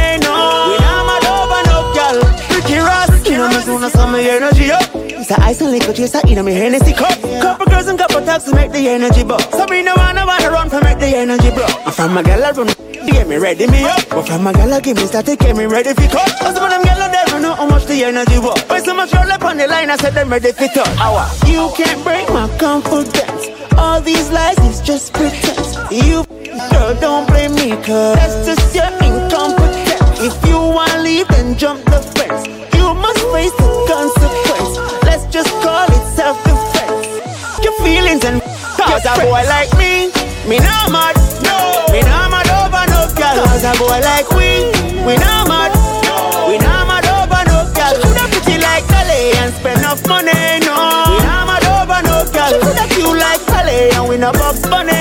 as 3.87 3.93
some 3.93 4.15
energy 4.15 4.71
up. 4.71 4.83
It's 4.95 5.31
a 5.31 5.41
ice 5.41 5.61
and 5.61 5.71
liquor 5.71 5.93
chaser 5.93 6.21
in 6.27 6.45
me 6.45 6.53
Hennessy 6.53 6.93
cup. 6.93 7.19
Couple 7.41 7.67
girls 7.67 7.87
and 7.87 7.99
couple 7.99 8.21
tags 8.23 8.45
to 8.45 8.55
make 8.55 8.73
the 8.73 8.89
energy 8.89 9.23
buck 9.25 9.41
So 9.53 9.67
me 9.67 9.83
no 9.83 9.95
wanna 9.97 10.27
wanna 10.27 10.51
run 10.51 10.69
for 10.69 10.81
make 10.83 10.99
the 10.99 11.07
energy 11.07 11.51
bro 11.51 11.67
I'm 11.87 11.93
from 11.93 12.15
my 12.15 12.23
gal 12.23 12.45
I 12.45 12.51
run 12.51 12.67
Get 13.07 13.29
me 13.29 13.37
ready 13.37 13.67
me 13.67 13.85
up. 13.85 14.09
But 14.11 14.27
from 14.27 14.43
my 14.45 14.53
gal 14.53 14.73
I 14.73 14.81
give 14.81 14.97
me 14.97 15.07
static 15.07 15.39
Get 15.41 15.57
me 15.57 15.67
ready 15.67 15.95
for 15.95 16.09
cut 16.09 16.31
Cause 16.39 16.57
of 16.59 16.69
them 16.71 16.83
gal 16.83 17.03
I 17.03 17.09
never 17.11 17.41
know 17.41 17.55
how 17.55 17.67
much 17.67 17.87
the 17.87 18.05
energy 18.05 18.39
was 18.39 18.61
Why 18.69 18.81
so 18.81 18.95
much 18.95 19.13
roll 19.15 19.31
up 19.31 19.43
on 19.43 19.57
the 19.57 19.67
line 19.67 19.91
I 19.91 19.97
said 19.97 20.15
them 20.15 20.31
ready 20.31 20.53
for 20.53 20.69
touch. 20.69 20.99
Hour 20.99 21.27
You 21.47 21.71
can't 21.77 22.03
break 22.05 22.29
my 22.31 22.47
confidence. 22.59 23.51
All 23.79 24.01
these 24.01 24.31
lies 24.31 24.59
is 24.71 24.81
just 24.81 25.13
pretense. 25.13 25.75
You 25.91 26.25
girl 26.71 26.95
don't 27.01 27.27
blame 27.29 27.55
me 27.55 27.71
Cause 27.87 28.17
that's 28.17 28.47
just 28.47 28.75
your 28.75 28.91
incompetence. 29.03 30.21
If 30.21 30.35
you 30.49 30.59
wanna 30.59 31.03
leave 31.03 31.29
then 31.29 31.57
jump 31.59 31.85
the 31.85 32.01
fence 32.15 32.76
You 32.87 32.95
must 32.95 33.19
face 33.35 33.51
the 33.59 33.67
consequence. 33.91 34.79
Let's 35.03 35.27
just 35.27 35.51
call 35.59 35.91
it 35.91 36.05
self-defense. 36.15 37.19
Your 37.65 37.75
feelings 37.83 38.23
and 38.25 38.41
Cause 38.79 39.03
a 39.03 39.15
boy 39.27 39.43
like 39.51 39.75
me 39.75 40.15
Me 40.47 40.63
not 40.63 40.95
mad 40.95 41.19
No. 41.43 41.83
Me 41.91 41.99
not 42.07 42.31
mad 42.31 42.47
over 42.47 42.87
no 42.87 43.11
girl. 43.19 43.43
Cause 43.43 43.67
a 43.67 43.75
boy 43.75 43.99
like 44.07 44.31
we 44.39 44.71
We 45.03 45.19
not 45.19 45.51
mad. 45.51 45.75
No, 46.07 46.47
We 46.47 46.63
not 46.63 46.87
mad 46.87 47.11
over 47.11 47.43
no 47.51 47.67
girl. 47.75 47.91
She 47.91 48.07
coulda 48.07 48.25
pretty 48.31 48.63
like 48.63 48.87
Dolly 48.87 49.35
And 49.43 49.51
spend 49.59 49.81
enough 49.83 50.07
money 50.07 50.63
no. 50.63 50.79
We 51.11 51.19
not 51.27 51.43
mad 51.51 51.67
over 51.67 52.01
no 52.07 52.23
girl. 52.31 52.55
She 52.55 52.59
coulda 52.63 52.87
cute 52.95 53.19
like 53.19 53.43
Dolly 53.51 53.91
And 53.99 54.07
we 54.09 54.17
no 54.17 54.31
box 54.31 54.63
bunny 54.63 54.96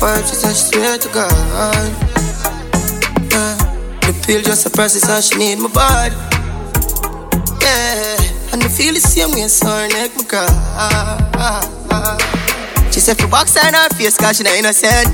the 0.00 0.26
she 0.26 0.34
said 0.34 0.56
she 0.56 0.64
swear 0.72 0.98
to 0.98 1.08
God. 1.12 1.30
Uh, 3.32 3.56
the 4.00 4.12
pill 4.24 4.40
just 4.40 4.62
suppresses 4.62 5.04
how 5.04 5.20
she 5.20 5.36
need 5.36 5.58
my 5.58 5.68
body. 5.68 6.16
Yeah, 7.60 8.16
and 8.52 8.62
the 8.62 8.68
feel 8.68 8.94
the 8.94 9.00
same 9.00 9.30
way, 9.32 9.46
so 9.48 9.68
her 9.68 9.88
neck 9.88 10.16
my 10.16 10.24
cry. 10.24 10.48
She 12.90 13.00
said 13.00 13.18
for 13.20 13.28
box 13.28 13.56
on 13.56 13.74
her 13.74 13.88
face, 13.90 14.16
cause 14.16 14.38
she 14.38 14.42
not 14.42 14.56
innocent. 14.56 15.12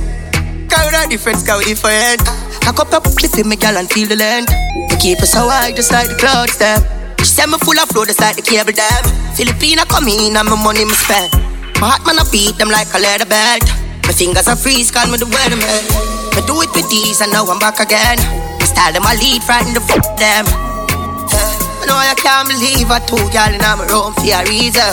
Carry 0.70 0.94
her 0.94 1.06
different, 1.10 1.44
cause 1.44 1.58
we 1.66 1.74
different. 1.74 2.22
I 2.62 2.72
cup 2.72 2.92
up 2.94 3.02
the 3.02 3.28
feel 3.28 3.46
me 3.46 3.56
gal 3.56 3.76
and 3.76 3.90
feel 3.90 4.06
the 4.08 4.16
land. 4.16 4.46
We 4.90 4.96
keep 4.96 5.18
us 5.18 5.32
so 5.32 5.48
high, 5.50 5.72
just 5.72 5.90
like 5.90 6.08
the 6.08 6.14
clouds, 6.14 6.58
them. 6.58 6.78
She 7.18 7.26
said 7.26 7.46
me 7.50 7.58
full 7.58 7.78
of 7.78 7.88
flow, 7.90 8.04
just 8.04 8.20
like 8.20 8.36
the 8.36 8.42
cable 8.42 8.72
dam. 8.72 9.02
Filipina 9.34 9.82
come 9.90 10.06
in 10.06 10.36
and 10.36 10.48
my 10.48 10.54
money 10.54 10.84
me 10.84 10.94
spend. 10.94 11.34
My 11.82 11.90
heart 11.90 12.06
man 12.06 12.18
I 12.18 12.24
beat 12.30 12.56
them 12.56 12.70
like 12.70 12.86
a 12.94 12.98
leather 12.98 13.26
belt. 13.26 13.85
Fingers 14.16 14.48
are 14.48 14.56
freeze, 14.56 14.90
call 14.90 15.04
me 15.12 15.20
the 15.20 15.28
weatherman. 15.28 15.84
Me 16.32 16.40
do 16.48 16.56
it 16.64 16.72
with 16.72 16.88
these 16.88 17.20
and 17.20 17.30
now 17.32 17.44
I'm 17.44 17.60
back 17.60 17.84
again. 17.84 18.16
Style 18.64 18.96
them 18.96 19.04
I 19.04 19.12
lead, 19.20 19.44
frighten 19.44 19.76
the 19.76 19.80
fuck 19.84 20.00
them. 20.16 20.48
I 20.48 21.84
know 21.84 22.00
I 22.00 22.16
can't 22.16 22.48
believe 22.48 22.88
I 22.88 22.96
told 23.04 23.28
y'all 23.36 23.52
in 23.52 23.60
my 23.60 23.76
room 23.84 24.16
for 24.16 24.24
a 24.24 24.40
reason. 24.48 24.88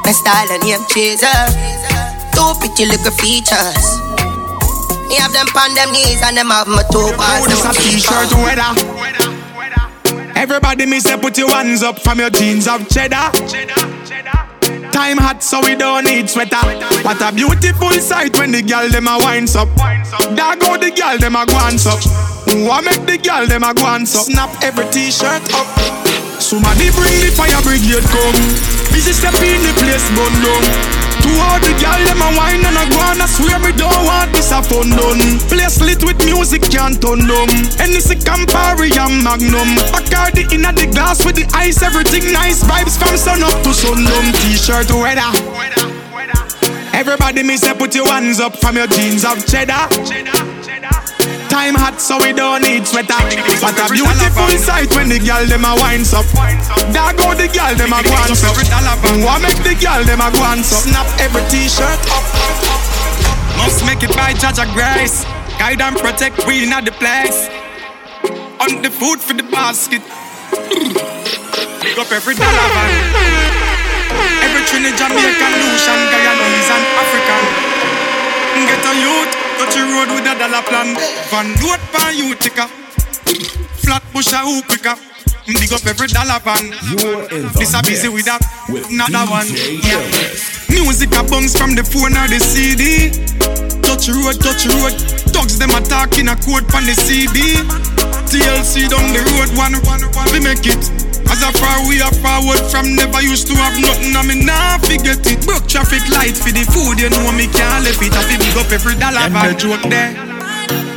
My 0.00 0.16
style 0.16 0.48
and 0.48 0.64
name 0.64 0.80
chaser. 0.88 1.28
Two 2.32 2.56
pretty 2.56 2.88
little 2.88 3.12
features. 3.12 4.00
Me 5.12 5.20
have 5.20 5.36
them 5.36 5.52
on 5.52 5.76
them 5.76 5.92
knees 5.92 6.24
and 6.24 6.32
them 6.32 6.48
have 6.48 6.66
my 6.72 6.88
two 6.88 7.12
bars. 7.20 7.44
Oh, 7.44 7.52
this 7.52 7.60
a 7.68 7.76
t-shirt 7.76 8.32
weather. 8.40 8.72
Everybody 10.34 10.86
me 10.86 11.00
say 11.00 11.20
put 11.20 11.36
your 11.36 11.50
hands 11.50 11.82
up 11.82 12.00
from 12.00 12.18
your 12.18 12.30
jeans 12.30 12.66
of 12.66 12.88
cheddar. 12.88 13.28
Time 14.92 15.18
hot 15.18 15.42
so 15.42 15.60
we 15.60 15.74
don't 15.74 16.04
need 16.04 16.28
sweater. 16.28 16.62
What 17.02 17.20
a 17.20 17.32
beautiful 17.34 17.90
sight 18.00 18.38
when 18.38 18.52
the 18.52 18.62
girl 18.62 18.88
them 18.88 19.08
a 19.08 19.18
winds 19.18 19.56
up. 19.56 19.68
Dog 20.36 20.60
go 20.60 20.76
the 20.76 20.90
girl 20.90 21.18
them 21.18 21.36
a 21.36 21.44
go 21.46 21.56
up. 21.56 22.00
What 22.66 22.84
make 22.84 23.04
the 23.06 23.18
girl 23.18 23.46
them 23.46 23.62
a 23.62 23.74
go 23.74 23.84
up? 23.84 24.06
Snap 24.06 24.50
every 24.62 24.86
t-shirt 24.90 25.42
up. 25.54 25.66
Somebody 26.40 26.90
bring 26.92 27.16
the 27.20 27.30
fire 27.34 27.60
brigade 27.62 28.04
come. 28.10 28.38
Busy 28.92 29.12
step 29.12 29.34
in 29.40 29.62
the 29.62 29.72
place 29.80 30.06
burn 30.14 31.01
To 31.22 31.30
all 31.38 31.58
the 31.62 31.72
girl 31.78 32.02
them 32.02 32.22
a 32.22 32.28
wine 32.36 32.64
and 32.66 32.76
a 32.76 32.84
go 32.90 32.98
on, 32.98 33.22
I 33.22 33.26
swear 33.26 33.58
me 33.62 33.72
don't 33.78 33.94
want 34.04 34.32
this 34.34 34.50
a 34.50 34.62
fun 34.62 34.90
done. 34.90 35.38
Place 35.46 35.80
lit 35.80 36.02
with 36.02 36.18
music 36.24 36.62
can't 36.66 37.00
turn 37.00 37.26
them. 37.26 37.50
Hennessy 37.78 38.16
Campari 38.16 38.90
and 38.98 39.22
Magnum. 39.22 39.78
Bacardi 39.94 40.50
inna 40.52 40.72
the 40.72 40.86
glass 40.90 41.24
with 41.24 41.36
the 41.36 41.46
ice, 41.54 41.82
everything 41.82 42.32
nice. 42.32 42.62
Vibes 42.64 42.98
from 42.98 43.16
sun 43.16 43.42
up 43.42 43.62
to 43.62 43.72
sundown. 43.72 44.32
T-shirt 44.42 44.90
weather. 44.90 45.30
Everybody 46.94 47.42
me 47.42 47.56
say 47.56 47.74
put 47.74 47.94
your 47.94 48.06
hands 48.06 48.38
up 48.38 48.56
from 48.56 48.76
your 48.76 48.86
jeans 48.86 49.24
of 49.24 49.46
cheddar. 49.46 49.88
Time 51.52 51.76
hot 51.76 52.00
so 52.00 52.16
we 52.16 52.32
don't 52.32 52.64
need 52.64 52.88
sweater. 52.88 53.12
What 53.60 53.76
a 53.76 53.84
beautiful 53.92 54.48
sight 54.56 54.88
when 54.96 55.12
the 55.12 55.20
girl 55.20 55.44
them 55.44 55.68
a 55.68 55.76
winds 55.84 56.16
up. 56.16 56.24
There 56.88 57.12
go 57.12 57.36
the 57.36 57.44
girl 57.52 57.76
them 57.76 57.92
a 57.92 58.00
go 58.00 58.08
on 58.16 58.32
up. 58.32 59.04
What 59.20 59.44
make 59.44 59.60
the 59.60 59.76
girl 59.76 60.00
them 60.00 60.24
a 60.24 60.32
go 60.32 60.40
on 60.40 60.64
up? 60.64 60.80
Snap 60.80 61.04
every 61.20 61.44
t-shirt 61.52 62.00
up. 62.08 62.24
Must 63.60 63.84
make 63.84 64.00
it 64.00 64.16
by 64.16 64.32
Judge 64.32 64.64
Grace. 64.72 65.28
Guide 65.60 65.84
and 65.84 66.00
protect 66.00 66.40
we 66.48 66.64
in 66.64 66.72
the 66.72 66.94
place. 66.96 67.52
On 68.64 68.80
the 68.80 68.88
food 68.88 69.20
for 69.20 69.36
the 69.36 69.44
basket. 69.44 70.00
Pick 71.84 72.00
up 72.00 72.08
every 72.08 72.32
dollar 72.32 72.68
van. 72.72 72.92
Every 74.40 74.64
Trinidad, 74.72 74.96
Jamaican, 74.96 75.52
Lucian, 75.60 76.00
Guyanese 76.16 76.72
and 76.72 76.84
African. 76.96 77.44
Get 78.56 78.88
a 78.88 78.94
youth 79.04 79.41
Touch 79.72 79.80
the 79.80 79.88
road 79.88 80.12
with 80.12 80.28
a 80.28 80.36
dollar 80.36 80.60
plan. 80.68 80.92
Van 81.32 81.48
load 81.64 81.80
pan 81.96 82.12
you 82.12 82.34
ticker. 82.34 82.68
Flat 83.80 84.02
push 84.12 84.32
a 84.32 84.44
hook 84.44 84.68
quicker. 84.68 84.92
Dig 85.46 85.72
up 85.72 85.86
every 85.86 86.08
dollar 86.08 86.40
van. 86.44 86.76
This 87.56 87.72
a 87.72 87.80
busy 87.80 88.08
with 88.12 88.26
that. 88.26 88.44
With 88.68 88.84
another 88.92 89.24
one. 89.32 89.48
Yeah. 89.80 90.04
Music 90.68 91.08
a 91.16 91.24
bounce 91.24 91.56
from 91.56 91.72
the 91.72 91.80
phone 91.80 92.12
or 92.20 92.28
the 92.28 92.36
CD. 92.36 93.16
Touch 93.80 94.12
road, 94.12 94.36
touch 94.44 94.68
road. 94.68 94.92
Dogs 95.32 95.56
them 95.56 95.72
attacking 95.72 96.28
a 96.28 96.36
code 96.36 96.68
from 96.68 96.84
the 96.84 96.92
CD. 96.92 97.56
TLC 98.28 98.92
down 98.92 99.08
the 99.16 99.24
road, 99.32 99.48
one, 99.56 99.72
one, 99.88 100.04
one, 100.12 100.28
we 100.36 100.40
make 100.44 100.68
it. 100.68 101.11
As 101.32 101.40
a 101.40 101.50
far 101.56 101.88
we 101.88 101.96
are 102.04 102.12
forward 102.20 102.60
from 102.68 102.94
never 102.94 103.22
used 103.22 103.46
to 103.48 103.56
have 103.56 103.72
nothing, 103.80 104.12
I 104.12 104.20
mean 104.20 104.44
nah 104.44 104.76
forget 104.76 105.24
it. 105.24 105.40
Broke 105.46 105.66
traffic 105.66 106.04
light 106.12 106.36
for 106.36 106.52
the 106.52 106.60
food, 106.68 107.00
you 107.00 107.08
know 107.08 107.32
me 107.32 107.48
can't 107.48 107.88
left 107.88 108.04
it. 108.04 108.12
I 108.12 108.20
feel 108.28 108.36
big 108.36 108.52
up 108.60 108.68
every 108.68 109.00
dollar 109.00 109.32
van 109.32 109.56
joke 109.56 109.80
there. 109.88 110.12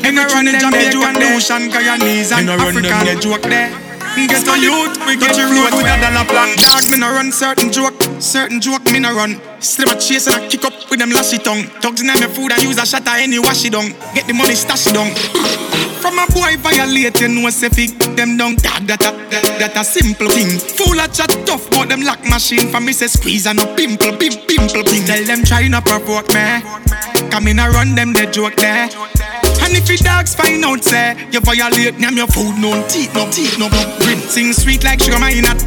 And 0.04 0.20
I 0.20 0.28
run 0.28 0.52
in 0.52 0.60
Jamaican, 0.60 1.24
Ocean, 1.32 1.72
Guyanese 1.72 2.36
and 2.36 2.50
African 2.50 3.22
joke 3.22 3.44
there. 3.44 3.85
Get 4.16 4.48
a 4.48 4.56
youth, 4.58 4.96
we 5.06 5.18
get 5.18 5.36
you 5.36 5.44
road 5.44 5.76
with 5.76 5.92
a 5.92 6.00
dollar 6.00 6.24
plan. 6.24 6.56
Dog, 6.56 6.90
me 6.90 6.98
no 6.98 7.12
run 7.12 7.34
certain 7.34 7.70
joke, 7.70 8.02
certain 8.20 8.62
joke 8.62 8.86
me 8.86 9.00
no 9.00 9.14
run. 9.14 9.42
Slim 9.60 9.90
a 9.90 10.00
chase 10.00 10.28
and 10.28 10.38
I 10.38 10.48
kick 10.48 10.64
up 10.64 10.74
with 10.90 11.00
them 11.00 11.12
lashy 11.12 11.38
tongue. 11.38 11.68
Dogs 11.82 12.00
in 12.00 12.08
my 12.08 12.16
food 12.32 12.54
and 12.54 12.64
use 12.64 12.80
a 12.80 12.86
shot 12.86 13.06
at 13.08 13.20
any 13.20 13.40
wash 13.40 13.66
it 13.66 13.74
down. 13.74 13.92
Get 14.16 14.26
the 14.26 14.34
money 14.34 14.56
stash 14.56 14.86
down. 14.86 15.12
From 16.00 16.16
a 16.18 16.26
boy 16.32 16.56
violate, 16.64 17.20
you 17.20 17.28
know 17.28 17.50
say 17.50 17.68
them 18.16 18.38
down. 18.38 18.56
That 18.64 18.88
that 18.88 19.04
a 19.04 19.12
that, 19.60 19.76
a 19.76 19.84
simple 19.84 20.30
thing. 20.30 20.60
Full 20.64 21.00
of 21.00 21.12
chat 21.12 21.36
tough, 21.46 21.70
but 21.72 21.90
them 21.90 22.02
lock 22.02 22.24
machine 22.24 22.72
for 22.72 22.80
me 22.80 22.94
say 22.94 23.08
squeeze 23.08 23.46
and 23.48 23.60
no 23.60 23.76
pimple, 23.76 24.16
pimp, 24.16 24.48
pimple 24.48 24.84
thing. 24.84 25.04
Tell 25.04 25.24
them 25.26 25.44
try 25.44 25.68
not 25.68 25.84
provoke 25.84 26.32
me. 26.32 26.64
Come 27.30 27.48
in 27.48 27.60
and 27.60 27.74
run 27.74 27.96
them 27.96 28.14
the 28.14 28.32
joke 28.32 28.56
there. 28.56 28.88
And 29.66 29.74
if 29.74 29.90
the 29.90 29.98
dogs 29.98 30.38
find 30.38 30.62
out, 30.62 30.86
say, 30.86 31.18
you 31.34 31.42
violate, 31.42 31.98
name 31.98 32.22
your 32.22 32.30
food, 32.30 32.54
no 32.62 32.86
teeth, 32.86 33.10
no 33.18 33.26
teeth, 33.34 33.58
no 33.58 33.66
blood. 33.66 33.98
Sing 34.30 34.54
sweet 34.54 34.84
like 34.84 35.02
sugar, 35.02 35.18
why 35.18 35.42
not? 35.42 35.58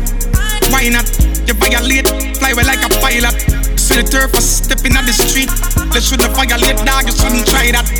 Why 0.70 0.86
not? 0.86 1.10
You 1.50 1.58
violate, 1.58 2.06
fly 2.38 2.54
away 2.54 2.62
like 2.62 2.78
a 2.86 2.90
pilot. 3.02 3.34
See 3.74 3.98
the 3.98 4.06
turf 4.06 4.30
for 4.30 4.40
stepping 4.40 4.94
at 4.94 5.02
the 5.02 5.10
street. 5.10 5.50
They 5.90 5.98
shouldn't 5.98 6.30
violate, 6.30 6.78
dog, 6.86 7.10
you 7.10 7.14
shouldn't 7.18 7.50
try 7.50 7.74
that. 7.74 7.90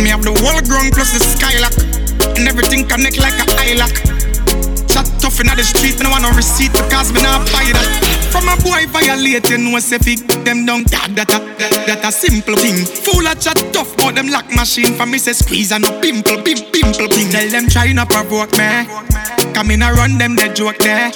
Me 0.00 0.08
have 0.08 0.24
the 0.24 0.32
whole 0.32 0.64
ground 0.64 0.96
plus 0.96 1.12
the 1.12 1.20
skylock. 1.20 1.76
And 2.40 2.48
everything 2.48 2.88
connect 2.88 3.20
like 3.20 3.36
a 3.36 3.44
eye 3.60 3.76
lock. 3.76 4.13
Chat 4.94 5.10
tough 5.18 5.40
in 5.42 5.50
the 5.50 5.64
street, 5.66 5.98
me 5.98 6.06
no 6.06 6.10
want 6.14 6.22
no 6.22 6.30
receipt 6.30 6.70
because 6.70 7.10
me 7.10 7.18
not 7.18 7.42
buy 7.50 7.66
that. 7.66 7.90
From 8.30 8.46
a 8.46 8.54
boy 8.62 8.86
violate, 8.94 9.50
you 9.50 9.58
know 9.58 9.74
say 9.82 9.98
fi 9.98 10.14
them 10.46 10.62
down 10.62 10.86
that 10.94 11.10
that 11.18 11.34
a 11.34 11.42
that 11.90 12.06
a 12.06 12.12
simple 12.14 12.54
thing. 12.54 12.86
Full 12.86 13.26
of 13.26 13.34
chat 13.42 13.58
tough, 13.74 13.90
but 13.98 14.14
them 14.14 14.30
lock 14.30 14.46
machine 14.54 14.94
for 14.94 15.04
me 15.04 15.18
say 15.18 15.34
squeeze 15.34 15.72
and 15.72 15.82
no 15.82 15.90
pimple, 15.98 16.38
pimp, 16.46 16.70
pimple 16.70 17.10
thing. 17.10 17.26
Tell 17.26 17.48
them 17.50 17.66
try 17.66 17.90
not 17.90 18.06
provoke 18.06 18.54
me. 18.54 18.86
Come 19.50 19.74
in 19.74 19.82
and 19.82 19.98
run 19.98 20.14
them 20.14 20.38
the 20.38 20.46
joke 20.54 20.78
there. 20.78 21.10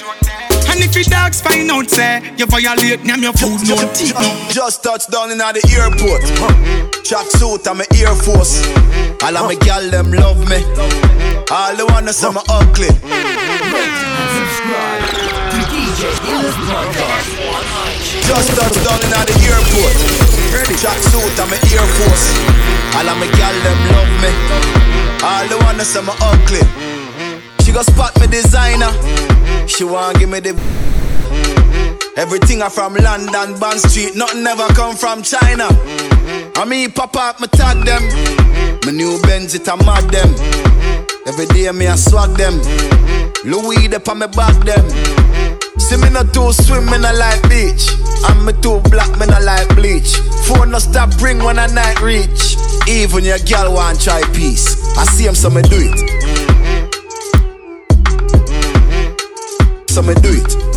And 0.67 0.83
if 0.83 0.91
the 0.91 1.07
dogs 1.07 1.39
find 1.39 1.71
out, 1.71 1.89
say, 1.89 2.21
you 2.37 2.45
violate, 2.45 3.03
name 3.03 3.23
your 3.23 3.33
food, 3.33 3.63
no 3.63 3.79
teeth, 3.95 4.13
no. 4.13 4.27
Just 4.51 4.83
touched 4.83 5.09
down 5.09 5.31
in 5.31 5.39
the 5.39 5.63
airport. 5.71 6.21
Track 7.07 7.25
suit, 7.31 7.65
I'm 7.65 7.81
a 7.81 7.85
Air 7.95 8.13
Force. 8.13 8.61
All 9.23 9.37
of 9.37 9.45
my 9.47 9.55
gal, 9.55 9.89
them 9.89 10.11
love 10.11 10.37
me. 10.47 11.38
All 11.51 11.75
the 11.75 11.83
wanna 11.87 12.13
say 12.13 12.29
me 12.29 12.41
ugly. 12.47 12.93
Just 18.21 18.49
touched 18.53 18.81
down 18.85 19.01
in 19.01 19.09
the 19.09 19.33
airport. 19.49 19.95
Track 20.77 21.01
suit, 21.09 21.39
I'm 21.41 21.49
a 21.49 21.57
Air 21.73 21.87
Force. 21.97 22.37
All 22.93 23.09
of 23.09 23.17
my 23.17 23.25
gal, 23.33 23.55
them 23.65 23.79
love 23.89 24.13
me. 24.21 24.29
All 25.25 25.47
the 25.49 25.57
wanna 25.65 25.83
say 25.83 26.01
me 26.05 26.13
ugly. 26.21 26.61
She 27.65 27.71
go 27.71 27.81
spot 27.81 28.13
me 28.19 28.27
designer. 28.27 28.93
She 29.67 29.83
want 29.83 30.19
give 30.19 30.29
me 30.29 30.41
the. 30.41 30.53
Everything 32.15 32.61
I 32.61 32.69
from 32.69 32.93
London, 32.93 33.59
Bond 33.59 33.79
Street, 33.79 34.15
nothing 34.15 34.45
ever 34.45 34.67
come 34.75 34.95
from 34.95 35.23
China. 35.23 35.65
I 36.55 36.65
mean, 36.67 36.91
pop 36.91 37.15
up, 37.15 37.41
me 37.41 37.47
tag 37.47 37.83
them. 37.85 38.03
My 38.85 38.91
new 38.91 39.19
Benz, 39.23 39.55
it 39.55 39.67
a 39.67 39.75
mad 39.77 40.11
them. 40.11 41.08
Every 41.27 41.45
day 41.47 41.71
me 41.71 41.87
I 41.87 41.95
swag 41.95 42.37
them. 42.37 42.55
Louis, 43.43 43.87
they 43.87 43.97
on 43.97 44.19
me 44.19 44.27
back 44.27 44.55
them. 44.63 44.85
See 45.79 45.97
me 45.97 46.09
not 46.09 46.33
too 46.33 46.51
swim, 46.53 46.85
me 46.85 46.97
not 46.97 47.15
like 47.15 47.41
beach. 47.49 47.89
And 48.27 48.45
me 48.45 48.53
too 48.61 48.79
black, 48.89 49.11
me 49.19 49.25
not 49.25 49.43
like 49.43 49.67
bleach. 49.75 50.17
Phone 50.47 50.71
no 50.71 50.79
stop 50.79 51.09
ring 51.21 51.39
when 51.39 51.59
I 51.59 51.67
night 51.67 52.01
reach. 52.01 52.57
Even 52.87 53.23
your 53.23 53.39
girl 53.39 53.73
want 53.73 54.01
try 54.01 54.21
peace. 54.33 54.97
I 54.97 55.05
see 55.05 55.25
him, 55.25 55.35
so 55.35 55.49
me 55.49 55.61
do 55.61 55.77
it. 55.79 55.99
So 59.89 60.01
me 60.01 60.13
do 60.15 60.29
it. 60.31 60.68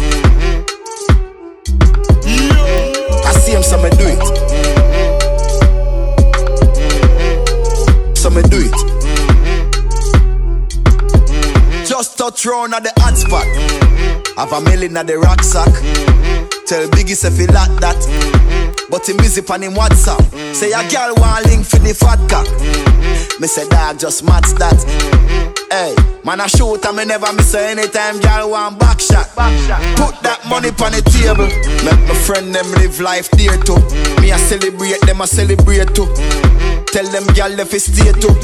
Round 12.44 12.74
at 12.74 12.82
the 12.82 12.92
hot 12.98 13.14
spot. 13.14 13.46
Have 14.36 14.52
a 14.52 14.60
million 14.66 14.96
at 14.96 15.06
the 15.06 15.16
rucksack. 15.16 15.70
Tell 16.66 16.88
Biggie 16.90 17.14
say 17.14 17.30
fi 17.30 17.46
like 17.54 17.70
that. 17.78 17.94
But 18.90 19.08
him 19.08 19.16
busy 19.18 19.42
on 19.46 19.62
him 19.62 19.74
WhatsApp. 19.74 20.26
Say 20.52 20.72
a 20.74 20.82
girl 20.90 21.14
want 21.22 21.46
link 21.46 21.64
for 21.64 21.78
the 21.78 21.94
fat 21.94 22.18
cock. 22.26 22.50
Me 23.38 23.46
say 23.46 23.68
dog 23.68 23.98
just 24.00 24.24
match 24.24 24.50
that. 24.58 24.74
Hey, 25.70 25.94
man 26.24 26.40
I 26.40 26.48
shoot 26.48 26.84
and 26.84 26.96
me 26.96 27.04
never 27.04 27.32
miss 27.32 27.54
anytime 27.54 28.18
girl 28.18 28.50
want 28.50 28.78
back 28.78 28.98
shot. 28.98 29.30
Put 29.94 30.18
that 30.26 30.42
money 30.50 30.74
on 30.82 30.90
the 30.90 31.02
table. 31.14 31.46
Make 31.86 32.02
my 32.10 32.16
friend 32.26 32.50
them 32.50 32.66
live 32.82 32.98
life 32.98 33.30
dear 33.38 33.54
too. 33.62 33.78
Me 34.18 34.32
I 34.32 34.36
celebrate 34.36 34.98
them 35.06 35.22
I 35.22 35.26
celebrate 35.26 35.94
too. 35.94 36.10
Tell 36.90 37.06
them 37.06 37.22
girl 37.38 37.54
if 37.60 37.72
it 37.72 37.86
stay 37.86 38.10
too. 38.18 38.34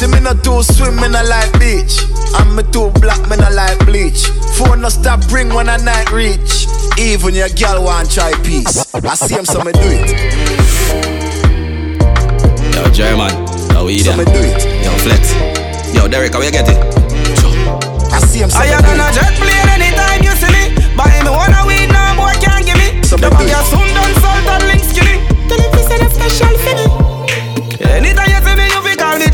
See 0.00 0.06
me 0.06 0.18
not 0.20 0.42
too 0.42 0.62
swim, 0.62 0.96
me 0.96 1.12
not 1.12 1.28
like 1.28 1.52
beach. 1.60 2.00
I'm 2.32 2.56
me 2.56 2.62
too 2.72 2.88
black, 3.04 3.20
me 3.28 3.36
not 3.36 3.52
like 3.52 3.84
bleach. 3.84 4.32
Phone 4.56 4.80
no 4.80 4.88
stop 4.88 5.20
ring 5.30 5.52
when 5.52 5.68
I 5.68 5.76
night 5.76 6.10
reach. 6.10 6.64
Even 6.96 7.34
your 7.34 7.50
girl 7.50 7.84
want 7.84 8.10
try 8.10 8.32
peace. 8.40 8.80
I 8.94 9.14
see 9.14 9.36
him, 9.36 9.44
so 9.44 9.60
me 9.60 9.72
do 9.72 9.84
it. 9.84 10.08
Yo, 12.72 12.88
German, 12.96 13.28
how 13.76 13.84
we 13.84 13.98
So 13.98 14.16
me 14.16 14.24
do 14.24 14.40
it. 14.40 14.64
Yo, 14.80 14.90
Flex. 15.04 15.36
Yo, 15.92 16.08
Derek, 16.08 16.32
how 16.32 16.40
you 16.40 16.50
get 16.50 16.64
it? 16.64 16.80
I 18.08 18.24
see 18.24 18.40
him, 18.40 18.48
so 18.48 18.56
I 18.56 18.68
me 18.68 18.72
am 18.72 18.80
do 18.80 18.96
gonna 18.96 19.04
it. 19.04 19.20
jet 19.20 19.36
plane 19.36 19.68
anytime 19.68 20.24
you 20.24 20.32
see 20.32 20.48
me. 20.48 20.96
Buy 20.96 21.12
me 21.20 21.28
one 21.28 21.52
a 21.52 21.60
weed, 21.68 21.92
no 21.92 22.00
boy 22.16 22.32
can't 22.40 22.64
give 22.64 22.80
me. 22.80 23.04
So 23.04 23.18
The 23.20 23.28
me 23.28 23.36
do 23.36 23.44
bag 23.44 23.44
it. 23.44 23.52
your 23.52 23.64
soon 23.68 23.88
done 23.92 24.14
salt 24.24 24.48
and 24.48 24.64
link 24.64 24.80
skinny. 24.80 25.20
Tell 25.44 25.60
him 25.60 25.70
to 25.76 25.82
say 25.84 25.98
the 26.00 26.08
special 26.08 26.56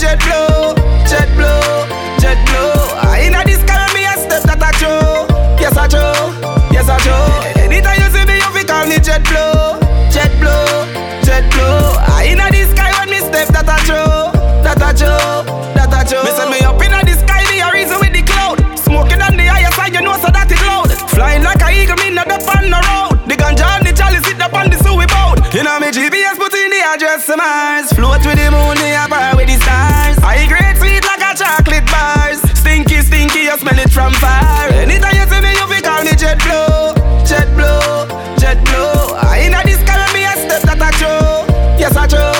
jet 0.06 0.22
blow, 0.22 0.70
jet 1.10 1.28
blow, 1.34 1.82
jet 2.22 2.38
blow. 2.46 2.70
I 3.02 3.26
ah, 3.26 3.26
in 3.26 3.34
this 3.42 3.58
car, 3.66 3.90
me 3.90 4.06
a 4.06 4.14
step 4.14 4.46
that 4.46 4.62
I 4.62 4.70
show. 4.78 5.26
Yes, 5.58 5.74
I 5.74 5.90
show, 5.90 6.30
yes, 6.70 6.86
I 6.86 6.94
show. 7.02 7.26
Anytime 7.58 7.98
you 7.98 8.08
see 8.14 8.22
me, 8.22 8.38
you 8.38 8.50
fi 8.54 8.62
call 8.62 8.86
me 8.86 9.02
jet 9.02 9.26
blow, 9.26 9.82
jet 10.14 10.30
blow, 10.38 10.86
jet 11.26 11.42
blow. 11.50 11.98
I 11.98 12.22
ah, 12.22 12.30
in 12.30 12.38
this 12.54 12.70
sky 12.70 12.94
when 13.02 13.10
me 13.10 13.18
step 13.18 13.50
that 13.50 13.66
I 13.66 13.82
show, 13.82 14.30
that 14.62 14.78
I 14.78 14.94
show, 14.94 15.42
that 15.74 15.90
I 15.90 16.06
show. 16.06 16.22
Me 16.22 16.30
say 16.38 16.46
me 16.54 16.62
up 16.62 16.78
inna 16.78 17.02
this 17.02 17.18
sky, 17.26 17.42
me 17.50 17.58
a 17.58 17.68
reason 17.74 17.98
with 17.98 18.14
the 18.14 18.22
cloud. 18.22 18.62
Smoking 18.78 19.18
on 19.18 19.34
the 19.34 19.50
higher 19.50 19.74
side, 19.74 19.90
you 19.90 20.06
know 20.06 20.14
so 20.22 20.30
that 20.30 20.46
it 20.46 20.62
loud. 20.62 20.86
Flying 21.10 21.42
like 21.42 21.58
a 21.66 21.74
eagle, 21.74 21.98
me 21.98 22.14
no 22.14 22.22
depend 22.22 22.70
on 22.70 22.70
the 22.70 22.78
road. 22.78 23.26
The 23.26 23.34
ganja 23.34 23.66
and 23.74 23.82
the 23.82 23.90
chalice 23.90 24.22
sit 24.22 24.38
up 24.38 24.54
on 24.54 24.70
the 24.70 24.78
sewer 24.78 25.10
boat. 25.10 25.42
You 25.50 25.66
know 25.66 25.82
me 25.82 25.90
GPS, 25.90 26.38
put 26.38 26.55
address 26.86 27.26
to 27.26 27.36
Mars. 27.36 27.92
Float 27.92 28.22
with 28.24 28.38
the 28.38 28.48
moon, 28.50 28.78
me 28.78 28.94
a 28.94 29.08
bar 29.10 29.34
with 29.34 29.50
the 29.50 29.58
stars. 29.58 30.16
I 30.22 30.46
eat 30.46 30.48
great 30.48 30.76
sweet 30.78 31.02
like 31.02 31.22
a 31.22 31.34
chocolate 31.34 31.86
bars. 31.90 32.38
Stinky, 32.54 33.02
stinky, 33.02 33.50
you 33.50 33.56
smell 33.58 33.78
it 33.78 33.90
from 33.90 34.12
far. 34.22 34.70
Anytime 34.70 35.16
you 35.18 35.26
see 35.26 35.40
me, 35.42 35.50
you 35.50 35.66
fi 35.66 35.78
call 35.82 36.02
me 36.06 36.14
jet 36.14 36.38
blue, 36.38 36.94
jet 37.26 37.48
blue, 37.58 38.06
jet 38.38 38.58
blue. 38.70 39.18
I 39.18 39.50
inna 39.50 39.60
sky 39.66 39.96
when 39.98 40.12
me 40.14 40.22
a 40.30 40.34
step 40.38 40.62
that 40.68 40.78
a 40.78 40.90
true. 40.94 41.42
Yes 41.76 41.96
I 41.98 42.06
true, 42.06 42.38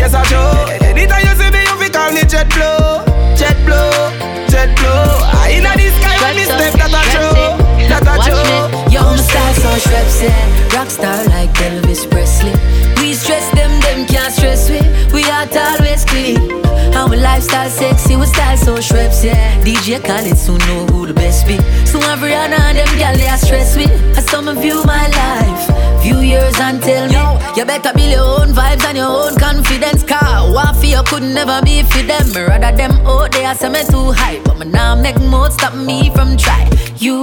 yes 0.00 0.14
I 0.16 0.24
true. 0.24 0.88
Anytime 0.88 1.22
you 1.28 1.34
see 1.36 1.50
me, 1.52 1.60
you 1.60 1.76
fi 1.76 1.88
call 1.92 2.10
me 2.16 2.24
jet 2.24 2.48
blue, 2.48 3.04
jet 3.36 3.58
blue, 3.68 3.92
jet 4.48 4.72
blue. 4.80 5.04
I 5.36 5.60
inna 5.60 5.76
sky 5.76 6.16
when 6.24 6.32
me 6.40 6.44
step 6.48 6.72
that 6.80 6.92
a 6.92 7.02
that 7.92 8.08
a 8.08 8.14
Watch 8.16 8.32
me, 8.32 8.94
yo, 8.94 9.04
my 9.04 9.16
style 9.20 9.54
so 9.54 9.70
shrubs, 9.84 10.22
yeah. 10.22 10.70
Rockstar 10.72 11.28
like 11.28 11.52
Elvis 11.60 12.08
Presley. 12.08 12.91
Lifestyle 17.42 17.70
sexy, 17.70 18.16
we 18.16 18.26
style 18.26 18.56
so 18.56 18.80
shrubs, 18.80 19.24
yeah. 19.24 19.60
DJ 19.64 20.00
Khaled 20.04 20.38
soon 20.38 20.58
know 20.58 20.86
who 20.86 21.06
the 21.06 21.14
best 21.14 21.46
be. 21.46 21.58
So 21.86 21.98
every 22.10 22.32
and 22.34 22.52
them 22.52 22.98
gal 22.98 23.16
they 23.16 23.26
are 23.26 23.36
stress 23.36 23.76
with. 23.76 23.90
I 24.16 24.20
some 24.20 24.46
view 24.60 24.82
my 24.84 25.06
life, 25.08 26.01
few 26.12 26.20
years 26.20 26.58
and 26.60 26.82
tell 26.82 27.08
me. 27.08 27.22
You 27.56 27.64
better 27.64 27.92
build 27.92 28.10
your 28.10 28.26
own 28.40 28.48
vibes 28.52 28.84
and 28.84 28.96
your 28.96 29.08
own 29.08 29.34
confidence. 29.36 30.02
Car, 30.02 30.52
what 30.52 30.76
for 30.76 30.86
you 30.86 31.02
could 31.04 31.22
never 31.22 31.60
be 31.62 31.82
for 31.82 32.02
them. 32.02 32.26
Me 32.32 32.40
rather 32.42 32.76
them 32.76 32.92
out 33.06 33.32
there, 33.32 33.54
say 33.54 33.68
me 33.68 33.82
too 33.84 34.12
high. 34.12 34.40
But 34.44 34.58
me 34.58 34.66
now 34.66 34.94
make 34.94 35.20
mode 35.20 35.52
stop 35.52 35.74
me 35.74 36.10
from 36.10 36.36
try. 36.36 36.68
You 36.96 37.16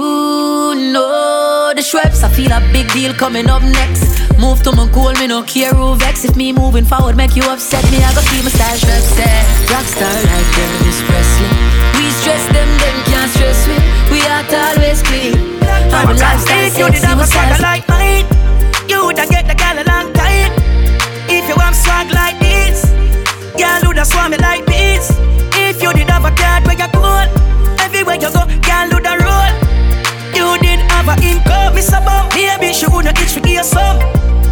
know 0.92 1.72
the 1.74 1.82
Schweppes, 1.82 2.22
I 2.22 2.28
feel 2.28 2.52
a 2.52 2.60
big 2.72 2.90
deal 2.92 3.12
coming 3.14 3.48
up 3.48 3.62
next. 3.62 4.04
Move 4.38 4.62
to 4.64 4.72
my 4.72 4.88
goal, 4.92 5.12
me 5.14 5.26
no 5.26 5.42
care 5.42 5.72
who 5.72 5.94
vex. 5.96 6.24
If 6.24 6.36
me 6.36 6.52
moving 6.52 6.84
forward 6.84 7.16
make 7.16 7.36
you 7.36 7.44
upset, 7.44 7.84
me 7.90 7.98
I 7.98 8.14
go 8.14 8.22
keep 8.30 8.44
my 8.44 8.50
style 8.50 8.78
Schweppes. 8.82 9.18
Yeah. 9.18 9.70
Rockstar 9.72 10.16
like 10.28 10.50
Elvis 10.62 11.00
Presley. 11.06 11.50
We 11.96 12.10
stress 12.20 12.44
them, 12.54 12.70
them 12.82 12.96
can't 13.10 13.30
stress 13.30 13.60
we. 13.68 13.76
We 14.12 14.18
are 14.26 14.44
always 14.68 15.02
clean. 15.02 15.60
We 15.60 16.14
lifestyle 16.18 16.66
If 16.66 16.78
you 16.78 16.86
did 16.86 17.02
sexy, 17.02 17.06
have 17.06 17.18
we 17.18 17.84
a 17.86 17.89
you 18.90 19.04
woulda 19.04 19.24
get 19.26 19.46
the 19.46 19.54
gal 19.54 19.78
a 19.78 19.84
long 19.86 20.12
time. 20.12 20.52
If 21.30 21.48
you 21.48 21.54
want 21.56 21.76
swag 21.76 22.10
like 22.10 22.38
this, 22.40 22.82
gal 23.56 23.80
woulda 23.84 24.04
swam 24.04 24.32
me 24.32 24.38
like 24.38 24.66
this. 24.66 25.10
If 25.54 25.80
you 25.82 25.92
did 25.92 26.10
have 26.10 26.24
a 26.24 26.32
card 26.34 26.66
where 26.66 26.76
you 26.76 26.88
cool, 26.90 27.26
everywhere 27.78 28.16
you 28.16 28.30
go, 28.34 28.42
gal 28.66 28.90
woulda 28.90 29.14
roll. 29.22 29.52
You 30.34 30.58
did 30.58 30.80
have 30.90 31.06
a 31.06 31.16
income, 31.22 31.49
Miss 31.80 31.96
Above, 31.96 32.28
maybe 32.36 32.74
she 32.76 32.84
woulda 32.92 33.08
itch 33.16 33.32
for 33.32 33.40
give 33.40 33.56
you 33.56 33.64
some. 33.64 33.96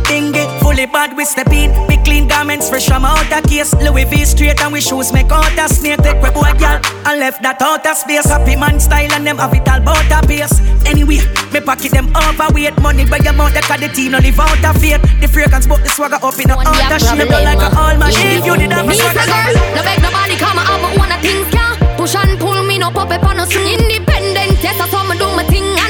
Thing 0.08 0.32
get 0.32 0.48
fully 0.62 0.86
bad, 0.86 1.14
we 1.14 1.26
step 1.26 1.52
in. 1.52 1.68
We 1.86 2.00
clean 2.00 2.26
garments 2.26 2.70
fresh 2.70 2.88
from 2.88 3.04
out 3.04 3.20
the 3.28 3.46
case. 3.46 3.74
Louis 3.84 4.08
V 4.08 4.24
straight 4.24 4.58
and 4.64 4.72
we 4.72 4.80
shoes 4.80 5.12
make 5.12 5.28
out 5.30 5.52
a 5.60 5.68
snake. 5.68 6.00
Take 6.00 6.22
we 6.24 6.30
boy 6.30 6.56
gal 6.56 6.80
and 7.04 7.20
left 7.20 7.42
that 7.42 7.60
out 7.60 7.84
of 7.84 7.96
space. 8.00 8.24
Happy 8.24 8.56
man 8.56 8.80
style 8.80 9.12
and 9.12 9.26
them 9.26 9.36
have 9.36 9.52
it 9.52 9.68
all 9.68 9.76
bout 9.84 10.08
a 10.08 10.26
pace. 10.26 10.56
Anyway, 10.88 11.20
me 11.52 11.60
pocket 11.60 11.92
them 11.92 12.08
overweight 12.16 12.80
money 12.80 13.04
by 13.04 13.20
your 13.20 13.36
mouth. 13.36 13.52
That 13.52 13.68
the 13.76 13.92
team 13.92 14.16
no 14.16 14.24
live 14.24 14.40
out 14.40 14.64
of 14.64 14.80
faith. 14.80 15.04
The 15.20 15.28
fragrance 15.28 15.66
but 15.68 15.84
the 15.84 15.92
swagger 15.92 16.16
up 16.16 16.40
in 16.40 16.48
a 16.48 16.56
out 16.56 16.64
of 16.64 16.96
shape. 16.96 17.28
Like 17.28 17.60
a 17.60 17.68
all 17.76 17.96
machine. 18.00 18.40
You 18.40 18.56
did 18.56 18.72
have 18.72 18.88
a 18.88 18.88
Me 18.88 18.96
swagger 18.96 19.28
girl, 19.28 19.52
no 19.76 19.84
beg 19.84 20.00
nobody 20.00 20.36
come 20.40 20.56
and 20.56 20.64
have 20.64 20.80
own 20.80 21.12
a 21.12 21.20
things 21.20 21.52
can 21.52 21.76
Push 22.00 22.16
and 22.16 22.40
pull 22.40 22.64
me 22.64 22.78
no 22.78 22.88
pop 22.88 23.12
up 23.12 23.20
on 23.28 23.36
no 23.36 23.44
swing 23.44 23.68
Independent, 23.76 24.56
yes 24.64 24.80
I 24.80 24.88
saw 24.88 25.04
me 25.04 25.18
do 25.20 25.28
my 25.36 25.44
thing 25.44 25.68
me 25.76 25.87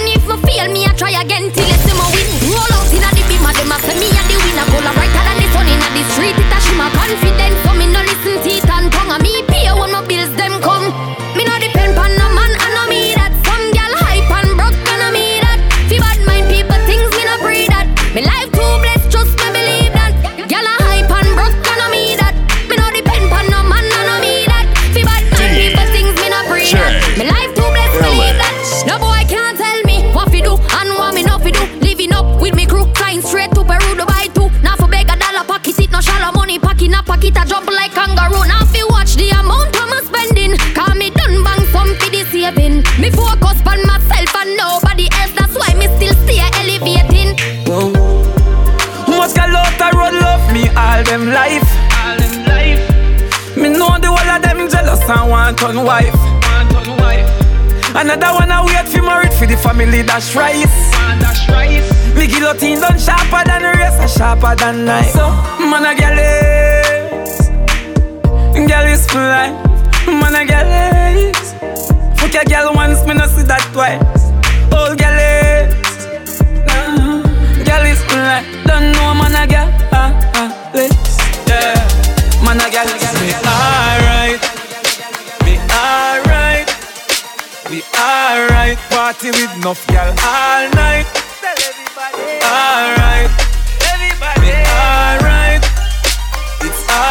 fail 0.49 0.73
me 0.73 0.87
I 0.89 0.93
try 0.97 1.13
again 1.13 1.53
till 1.53 1.69
you 1.69 1.79
see 1.85 1.93
me 1.93 2.07
win. 2.17 2.29
Roll 2.49 2.73
out 2.73 2.89
inna 2.89 3.11
the 3.13 3.23
beam 3.29 3.45
and 3.45 3.57
them 3.57 3.73
a 3.73 3.77
say 3.85 3.97
me 4.01 4.09
a 4.09 4.23
the 4.25 4.37
winner. 4.41 4.67
Color 4.73 4.95
brighter 4.97 5.23
than 5.29 5.37
the 5.37 5.47
sun 5.53 5.69
inna 5.69 5.89
the 5.93 6.03
street 6.13 6.37
It 6.41 6.49
a 6.49 6.59
shimmer. 6.65 6.89
Confident 6.97 7.48
pocket 37.19 37.37
a 37.37 37.49
jump 37.49 37.67
like 37.71 37.93
kangaroo 37.93 38.47
Now 38.47 38.65
fi 38.67 38.83
watch 38.91 39.15
the 39.17 39.29
amount 39.31 39.75
I'm 39.75 39.93
a 39.93 40.03
spending 40.07 40.57
Cause 40.75 40.95
me 40.97 41.11
done 41.11 41.43
bang 41.45 41.65
some 41.73 41.95
fi 41.99 42.09
the 42.11 42.23
saving 42.31 42.85
Me 43.01 43.11
focus 43.11 43.59
on 43.67 43.81
myself 43.87 44.35
and 44.37 44.57
nobody 44.57 45.09
else 45.19 45.33
That's 45.35 45.55
why 45.55 45.75
me 45.75 45.87
still 45.97 46.15
stay 46.25 46.41
elevating 46.61 47.35
Most 49.09 49.35
gal 49.37 49.57
out 49.57 49.75
the 49.79 49.89
road 49.97 50.15
love 50.15 50.53
me 50.53 50.69
all 50.71 51.03
them 51.05 51.29
life. 51.29 51.69
All 52.03 52.17
them 52.17 52.47
life. 52.47 53.57
Me 53.57 53.69
know 53.69 53.99
the 53.99 54.09
whole 54.09 54.31
of 54.31 54.43
them 54.43 54.69
jealous 54.71 55.03
and 55.09 55.31
want 55.31 55.63
on 55.63 55.85
wife. 55.85 56.15
Want 56.15 56.75
on 56.77 56.97
wife. 56.99 57.95
Another 57.95 58.33
one 58.33 58.51
I 58.51 58.65
wait 58.65 58.89
for 58.89 59.03
married 59.03 59.33
for 59.35 59.47
the 59.47 59.57
family 59.57 60.03
dash 60.03 60.35
rice. 60.35 60.77
Dash 61.21 61.49
rice. 61.49 62.15
Me 62.15 62.27
guillotine 62.27 62.81
done 62.81 62.99
sharper 62.99 63.43
than 63.45 63.65
a 63.65 64.09
sharper 64.09 64.55
than 64.57 64.85
knife. 64.85 65.11
So 65.11 65.29
man 65.61 65.85
a 65.85 65.95
gal 65.95 66.19
is, 66.19 66.78
gal 68.69 68.87
is 68.87 69.07
life. 69.15 69.57
Man 70.07 70.35
a 70.35 70.45
gal 70.45 70.69
is. 71.17 71.53
Fuck 72.21 72.35
a 72.35 72.45
gal 72.45 72.75
once, 72.75 73.05
me 73.07 73.15
no 73.15 73.27
see 73.27 73.43
that 73.49 73.65
twice. 73.73 74.23
Old 74.77 74.99
gal 74.99 75.17
is. 75.17 75.73
Uh, 76.69 77.25
Girl 77.65 77.85
is 77.87 78.01
like, 78.13 78.47
don't 78.69 78.93
know 78.93 79.15
man 79.15 79.35
a 79.35 79.45
girl, 79.47 79.69
ah, 79.93 80.13
ah, 80.41 80.71
let's, 80.75 81.19
yeah. 81.49 81.77
Man 82.45 82.61
a 82.61 82.69
girl, 82.73 82.89
me 83.21 83.33
alright, 83.45 84.41
me 85.45 85.55
alright, 85.73 86.69
we 87.71 87.83
alright. 87.97 88.79
Party 88.91 89.31
with 89.33 89.57
enough 89.57 89.87
girl 89.89 90.13
all 90.25 90.65
night. 90.77 91.07
Alright, 92.49 93.28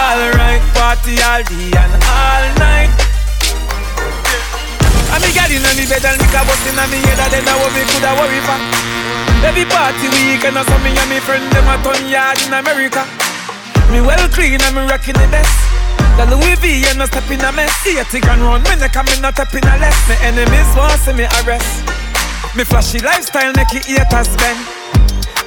alright, 0.07 0.63
party 0.71 1.19
all 1.19 1.43
day 1.43 1.71
and 1.75 1.93
all 2.07 2.45
night. 2.63 2.91
And 5.11 5.19
me 5.23 5.29
girl 5.35 5.51
inna 5.51 5.71
me 5.75 5.83
bed 5.87 6.05
and 6.07 6.19
me 6.19 6.27
a 6.31 6.41
bust 6.47 6.67
inna 6.67 6.85
me 6.87 6.99
head, 7.03 7.19
and 7.19 7.31
then 7.33 7.47
I 7.47 7.53
what 7.59 7.71
me 7.75 7.83
coulda 7.91 8.11
worry 8.15 8.39
for. 8.47 8.59
Every 9.43 9.65
party 9.67 10.07
weekend, 10.15 10.57
I 10.57 10.63
saw 10.63 10.77
me 10.79 10.95
and 10.95 11.09
me 11.11 11.19
friend 11.19 11.45
them 11.51 11.67
a 11.67 11.75
ton 11.83 12.01
yard 12.07 12.39
in 12.41 12.53
America. 12.53 13.03
Me 13.91 14.01
well 14.01 14.27
clean 14.29 14.59
and 14.61 14.75
me 14.75 14.83
rocking 14.87 15.15
the 15.15 15.27
best. 15.31 15.55
The 16.17 16.25
Louis 16.25 16.55
V 16.59 16.83
and 16.89 16.99
no 16.99 17.05
step 17.05 17.29
in 17.29 17.41
a 17.41 17.51
mess. 17.51 17.71
See 17.85 17.99
a 17.99 18.03
tick 18.03 18.25
and 18.25 18.41
run, 18.41 18.63
me 18.63 18.75
neck 18.75 18.95
and 18.95 19.07
me 19.07 19.21
not 19.21 19.35
step 19.35 19.53
in 19.53 19.63
a 19.63 19.75
less. 19.77 19.97
Me 20.09 20.15
enemies 20.25 20.69
want 20.75 20.97
see 21.03 21.13
me 21.13 21.25
arrest. 21.43 21.85
Me 22.55 22.63
flashy 22.63 22.99
lifestyle 22.99 23.53
make 23.53 23.71
it 23.75 23.85
haters 23.85 24.35
bend. 24.37 24.59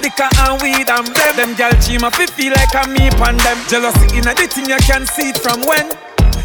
Liquor 0.02 0.28
and 0.48 0.62
weed 0.62 0.88
and 0.88 1.06
them. 1.12 1.36
Them 1.36 1.54
gal 1.54 1.72
cheam 1.84 2.00
fi 2.00 2.26
feel 2.26 2.52
like 2.52 2.72
a 2.72 2.88
me 2.88 3.10
pan 3.20 3.36
them. 3.44 3.58
Jealousy 3.68 4.16
in 4.16 4.26
a 4.26 4.32
the 4.32 4.48
thing 4.48 4.68
you 4.68 4.80
can 4.88 5.04
see 5.06 5.30
it 5.30 5.38
from 5.38 5.60
when. 5.68 5.86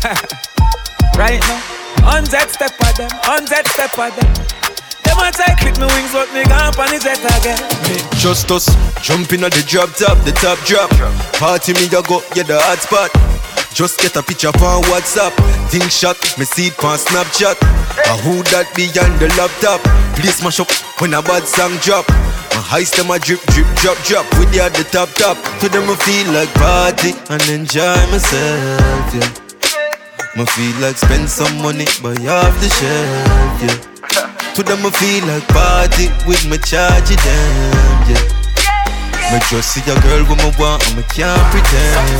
right 1.15 1.39
now, 1.39 1.59
hundred 2.03 2.51
step 2.51 2.75
of 2.75 2.91
them, 2.99 3.09
hundred 3.23 3.65
step 3.71 3.95
of 3.95 4.11
them. 4.11 4.27
Them 5.07 5.19
a 5.23 5.31
try 5.31 5.55
clip 5.55 5.79
me 5.79 5.87
wings, 5.87 6.11
but 6.11 6.27
me 6.35 6.43
gone 6.43 6.75
on 6.75 6.89
the 6.91 6.99
jet 6.99 7.23
again. 7.23 7.61
Me 7.87 7.95
just 8.19 8.51
us 8.51 8.67
jumping 9.01 9.43
at 9.43 9.53
the 9.53 9.63
drop 9.63 9.89
top, 9.95 10.19
the 10.25 10.31
top 10.35 10.59
drop. 10.67 10.91
Party 11.39 11.73
me 11.73 11.87
a 11.87 12.03
go, 12.03 12.19
yeah 12.35 12.43
the 12.43 12.59
hot 12.59 12.83
spot. 12.83 13.11
Just 13.73 13.99
get 13.99 14.15
a 14.15 14.23
picture 14.23 14.49
on 14.49 14.83
WhatsApp. 14.87 15.35
Think 15.69 15.91
shot, 15.91 16.15
me 16.37 16.45
see 16.45 16.67
it 16.67 16.83
on 16.83 16.97
Snapchat. 16.97 17.59
A 18.07 18.13
who 18.23 18.43
that 18.51 18.71
be 18.75 18.87
on 18.99 19.11
the 19.19 19.27
laptop? 19.35 19.83
Please 20.15 20.41
mash 20.43 20.59
up 20.59 20.71
when 20.99 21.13
a 21.13 21.21
bad 21.21 21.47
song 21.47 21.75
drop. 21.83 22.07
My 22.55 22.61
heist 22.61 22.95
them 22.95 23.11
a 23.11 23.19
drip, 23.19 23.41
drip, 23.51 23.67
drop, 23.83 23.97
drop. 24.07 24.23
With 24.39 24.49
the 24.55 24.63
at 24.63 24.73
the 24.73 24.85
top, 24.87 25.09
top. 25.19 25.35
To 25.59 25.67
them 25.67 25.91
I 25.91 25.95
feel 26.07 26.31
like 26.31 26.47
party 26.55 27.11
and 27.27 27.43
enjoy 27.51 27.99
myself, 28.07 29.11
yeah. 29.11 29.27
Me 30.39 30.45
feel 30.55 30.75
like 30.79 30.95
spend 30.95 31.27
some 31.27 31.51
money, 31.59 31.83
buy 31.99 32.15
off 32.31 32.55
the 32.63 32.71
shelf, 32.79 33.59
yeah. 33.59 33.75
To 34.55 34.63
them 34.63 34.87
I 34.87 34.91
feel 34.95 35.27
like 35.27 35.43
party 35.51 36.07
with 36.23 36.47
my 36.47 36.55
charge 36.55 37.11
them, 37.11 38.07
yeah. 38.07 38.23
Me 39.35 39.39
just 39.51 39.75
see 39.75 39.83
a 39.91 39.95
girl 39.99 40.23
with 40.23 40.39
me 40.39 40.51
want 40.55 40.79
and 40.87 40.95
me 40.95 41.03
can't 41.11 41.43
pretend. 41.51 42.15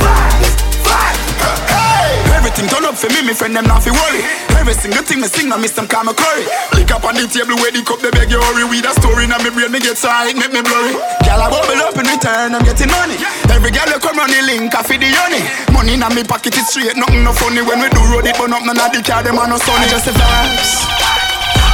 Enough 2.54 3.02
for 3.02 3.10
me, 3.10 3.26
me 3.26 3.34
friend 3.34 3.56
them 3.56 3.66
not 3.66 3.82
fi 3.82 3.90
worry. 3.90 4.22
Every 4.54 4.74
single 4.78 5.02
thing 5.02 5.18
me 5.18 5.26
sing, 5.26 5.50
I 5.50 5.58
miss 5.58 5.74
them 5.74 5.90
call 5.90 6.06
me 6.06 6.14
curry. 6.14 6.46
Lick 6.78 6.94
up 6.94 7.02
on 7.02 7.18
the 7.18 7.26
table 7.26 7.58
where 7.58 7.74
the 7.74 7.82
cup, 7.82 7.98
they 7.98 8.10
beg 8.14 8.30
you 8.30 8.38
hurry. 8.38 8.62
With 8.62 8.86
a 8.86 8.94
story 9.02 9.26
now 9.26 9.42
me 9.42 9.50
brain, 9.50 9.74
me 9.74 9.82
get 9.82 9.98
side, 9.98 10.38
make 10.38 10.54
me 10.54 10.62
blurry. 10.62 10.94
Girl, 11.26 11.42
I 11.42 11.50
bubble 11.50 11.82
up 11.82 11.98
in 11.98 12.06
return, 12.06 12.54
I'm 12.54 12.62
getting 12.62 12.90
money. 12.94 13.18
Every 13.50 13.74
girl 13.74 13.90
you 13.90 13.98
come 13.98 14.14
run 14.14 14.30
the 14.30 14.40
link, 14.46 14.70
I 14.74 14.82
feed 14.86 15.02
the 15.02 15.10
honey. 15.10 15.42
Money 15.74 15.98
in 15.98 16.06
me 16.14 16.22
pocket 16.22 16.54
is 16.54 16.70
straight, 16.70 16.94
nothing 16.94 17.26
no 17.26 17.34
funny. 17.34 17.66
When 17.66 17.82
we 17.82 17.90
do 17.90 18.02
road 18.14 18.26
it, 18.30 18.38
but 18.38 18.54
up 18.54 18.62
none 18.62 18.78
of 18.78 18.90
the 18.94 19.02
car, 19.02 19.26
them 19.26 19.42
are 19.42 19.50
no 19.50 19.58
sunny. 19.58 19.90
Just 19.90 20.06
the 20.06 20.14
vibes, 20.14 20.86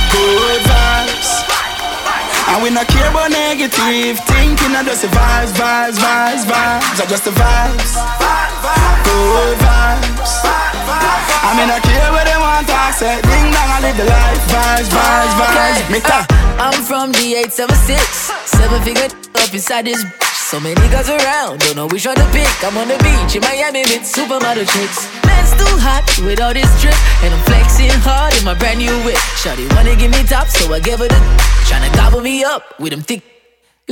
good 0.08 0.62
vibes. 0.64 1.30
And 2.48 2.64
we 2.64 2.68
not 2.72 2.88
care 2.88 3.08
about 3.08 3.28
negative 3.28 4.16
thinking, 4.24 4.72
I 4.72 4.84
just 4.84 5.04
the 5.04 5.08
vibes, 5.12 5.52
vibes, 5.52 6.00
vibes, 6.00 6.44
vibes. 6.48 6.96
I 6.96 7.04
just 7.08 7.24
the 7.24 7.32
vibes, 7.36 7.92
good 8.62 9.56
vibes. 9.58 10.32
I 11.42 11.50
mean, 11.58 11.68
I 11.68 11.78
care 11.82 12.10
what 12.14 12.24
they 12.24 12.38
want 12.38 12.66
to. 12.66 12.82
Ding 13.02 13.48
dong, 13.50 13.70
I 13.70 13.78
live 13.82 13.96
the 13.96 14.06
life, 14.06 14.42
vibes, 14.46 14.88
vibes, 14.88 15.34
vibes. 15.34 15.90
Me 15.90 16.00
ta. 16.00 16.26
Uh, 16.28 16.70
I'm 16.70 16.82
from 16.84 17.10
the 17.12 17.34
876, 17.34 18.30
seven 18.46 18.80
figure 18.82 19.10
up 19.10 19.52
inside 19.52 19.86
this. 19.86 19.98
Bitch. 20.04 20.32
So 20.52 20.60
many 20.60 20.74
niggas 20.76 21.08
around, 21.08 21.60
don't 21.60 21.76
know 21.76 21.86
which 21.88 22.06
one 22.06 22.14
to 22.14 22.28
pick. 22.30 22.46
I'm 22.62 22.76
on 22.76 22.86
the 22.86 22.98
beach 23.02 23.34
in 23.34 23.42
Miami 23.42 23.82
with 23.88 24.04
supermodel 24.04 24.68
chicks. 24.68 25.08
Man's 25.24 25.50
too 25.56 25.74
hot 25.80 26.04
with 26.26 26.40
all 26.40 26.52
this 26.52 26.68
drip, 26.80 26.94
and 27.24 27.32
I'm 27.32 27.42
flexing 27.48 27.90
hard 28.04 28.36
in 28.36 28.44
my 28.44 28.54
brand 28.54 28.78
new 28.78 28.92
whip. 29.02 29.16
Shawty 29.40 29.64
wanna 29.74 29.96
give 29.96 30.12
me 30.12 30.22
top, 30.28 30.48
so 30.48 30.72
I 30.72 30.78
give 30.80 31.00
her 31.00 31.08
the 31.08 31.20
tryna 31.66 31.92
gobble 31.96 32.20
me 32.20 32.44
up 32.44 32.78
with 32.78 32.92
them 32.92 33.00
thick. 33.00 33.31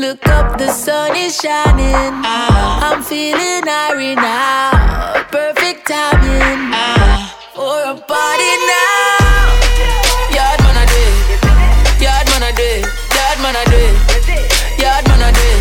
Look 0.00 0.26
up, 0.28 0.56
the 0.56 0.72
sun 0.72 1.14
is 1.14 1.36
shining. 1.36 1.92
Ah. 2.24 2.88
I'm 2.88 3.02
feeling 3.02 3.68
irie 3.68 4.16
now. 4.16 4.72
Perfect 5.28 5.84
timing 5.92 6.72
ah. 6.72 7.28
for 7.52 7.84
a 7.84 7.92
party 8.08 8.52
now. 8.64 9.60
Yard 10.32 10.60
man 10.64 10.80
a 10.80 10.84
day, 10.88 11.12
yard 12.00 12.26
man 12.32 12.48
a 12.48 12.50
day, 12.56 12.80
yard 13.12 13.38
man 13.44 13.60
a 13.60 13.62
day, 13.68 13.92
yard 14.80 15.04
man 15.04 15.20
a 15.20 15.30
day, 15.36 15.56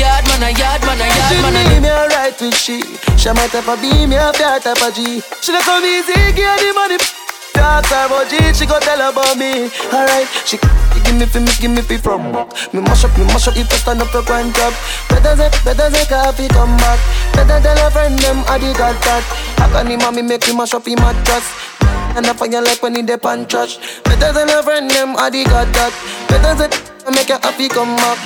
yard 0.00 0.24
man 0.32 0.48
a 0.48 0.50
yard 0.56 0.80
man 0.88 1.04
a 1.04 1.06
yard 1.12 1.42
man 1.44 1.52
a 1.52 1.68
She 1.68 1.80
me 1.84 1.90
alright 1.92 2.40
with 2.40 2.56
she. 2.56 2.80
She 3.20 3.28
my 3.36 3.46
type 3.52 3.68
of 3.68 3.76
B, 3.84 4.06
me 4.06 4.16
a 4.16 4.32
fair 4.32 4.60
type 4.64 4.80
of 4.80 4.94
G. 4.96 5.20
She 5.44 5.52
not 5.52 5.60
come 5.68 5.84
easy, 5.84 6.16
get 6.32 6.56
the 6.56 6.72
money. 6.72 7.21
Talk 7.52 7.86
her 7.86 8.06
about 8.06 8.30
she 8.56 8.66
go 8.66 8.78
tell 8.80 8.98
her 8.98 9.10
about 9.12 9.36
me. 9.36 9.68
Alright, 9.92 10.28
she 10.44 10.58
give 11.04 11.16
me 11.16 11.26
fi 11.26 11.40
me, 11.40 11.52
give 11.60 11.70
me 11.70 11.82
fi 11.82 11.96
from 11.96 12.32
back. 12.32 12.48
Me 12.72 12.80
mash 12.80 13.04
up, 13.04 13.16
me 13.18 13.24
mash 13.26 13.48
up 13.48 13.56
if 13.56 13.70
I 13.72 13.76
stand 13.76 14.02
up 14.02 14.12
your 14.12 14.22
grind 14.24 14.54
job. 14.54 14.72
Better 15.08 15.36
say, 15.36 15.50
better 15.64 15.90
say 15.90 16.06
coffee 16.06 16.48
come 16.48 16.76
back. 16.78 16.98
Better 17.34 17.60
tell 17.60 17.86
a 17.86 17.90
friend 17.90 18.18
them 18.18 18.44
I 18.48 18.58
did 18.58 18.76
got 18.76 18.96
that. 19.04 19.24
I 19.58 19.68
can 19.72 19.90
him 19.90 20.00
and 20.00 20.16
me 20.16 20.22
make 20.22 20.46
me 20.46 20.56
mash 20.56 20.74
up 20.74 20.86
him 20.86 20.98
mattress. 21.00 21.46
And 22.14 22.26
I 22.26 22.32
find 22.32 22.52
you 22.52 22.62
like 22.62 22.82
when 22.82 22.94
he 22.94 23.02
dip 23.02 23.24
and 23.24 23.48
trash. 23.48 23.78
Better 24.04 24.32
than 24.32 24.50
a 24.50 24.62
friend 24.62 24.90
them 24.90 25.16
I 25.16 25.30
did 25.30 25.48
got 25.48 25.72
that. 25.72 25.92
Better 26.28 26.68
say 26.76 26.91
I 27.04 27.10
make 27.10 27.28
you 27.28 27.38
happy 27.42 27.68
come 27.68 27.96
back. 27.96 28.18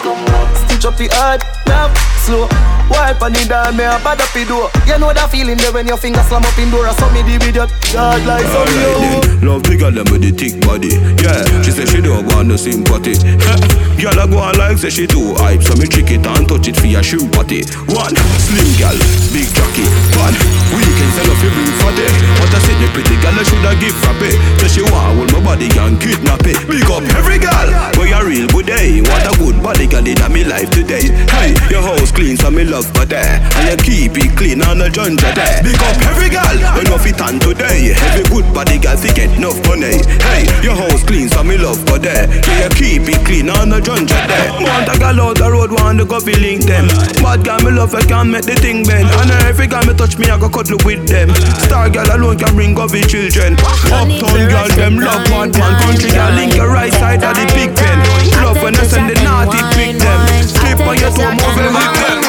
Stitch 0.69 0.85
up 0.85 0.97
the 0.99 1.09
hard, 1.13 1.41
now 1.67 1.89
slow. 2.27 2.45
Wipe 2.93 3.23
on 3.23 3.33
the 3.33 3.43
down, 3.49 3.75
me 3.75 3.83
a 3.83 3.99
bad 4.05 4.21
up 4.21 4.31
the 4.31 4.45
door. 4.45 4.69
You 4.87 5.01
know 5.01 5.11
that 5.11 5.33
feeling 5.33 5.59
there 5.59 5.73
when 5.73 5.89
your 5.89 5.97
finger 5.97 6.23
slam 6.29 6.45
up 6.45 6.55
in 6.61 6.71
door. 6.71 6.87
I 6.87 6.93
saw 6.95 7.09
me 7.11 7.25
the 7.25 7.41
video, 7.41 7.67
God 7.91 8.21
like 8.29 8.45
some 8.47 8.69
Alright 8.69 9.25
then, 9.25 9.49
love 9.49 9.63
bigger 9.65 9.91
than 9.91 10.07
with 10.13 10.23
the 10.23 10.31
thick 10.31 10.61
body. 10.63 10.95
Yeah, 11.25 11.41
she 11.65 11.73
say 11.73 11.89
she 11.89 12.05
don't 12.05 12.29
want 12.31 12.53
no 12.53 12.57
sympathy. 12.61 13.17
Girl, 13.99 14.13
I 14.13 14.29
go 14.29 14.39
on 14.39 14.55
like 14.61 14.77
say 14.77 14.93
she 14.93 15.09
too 15.09 15.35
hype, 15.41 15.65
so 15.65 15.73
me 15.81 15.89
trick 15.89 16.13
it 16.13 16.23
and 16.29 16.45
touch 16.47 16.69
it 16.69 16.77
for 16.77 16.87
your 16.87 17.03
shoe 17.03 17.25
party. 17.33 17.65
One 17.91 18.13
slim 18.45 18.71
girl, 18.77 18.99
big 19.33 19.49
jockey. 19.57 19.89
One 20.21 20.37
weekend 20.77 21.11
sell 21.17 21.33
off 21.33 21.41
your 21.43 21.53
bring 21.57 21.75
fatty. 21.81 22.07
What 22.39 22.53
eh. 22.53 22.57
I 22.57 22.59
said, 22.61 22.77
the 22.77 22.87
pretty 22.93 23.17
girl 23.25 23.35
I 23.35 23.43
shoulda 23.43 23.73
give 23.81 23.97
for 23.99 24.15
pay. 24.21 24.37
So 24.61 24.67
she 24.69 24.83
want 24.85 25.17
hold 25.17 25.31
my 25.33 25.41
body 25.43 25.73
and 25.75 25.97
kidnap 25.97 26.45
it. 26.45 26.61
Big 26.69 26.87
up 26.93 27.03
every 27.17 27.41
girl, 27.41 27.69
where 27.99 28.13
you 28.13 28.21
real 28.21 28.49
good 28.53 28.66
day. 28.67 29.01
What 29.01 29.23
a 29.25 29.33
good 29.39 29.63
body 29.63 29.87
girl 29.87 30.05
in 30.05 30.19
my 30.19 30.43
life 30.43 30.69
today. 30.75 31.09
Hey, 31.31 31.55
your 31.71 31.81
house 31.81 32.11
clean, 32.11 32.37
so 32.37 32.51
me 32.51 32.67
love 32.67 32.91
for 32.91 33.07
there. 33.07 33.39
And 33.63 33.71
you 33.71 33.79
keep 33.79 34.19
it 34.19 34.37
clean 34.37 34.61
on 34.67 34.83
the 34.83 34.91
junja 34.91 35.31
there. 35.33 35.63
Big 35.63 35.79
up 35.79 35.97
every 36.11 36.29
girl, 36.29 36.57
when 36.75 36.91
you 36.91 36.99
fit 36.99 37.23
on 37.23 37.39
today. 37.39 37.95
Every 37.95 38.27
good 38.27 38.47
body 38.53 38.83
girl 38.83 38.99
fi 38.99 39.15
get 39.15 39.31
enough 39.39 39.57
money. 39.71 40.03
Hey, 40.27 40.51
your 40.61 40.75
house 40.75 41.07
clean, 41.07 41.31
so 41.31 41.47
me 41.47 41.57
love 41.57 41.79
for 41.87 42.03
there. 42.03 42.27
Yeah, 42.27 42.67
you 42.67 42.71
keep 42.75 43.07
it 43.07 43.23
clean 43.25 43.49
on 43.49 43.71
the 43.71 43.79
junja 43.79 44.19
there. 44.27 44.51
Want 44.59 44.91
a 44.91 44.99
girl 44.99 45.31
out 45.31 45.39
the 45.39 45.49
road, 45.49 45.71
want 45.71 46.03
to 46.03 46.05
go 46.05 46.19
fi 46.19 46.35
link 46.35 46.67
them. 46.67 46.91
Bad 47.23 47.47
girl 47.47 47.63
me 47.63 47.71
love, 47.71 47.95
I 47.95 48.03
can 48.03 48.35
make 48.35 48.45
the 48.45 48.59
thing 48.59 48.83
bend. 48.83 49.07
And 49.07 49.31
every 49.47 49.71
girl 49.71 49.87
me 49.87 49.95
touch 49.95 50.19
me, 50.19 50.27
I 50.27 50.37
go 50.39 50.51
cuddle 50.51 50.83
with 50.83 51.07
them. 51.07 51.31
Star 51.71 51.89
girl 51.89 52.11
alone 52.11 52.37
can 52.37 52.53
bring 52.59 52.75
up 52.75 52.91
the 52.91 53.07
children. 53.07 53.55
Uptown 53.63 54.43
girl, 54.51 54.69
them 54.75 54.99
love 54.99 55.23
one 55.31 55.55
man. 55.55 55.79
Country 55.87 56.11
girl 56.11 56.35
link 56.35 56.59
your 56.59 56.69
right 56.69 56.93
side 56.99 57.23
of 57.23 57.39
the 57.39 57.47
big 57.55 57.71
pen. 57.79 57.99
Love 58.43 58.56
when 58.63 58.77
I 58.77 58.85
send 58.85 59.11
the 59.11 59.23
naughty 59.23 59.59
pick 59.75 59.99
them. 59.99 60.21
Slip 60.47 60.81
on 60.81 60.97
your 60.99 61.11
toe, 61.11 61.31
move 61.31 61.57
them 61.57 61.75
with 61.75 61.93
them. 62.01 62.23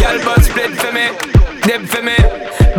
Girl, 0.00 0.18
but 0.24 0.42
split 0.44 0.72
for 0.76 0.92
me, 0.92 1.06
dip 1.62 1.82
for 1.88 2.02
me. 2.02 2.16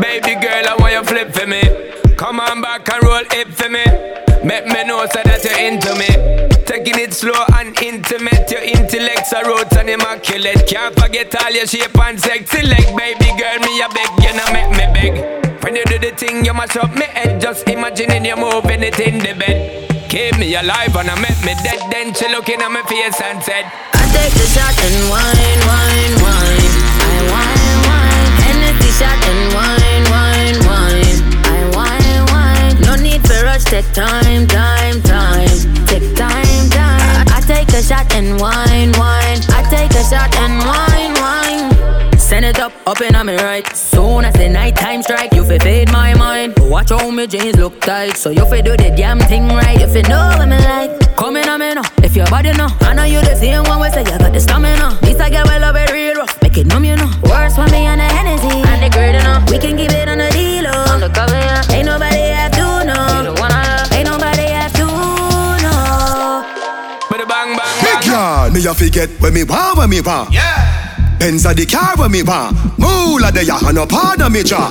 Baby 0.01 0.35
girl, 0.41 0.67
I 0.67 0.75
want 0.79 0.93
you 0.93 1.03
flip 1.03 1.33
for 1.33 1.47
me. 1.47 2.03
Come 2.18 2.39
on 2.39 2.61
back 2.61 2.88
and 2.89 3.03
roll 3.03 3.26
it 3.32 3.47
for 3.53 3.70
me. 3.70 3.84
Make 4.43 4.66
me 4.68 4.84
know 4.84 5.05
so 5.07 5.20
that 5.24 5.43
you're 5.43 5.59
into 5.59 5.91
me. 5.95 6.07
Taking 6.66 6.99
it 6.99 7.14
slow 7.14 7.36
and 7.59 7.76
intimate. 7.82 8.49
Your 8.51 8.64
intellect's 8.64 9.32
a 9.34 9.43
roots 9.43 9.76
and 9.76 9.89
immaculate. 9.89 10.68
Can't 10.68 10.93
forget 10.95 11.34
all 11.41 11.51
your 11.51 11.68
shape 11.68 11.97
and 11.99 12.20
sexy 12.20 12.61
leg. 12.64 12.86
Baby 12.95 13.30
girl, 13.39 13.59
me 13.64 13.82
a 13.82 13.88
beg, 13.91 14.11
you 14.24 14.34
know 14.36 14.47
make 14.51 14.72
me 14.72 14.86
beg. 14.95 15.14
When 15.64 15.76
you 15.76 15.84
do 15.86 15.97
the 15.99 16.11
thing, 16.16 16.45
you 16.45 16.53
mash 16.53 16.76
up 16.78 16.93
me 16.95 17.05
head. 17.07 17.39
Just 17.41 17.68
imagining 17.68 18.26
you 18.26 18.36
moving 18.36 18.84
it 18.84 18.99
in 18.99 19.20
the 19.20 19.34
bed. 19.34 19.89
Keep 20.09 20.38
me 20.39 20.53
alive 20.55 20.95
and 20.95 21.09
I 21.09 21.16
make 21.20 21.39
me 21.43 21.55
dead. 21.64 21.80
Then 21.89 22.14
she 22.14 22.28
looking 22.30 22.61
at 22.61 22.70
my 22.70 22.84
face 22.84 23.20
and 23.20 23.41
said, 23.43 23.66
I 23.95 24.03
take 24.11 24.34
the 24.38 24.47
shot 24.51 24.76
and 24.76 24.99
wine, 25.09 25.61
wine, 25.66 26.16
wine. 26.22 26.74
I 26.99 27.20
wine, 27.32 27.80
wine. 27.88 28.32
Energy 28.53 28.91
shot 28.93 29.18
and 29.18 29.43
wine, 29.55 29.82
take 33.74 33.91
time, 33.91 34.45
time, 34.45 35.01
time. 35.01 35.47
Take 35.88 36.15
time, 36.15 36.69
time. 36.69 37.26
I 37.34 37.41
take 37.43 37.69
a 37.69 37.82
shot 37.82 38.05
and 38.13 38.39
wine, 38.39 38.91
wine. 39.01 39.41
I 39.49 39.65
take 39.67 39.89
a 39.97 40.03
shot 40.03 40.30
and 40.38 40.61
wine, 40.69 41.13
wine. 41.17 42.19
Send 42.19 42.45
it 42.45 42.59
up, 42.59 42.71
up 42.86 43.01
in 43.01 43.15
on 43.15 43.26
me 43.26 43.36
right. 43.38 43.65
Soon 43.76 44.26
as 44.26 44.36
the 44.36 44.47
night 44.47 44.76
time 44.76 45.01
strike, 45.01 45.34
you 45.34 45.43
fi 45.43 45.57
fade 45.57 45.91
my 45.91 46.13
mind. 46.13 46.53
Watch 46.59 46.91
how 46.91 47.09
me 47.09 47.26
jeans 47.26 47.57
look 47.57 47.82
tight, 47.82 48.15
so 48.15 48.30
you 48.30 48.45
fi 48.45 48.61
do 48.61 48.78
the 48.78 48.93
damn 48.95 49.17
thing 49.17 49.47
right. 49.47 49.82
If 49.82 49.95
you 49.95 50.03
know 50.03 50.28
what 50.38 50.47
me 50.47 50.59
like. 50.59 51.15
Come 51.17 51.38
in 51.38 51.49
on 51.49 51.59
me 51.59 51.74
now, 51.74 51.82
if 52.03 52.15
your 52.15 52.28
body 52.28 52.51
know. 52.51 52.67
I 52.82 52.93
know 52.93 53.05
you 53.05 53.21
the 53.21 53.36
same 53.36 53.63
one 53.63 53.80
way 53.80 53.89
say 53.89 54.01
you 54.01 54.19
got 54.19 54.34
the 54.34 54.39
stamina. 54.39 54.99
This 55.01 55.19
I 55.19 55.32
get 55.32 55.47
well 55.47 55.61
love 55.61 55.76
it 55.78 55.91
real 55.91 56.15
rough, 56.17 56.39
make 56.43 56.57
it 56.57 56.67
numb 56.67 56.86
you 56.86 56.95
know. 56.95 57.09
Worse 57.24 57.55
for 57.55 57.67
me 57.71 57.88
on 57.88 57.97
the 57.97 58.03
Hennessy 58.03 58.61
and 58.69 58.84
the 58.84 58.89
grade 58.95 59.15
enough. 59.15 59.49
We 59.49 59.57
can 59.57 59.76
keep 59.78 59.91
it 59.91 60.07
on 60.07 60.19
the 60.19 60.30
deal, 60.30 60.65
oh. 60.67 60.93
on 60.93 60.99
the 60.99 61.09
cover. 61.09 61.42
Me 68.54 68.66
a 68.66 68.74
forget 68.74 69.10
when 69.20 69.34
me 69.34 69.43
want, 69.43 69.78
when 69.78 69.89
me 69.89 70.01
want. 70.01 70.32
Yeah. 70.32 71.18
Benz 71.18 71.45
a 71.45 71.54
the 71.54 71.66
car 71.66 71.97
when 71.97 72.12
me 72.12 72.22
want. 72.22 72.56
Moolah 72.78 73.32
de 73.32 73.43
ya 73.43 73.58
and 73.66 73.76
no 73.76 73.86
pardon 73.86 74.32
me 74.32 74.43
jaw. 74.43 74.70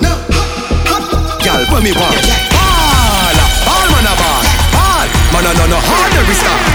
Girl 1.42 1.64
when 1.72 1.82
me 1.82 1.92
want. 1.92 2.22
Ball, 2.52 3.34
ah. 3.34 3.62
ball 3.66 3.86
man 3.90 4.06
a 4.06 4.14
ball, 4.20 4.44
ball. 4.70 5.06
Man 5.32 5.46
a 5.46 5.52
no 5.58 5.66
no 5.66 5.78
hard 5.82 6.12
every 6.14 6.34
star. 6.34 6.71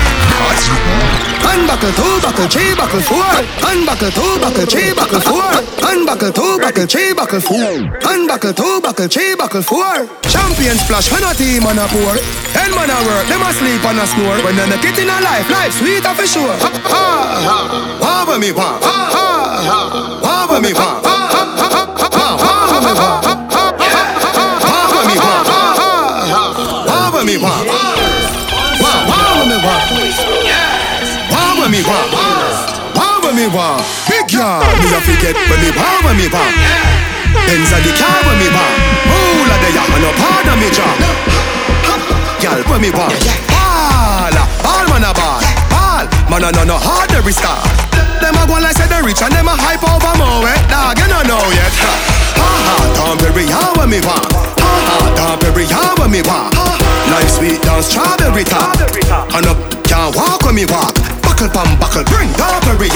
Unbuckle 1.58 1.92
two, 1.94 2.22
buckle 2.22 2.48
three, 2.48 2.76
buckle 2.76 3.02
four. 3.02 3.26
Unbuckle 3.66 4.12
two, 4.12 4.40
buckle 4.40 4.66
three, 4.66 4.94
buckle 4.94 5.20
four. 5.20 5.50
Unbuckle 5.82 6.32
two, 6.32 6.60
buckle 6.60 6.86
three, 6.86 7.14
buckle 7.14 7.42
four. 7.42 7.72
Unbuckle 8.06 8.54
two, 8.54 8.82
buckle 8.82 9.08
three, 9.08 9.36
buckle 9.36 9.62
four. 9.62 10.08
Champion 10.30 10.78
splash 10.78 11.12
when 11.12 11.24
a 11.24 11.34
team 11.34 11.66
on 11.66 11.78
a 11.78 11.88
pour. 11.88 12.16
Ten 12.54 12.72
man 12.72 12.90
a 12.90 12.98
work, 13.06 13.28
them 13.28 13.42
a 13.42 13.52
sleep 13.54 13.84
and 13.86 14.00
a 14.00 14.06
snore. 14.06 14.38
When 14.46 14.56
they 14.56 14.70
make 14.70 14.86
it 14.86 14.98
in 15.00 15.10
a 15.10 15.20
life, 15.22 15.50
life 15.50 15.74
sweeter 15.74 16.14
for 16.14 16.28
sure. 16.28 16.56
Ha 16.62 16.70
ha 16.86 17.06
ha. 17.48 18.26
Wah 18.28 18.38
me 18.38 18.52
wah. 18.52 18.78
Ha 18.82 18.98
ha 19.16 19.28
ha. 19.70 19.80
Wah 20.50 20.60
me 20.60 20.74
wah. 20.74 21.02
Ha 21.02 21.16
ha 21.34 21.44
ha 21.58 21.68
ha. 21.74 21.84
Wah. 22.14 22.38
Ha 22.46 22.54
ha 22.72 22.80
ha 22.86 22.94
ha. 23.02 23.38
Wah 24.94 25.04
me 25.10 25.16
wah. 25.18 25.42
Ha 25.50 25.60
ha 25.80 25.90
ha. 26.32 26.42
Wah 27.12 27.24
me 27.24 27.36
wah. 27.38 27.60
Wah 28.82 29.00
wah 29.10 29.46
me 29.50 29.58
wah. 29.66 29.97
Wah 31.88 32.04
when 32.12 32.20
me 32.20 32.36
wah. 32.44 32.68
Wah 32.96 33.16
when 33.24 33.36
me 33.40 33.48
wah. 33.48 33.80
Big 34.12 34.28
yard, 34.36 34.68
me 34.84 34.92
a 34.92 35.00
forget 35.08 35.36
when 35.36 35.60
me 35.64 35.72
wah 35.72 36.04
when 36.04 36.16
me 36.20 36.28
wah. 36.28 36.44
Benz 37.48 37.72
a 37.72 37.80
the 37.80 37.92
car 37.96 38.20
when 38.28 38.38
me 38.44 38.48
wah. 38.52 38.72
Moolah 39.08 39.58
de 39.64 39.70
ya 39.72 39.84
and 39.88 40.04
no 40.04 40.12
pardon 40.20 40.60
me 40.60 40.68
jaw. 40.68 40.92
Girl 42.44 42.62
when 42.68 42.82
me 42.84 42.92
wah. 42.92 43.08
Ball, 43.48 44.36
ball 44.64 44.86
man 44.92 45.08
a 45.08 45.12
ball, 45.16 45.40
ball. 45.72 46.04
Man 46.28 46.44
a 46.44 46.52
no 46.52 46.64
no 46.68 46.76
hard 46.76 47.12
every 47.16 47.32
star. 47.32 47.64
Them 48.20 48.36
a 48.36 48.44
go 48.44 48.60
like 48.60 48.76
say 48.76 48.88
they 48.92 49.00
rich 49.00 49.24
and 49.24 49.32
them 49.32 49.48
a 49.48 49.56
hype 49.56 49.84
over 49.88 50.14
more. 50.20 50.44
Eh? 50.44 50.60
Dog, 50.68 51.00
you 51.00 51.08
no 51.08 51.24
know 51.24 51.44
yet. 51.56 51.72
Ha 52.36 52.52
ha, 52.68 52.76
don't 53.00 53.18
be 53.24 53.32
real 53.32 53.72
when 53.80 53.90
me 53.90 54.04
wah. 54.04 54.20
Ha 54.60 54.72
ha, 54.88 54.98
don't 55.16 55.40
be 55.40 55.48
strawberry 57.88 58.44
top. 58.44 58.76
And 59.34 59.48
up, 59.48 59.58
can't 59.84 60.16
walk 60.16 60.44
when 60.44 60.56
me 60.56 60.66
walk. 60.66 61.17
Buckle 61.38 61.54
pam 61.54 61.80
buckle, 61.80 62.04
bring 62.06 62.32
the 62.34 62.44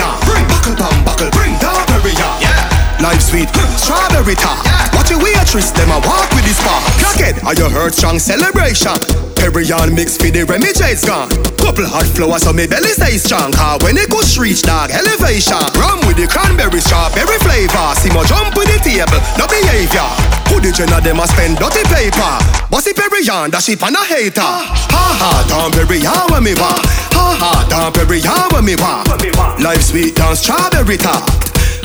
on. 0.01 0.19
Bring 0.25 0.47
buckle 0.47 0.75
pam 0.75 1.05
buckle, 1.05 1.29
bring 1.29 1.53
the 1.59 2.23
on. 2.25 2.41
Yeah. 2.41 2.70
Life 3.01 3.33
sweet, 3.33 3.49
strawberry 3.81 4.37
top. 4.37 4.61
Watch 4.93 5.09
your 5.09 5.17
waitress, 5.17 5.73
them 5.73 5.89
a 5.89 5.97
walk 6.05 6.29
with 6.37 6.45
this 6.45 6.61
bar. 6.61 6.77
Crackhead, 7.01 7.41
are 7.41 7.57
you 7.57 7.65
heard 7.65 7.97
strong 7.97 8.19
celebration? 8.19 8.93
Perrion 9.33 9.89
mix 9.97 10.21
for 10.21 10.29
the 10.29 10.45
Remy 10.45 10.69
J's 10.77 11.01
gone. 11.01 11.25
Couple 11.57 11.81
hot 11.89 12.05
flowers 12.05 12.45
so 12.45 12.53
me 12.53 12.69
belly 12.69 12.93
stay 12.93 13.17
strong. 13.17 13.57
Car 13.57 13.81
when 13.81 13.97
it 13.97 14.05
goes 14.13 14.37
reach 14.37 14.61
dog 14.61 14.93
elevation. 14.93 15.57
Rum 15.81 16.05
with 16.05 16.21
the 16.21 16.29
cranberry 16.29 16.77
strawberry 16.77 17.41
flavor. 17.41 17.89
See 17.97 18.13
my 18.13 18.21
jump 18.29 18.53
with 18.53 18.69
the 18.69 18.77
table, 18.85 19.17
no 19.33 19.49
behavior. 19.49 20.05
Who 20.53 20.61
the 20.61 20.69
gen 20.69 20.93
of 20.93 21.01
them 21.01 21.17
a 21.17 21.25
spend 21.25 21.57
dirty 21.57 21.81
paper? 21.89 22.37
Bossy 22.69 22.93
Perrion, 22.93 23.49
that 23.49 23.65
ship 23.65 23.81
on 23.81 23.97
a 23.97 24.03
hater. 24.05 24.45
Ha 24.45 25.03
ha, 25.17 25.31
down 25.49 25.73
Perrion 25.73 26.29
when 26.29 26.45
me 26.45 26.53
walk. 26.53 26.85
Ha 27.17 27.25
ha, 27.33 27.51
down 27.65 27.89
Perrion 27.97 28.45
when 28.53 28.61
me 28.61 28.77
walk. 28.77 29.09
Life 29.57 29.89
sweet 29.89 30.13
down 30.13 30.37
strawberry 30.37 31.01
top. 31.01 31.25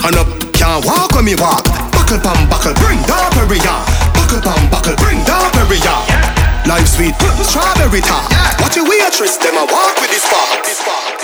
And 0.05 0.15
up, 0.15 0.27
can't 0.53 0.85
walk 0.85 1.11
when 1.15 1.25
me 1.25 1.35
walk. 1.35 1.65
Buckle 1.91 2.19
pam 2.19 2.49
buckle, 2.49 2.73
bring 2.75 3.01
down 3.09 3.31
Perrion. 3.33 3.81
Buckle 4.13 4.41
pam 4.41 4.69
buckle, 4.69 4.95
bring 4.97 5.23
down 5.25 5.49
Perrion. 5.51 6.03
Life 6.67 6.87
sweet, 6.87 7.15
strawberry 7.43 8.01
top. 8.01 8.29
Watch 8.59 8.75
your 8.75 8.87
waitress, 8.87 9.37
them 9.37 9.55
a 9.55 9.65
walk 9.65 9.95
with 10.01 10.11
this 10.11 10.25
bar. 10.29 11.16